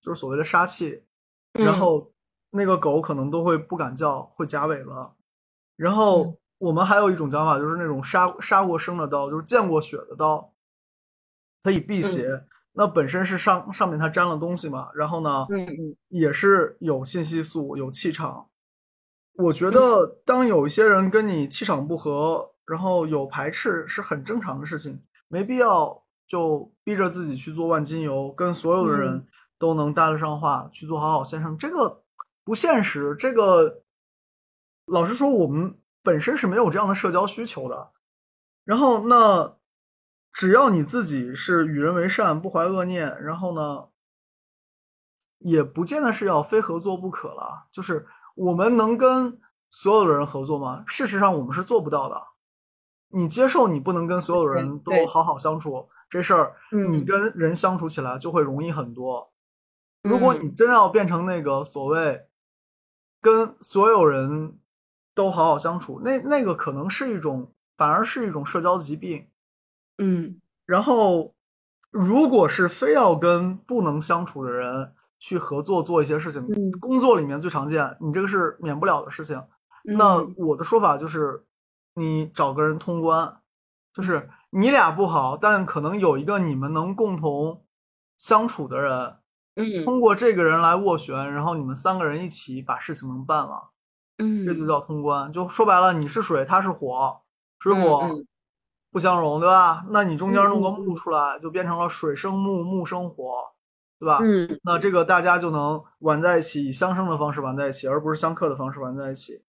[0.00, 1.02] 就是所谓的杀气，
[1.52, 2.10] 然后
[2.52, 5.14] 那个狗可能都会不敢叫，会夹尾了。
[5.80, 10.52] 然后我们还有一种讲法，就是那种杀杀过生的刀，就是见过血的刀，
[11.62, 12.44] 可以辟邪。
[12.72, 18.46] 那本身是上上面它沾了东西嘛，然后呢，嗯嗯，也是有信息素、有气场。
[19.34, 26.02] 我觉得当有一些人跟你气场不合，然后有排斥，是很正常的事情，没必要。
[26.26, 29.26] 就逼着自己去做万金油，跟所有的人
[29.58, 32.04] 都能搭得上话，去做好好先生，这个
[32.44, 33.16] 不现实。
[33.18, 33.82] 这个
[34.90, 37.92] 老实说，我们本身是没有这样的社交需求的。
[38.64, 39.56] 然后，那
[40.32, 43.88] 只要你自己是与人为善，不怀恶念，然后呢，
[45.38, 47.68] 也不见得是要非合作不可了。
[47.72, 49.40] 就是我们能跟
[49.70, 50.84] 所有的人合作吗？
[50.86, 52.20] 事实上，我们是做不到的。
[53.12, 55.88] 你接受你不能跟所有人都好好相处。
[56.08, 56.56] 这事儿，
[56.90, 59.32] 你跟人相处起来就会容易很多。
[60.02, 62.26] 如果你真要变成那个所谓
[63.20, 64.58] 跟所有人
[65.14, 69.26] 都好好相处，那那个可能是一种，反而是一种社交疾病。
[69.98, 71.34] 嗯，然后，
[71.90, 76.46] 如果是非要跟不能相处的人去合作做一些事情，
[76.80, 79.42] 工作里面最常见，你这个是免不了的事情。
[79.84, 81.44] 那我的说法就是，
[81.94, 83.36] 你找个人通关。
[83.92, 87.64] 就是你俩不好，但可能有一个你们能共同
[88.18, 89.16] 相处的人，
[89.56, 93.69] 嗯，通过这个人来斡旋，然后你们三个人一起把事情能办了，
[94.20, 95.32] 嗯，这就叫通关。
[95.32, 97.20] 就说白了，你是水，它是火，
[97.58, 98.08] 水火
[98.90, 99.84] 不相容，对吧？
[99.90, 103.52] 那你中间弄个木出来，就变成了水生木，木生火，
[103.98, 104.18] 对吧？
[104.22, 109.42] 嗯，那这个大家就能玩在一起，以相生的方式玩在一起，而不是相克的方式玩在一起。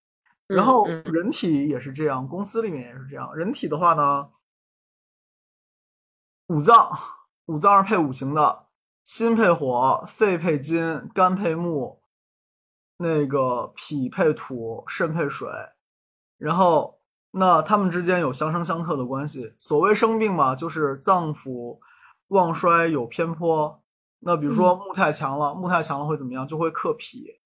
[0.47, 3.33] 然后人体也是这样，公司里面也是这样。
[3.33, 4.29] 人体的话呢，
[6.47, 6.91] 五脏
[7.45, 8.65] 五脏是配五行的，
[9.05, 12.00] 心配火，肺配金，肝配木，
[13.01, 15.49] 那个脾配土，肾配水。
[16.37, 16.99] 然后
[17.31, 19.53] 那他们之间有相生相克的关系。
[19.57, 21.79] 所谓生病嘛，就是脏腑
[22.27, 23.81] 旺衰有偏颇。
[24.19, 26.47] 那比如说木太强了，木太强了会怎么样？
[26.47, 27.39] 就会克脾，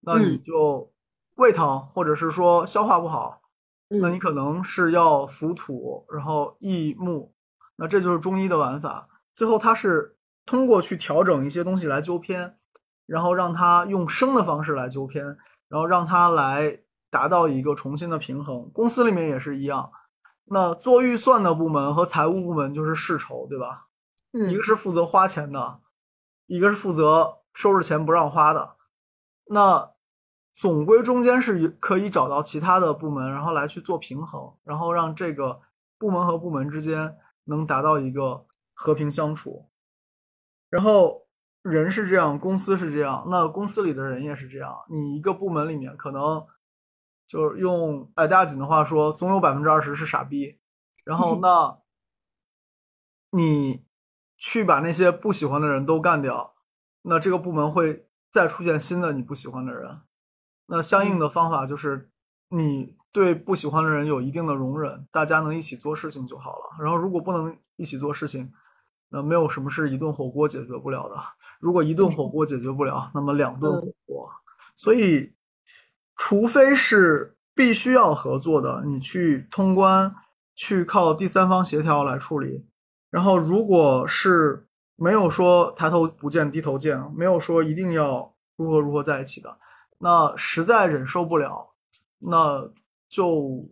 [0.00, 0.90] 那你就。
[1.36, 3.40] 胃疼，或者是说消化不好，
[3.88, 7.32] 那你可能是要服土，然后益木，
[7.76, 9.08] 那这就是中医的玩法。
[9.32, 12.58] 最后它是通过去调整一些东西来纠偏，
[13.10, 15.24] 然后让他用生的方式来纠偏，
[15.68, 16.78] 然后让他来
[17.10, 18.70] 达到一个重新的平衡。
[18.72, 19.90] 公司里面也是一样，
[20.44, 23.88] 那做预算的部门和财务部门就是世仇，对吧？
[24.32, 25.80] 嗯一个是负责花钱的，
[26.46, 28.76] 一个是负责收拾钱不让花的。
[29.46, 29.90] 那
[30.54, 35.60] 总归中间是可以找到其他的部门，然后来去做平衡，然后让这个
[35.98, 37.16] 部门和部门之间
[37.46, 39.68] 能达到一个和平相处。
[40.68, 41.26] 然后
[41.62, 44.74] 人是这样，公司是这样，那公司里的人也是这样。
[44.88, 46.46] 你一个部门里面可能
[47.26, 50.58] 就是用矮大紧的话说，总有百分之二十是傻逼。
[51.04, 51.78] 然后 那
[53.30, 53.84] 你
[54.36, 56.54] 去把那些不喜欢的人都干掉，
[57.02, 60.00] 那这个部门会再出现新的你不喜欢的人。
[60.66, 62.10] 那相应的方法就是
[62.48, 66.76] 你对不喜欢的人有一定的容忍，大家能一起做事情就好了。
[66.80, 68.52] 然后如果不能一起做事情，
[69.10, 71.16] 那没有什么是一顿火锅解决不了的。
[71.58, 74.30] 如果一顿火锅解决不了，那么两顿火锅。
[74.76, 75.32] 所以，
[76.16, 80.14] 除非是必须要合作的，你去通关，
[80.54, 82.64] 去靠第三方协调来处理。
[83.10, 84.66] 然后，如果是
[84.96, 89.56] 没有说抬头不见低头见，没有说一定要如何如何在一起的，
[89.98, 91.70] 那实在忍受不了，
[92.18, 92.70] 那
[93.08, 93.68] 就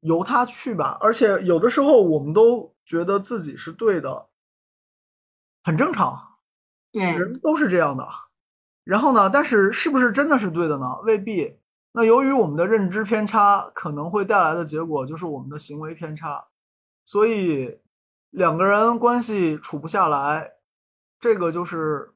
[0.00, 0.98] 由他去吧。
[1.00, 4.26] 而且有的时候我们都觉得自己是对的，
[5.62, 6.38] 很正常，
[6.90, 8.08] 对，人都是这样的。
[8.84, 10.98] 然后呢，但是是不是真的是对的呢？
[11.04, 11.58] 未必。
[11.92, 16.48] 那由于我们的认知偏差，可能会带来的结果就是我们的行为偏差。
[17.04, 17.78] 所以
[18.30, 20.54] 两个人关系处不下来，
[21.20, 22.14] 这个就是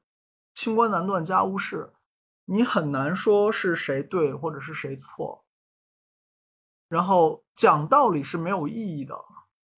[0.53, 1.93] 清官难断家务事，
[2.45, 5.45] 你很难说是谁对或者是谁错。
[6.89, 9.15] 然后讲道理是没有意义的，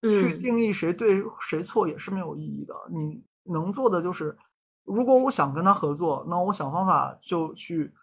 [0.02, 2.74] 去嗯定义谁对谁错也是没有意义的。
[2.90, 4.38] 你能做的就是，
[4.84, 7.94] 如果我想跟他合作，那我想方法就去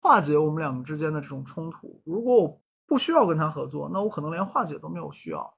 [0.00, 2.02] 化解我们两个之间的这种冲突。
[2.04, 5.54] 如果我不需要跟他合作，那我可能连化解都没有需要，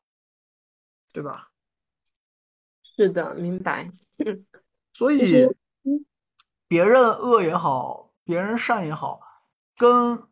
[1.12, 1.51] 对吧？
[2.82, 3.91] 是的，明白。
[4.93, 5.49] 所以
[6.69, 9.20] 别人恶也好，别人善也好，
[9.77, 10.23] 跟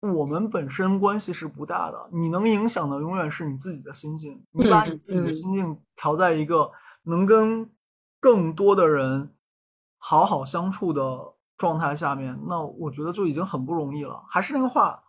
[0.00, 2.08] 我们本身关系是不大的。
[2.12, 4.44] 你能影响的永远是你自己的心境。
[4.52, 6.70] 你把你自己的嗯心境调在一个
[7.02, 7.68] 能跟
[8.20, 9.34] 更多的人
[9.98, 14.22] 好好相处的状态下面，那我觉得就已经很不容易了。
[14.28, 15.02] 还是那个话，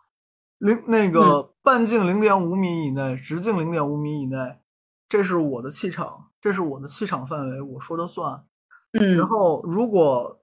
[0.58, 4.58] 零那个半径零点五米以内，直径零点五米以内，
[5.08, 8.44] 这是我的气场，这是我的气场范围，我说的算。
[8.92, 10.42] 嗯，然后如果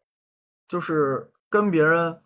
[0.67, 2.21] 就是跟别人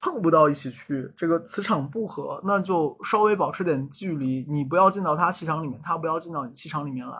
[0.00, 7.18] 碰不到一起去，这个磁场不合，那就稍微保持点距离，你不要进到他气场里面，他不要进到你气场里面来。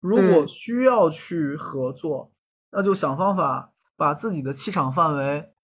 [0.00, 2.32] 如果嗯需要去合作，
[2.70, 5.54] 那就想方法把自己的气场范围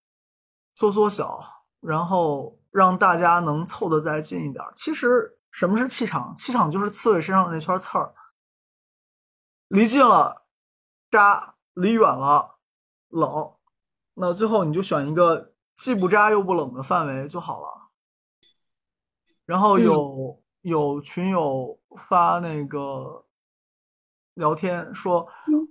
[0.75, 1.41] 缩缩小，
[1.81, 4.73] 然后让大家能凑得再近一点儿。
[4.77, 6.35] 其实什么是气场？
[6.37, 8.15] 气场就是刺猬身上的那圈刺儿，
[9.69, 10.47] 离近了
[11.11, 12.59] 扎，离远了
[13.09, 13.55] 冷，
[14.15, 17.69] 那最后你就选一个既不扎又不冷的范围就好了。
[19.45, 23.25] 然后有、有群友发那个
[24.37, 25.27] 聊天说，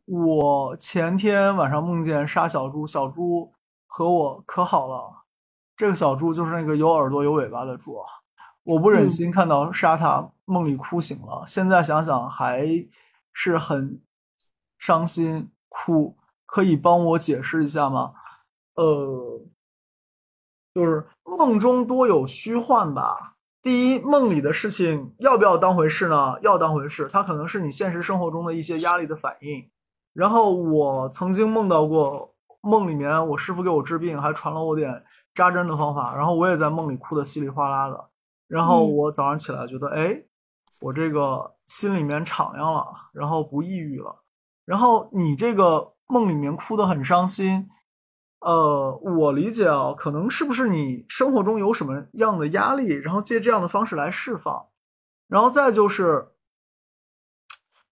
[0.06, 3.54] 我前天晚上梦见杀小猪，小猪
[3.86, 5.24] 和我可好了。
[5.78, 8.08] 这个小猪就是那个有耳朵有尾巴的猪啊，
[8.64, 11.44] 我不忍嗯心看到杀它，梦里哭醒了。
[11.46, 12.66] 现在想想还
[13.34, 14.02] 是很
[14.80, 18.14] 伤心哭，可以帮我解释一下吗？
[18.76, 19.42] 呃，
[20.74, 23.35] 就是梦中多有虚幻吧。
[23.66, 26.36] 第一，梦里的事情要不要当回事呢？
[26.44, 29.68] 要当回事，它可能是你现实生活中的一些压力的反应。
[30.14, 38.10] 然后我曾经梦到过，梦里面我师傅给我治病，还传了我点扎针的方法，然后我也在梦里哭得稀里哗啦的。
[38.48, 40.16] 然后嗯我早上起来觉得，哎，
[40.84, 44.16] 我这个心里面敞亮了，然后不抑郁了。
[44.64, 47.68] 然后你这个梦里面哭得很伤心，
[48.46, 54.68] 呃，我理解啊，可能是不是你生活中有什么样的压力，然后借这样的方式来释放，
[55.28, 56.28] 然后再就是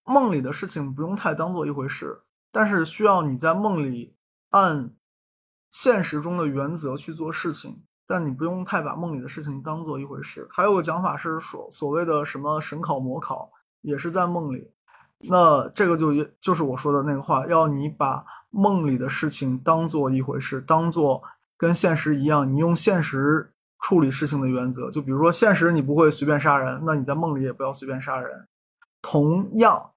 [0.03, 2.21] 梦里的事情不用太当做一回事，
[2.51, 4.15] 但是需要你在梦里
[4.51, 4.91] 按
[5.71, 10.47] 现实中的原则去做事情，但你不用太把梦里的事情当做一回事。
[10.51, 13.49] 还有个讲法是说，所谓的什么神考魔考，
[13.81, 14.71] 也是在梦里。
[15.17, 18.23] 那这个就就是我说的那个话，要你把
[18.53, 21.23] 梦里的事情当做一回事，当做
[21.57, 24.91] 跟现实一样，你用现实处理事情的原则。
[24.91, 28.47] 就比如说，现实你不会随便杀人，那你在梦里也不要随便杀人，
[29.01, 29.91] 同样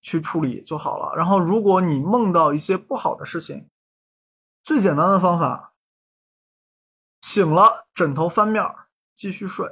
[0.00, 1.16] 去处理就好了。
[1.16, 3.68] 然后，如果你梦到一些不好的事情，
[4.62, 5.72] 最简单的方法，
[7.22, 8.86] 醒了枕头翻面儿
[9.16, 9.68] 继续睡，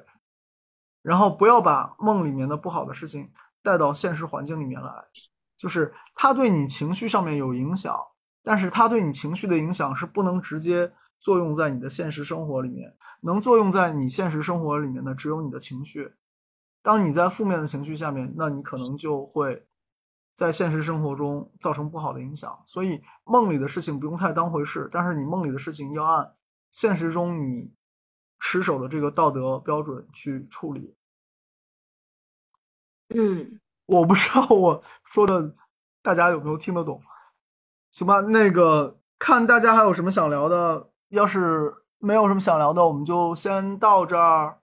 [1.02, 5.04] 然后不要把梦里面的不好的事情带到现实环境里面来，
[5.62, 7.96] 就是它对你情绪上面有影响，
[8.42, 16.14] 但是它对你情绪的影响是不能直接作用在你的现实生活里面，能作用在你现实生活里面的只有你的情绪。
[16.82, 19.64] 当你在负面的情绪下面，那你可能就会
[20.34, 22.60] 在现实生活中造成不好的影响。
[22.66, 26.34] 所以梦里的事情不用太当回事，但是你梦里的事情要按
[26.72, 27.72] 现实中你
[28.40, 30.96] 持守的这个道德标准去处理。
[33.14, 33.60] 嗯，
[33.92, 35.54] 我不知道我说的
[36.02, 37.00] 大家有没有听得懂？
[37.90, 44.60] 行吧，那个看大家还有什么想聊的，要是没有什么想聊的，我们就先到这儿，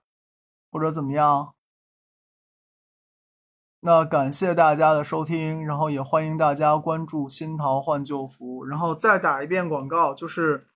[0.72, 1.54] 或者怎么样？
[3.82, 10.66] 那感谢大家的收听，然后也欢迎大家关注新桃换旧符，然后再打一遍广告，就是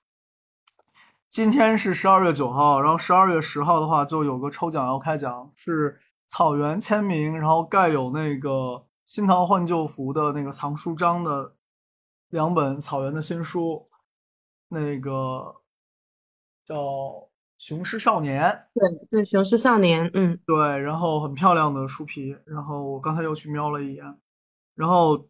[1.28, 6.00] 今天是十二月九号，然后十二月十号的话就有个抽奖要开奖，是
[6.36, 11.54] 草原签名，然后盖有那个新桃换旧符的那个藏书章的
[12.30, 13.88] 两本草原的新书，
[14.68, 15.62] 那个
[16.64, 17.28] 叫。
[17.56, 24.04] 雄狮少年，对对，雄狮少年，嗯，对，然后很漂亮的书皮，然后我刚才又去瞄了一眼，
[24.74, 25.28] 然后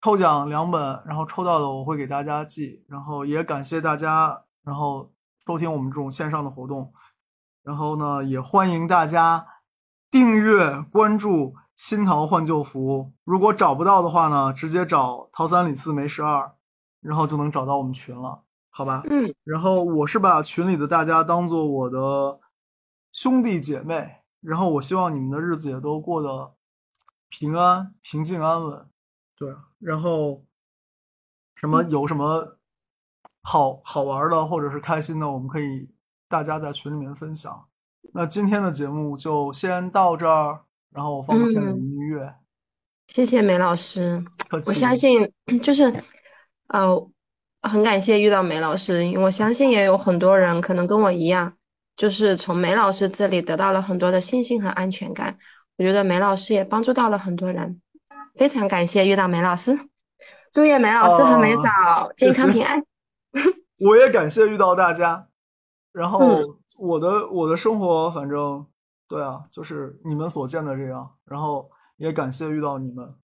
[0.00, 5.12] 抽奖两本，然后抽到的我会给大家寄，然后也感谢大家，然后
[5.44, 6.90] 收听我们这种线上的活动，
[7.64, 9.44] 然后呢，也欢迎大家
[10.10, 16.52] 订阅关注新桃换旧符，如果找不到的话呢，直接找桃三李四梅十二，
[17.00, 18.42] 然后就能找到我们群了。
[18.70, 22.38] 好吧，嗯，然后我是把群里的大家当做我的
[23.12, 26.54] 兄弟姐妹，然后我希望你们的日子也都过得
[27.28, 28.88] 平安、平静、安稳，
[29.36, 30.44] 对，然后
[31.56, 32.58] 什么有什么
[33.42, 35.90] 好好玩的或者是开心的，我们可以
[36.28, 37.67] 大家在群里面分享。
[38.12, 40.60] 那今天的节目就先到这儿，
[40.90, 42.34] 然后我放个片尾音乐。
[43.08, 45.32] 谢谢梅老师，我相信
[45.62, 45.92] 就是，
[46.68, 47.10] 呃。
[47.60, 51.54] 很感谢遇到梅老师，因为我相信也有很多人可能跟我一样，
[51.96, 55.36] 就是从梅老师这里得到了很多的信心和安全感。
[55.76, 57.82] 我觉得梅老师也帮助到了很多人，
[58.36, 59.76] 非常感谢遇到梅老师，
[60.52, 62.80] 祝愿梅老师和梅嫂健康平安。
[63.80, 65.26] 我也感谢遇到大家，
[65.92, 68.64] 然后我的我的生活反正
[69.08, 73.14] 对啊，就是你们所见的这样，然后也感谢遇到你们。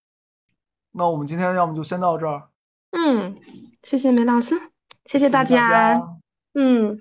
[0.93, 2.49] 那我们今天要么就先到这儿。
[2.91, 3.37] 嗯，
[3.83, 4.55] 谢谢梅老师，
[5.07, 6.01] 谢谢大家。
[6.55, 7.01] 嗯。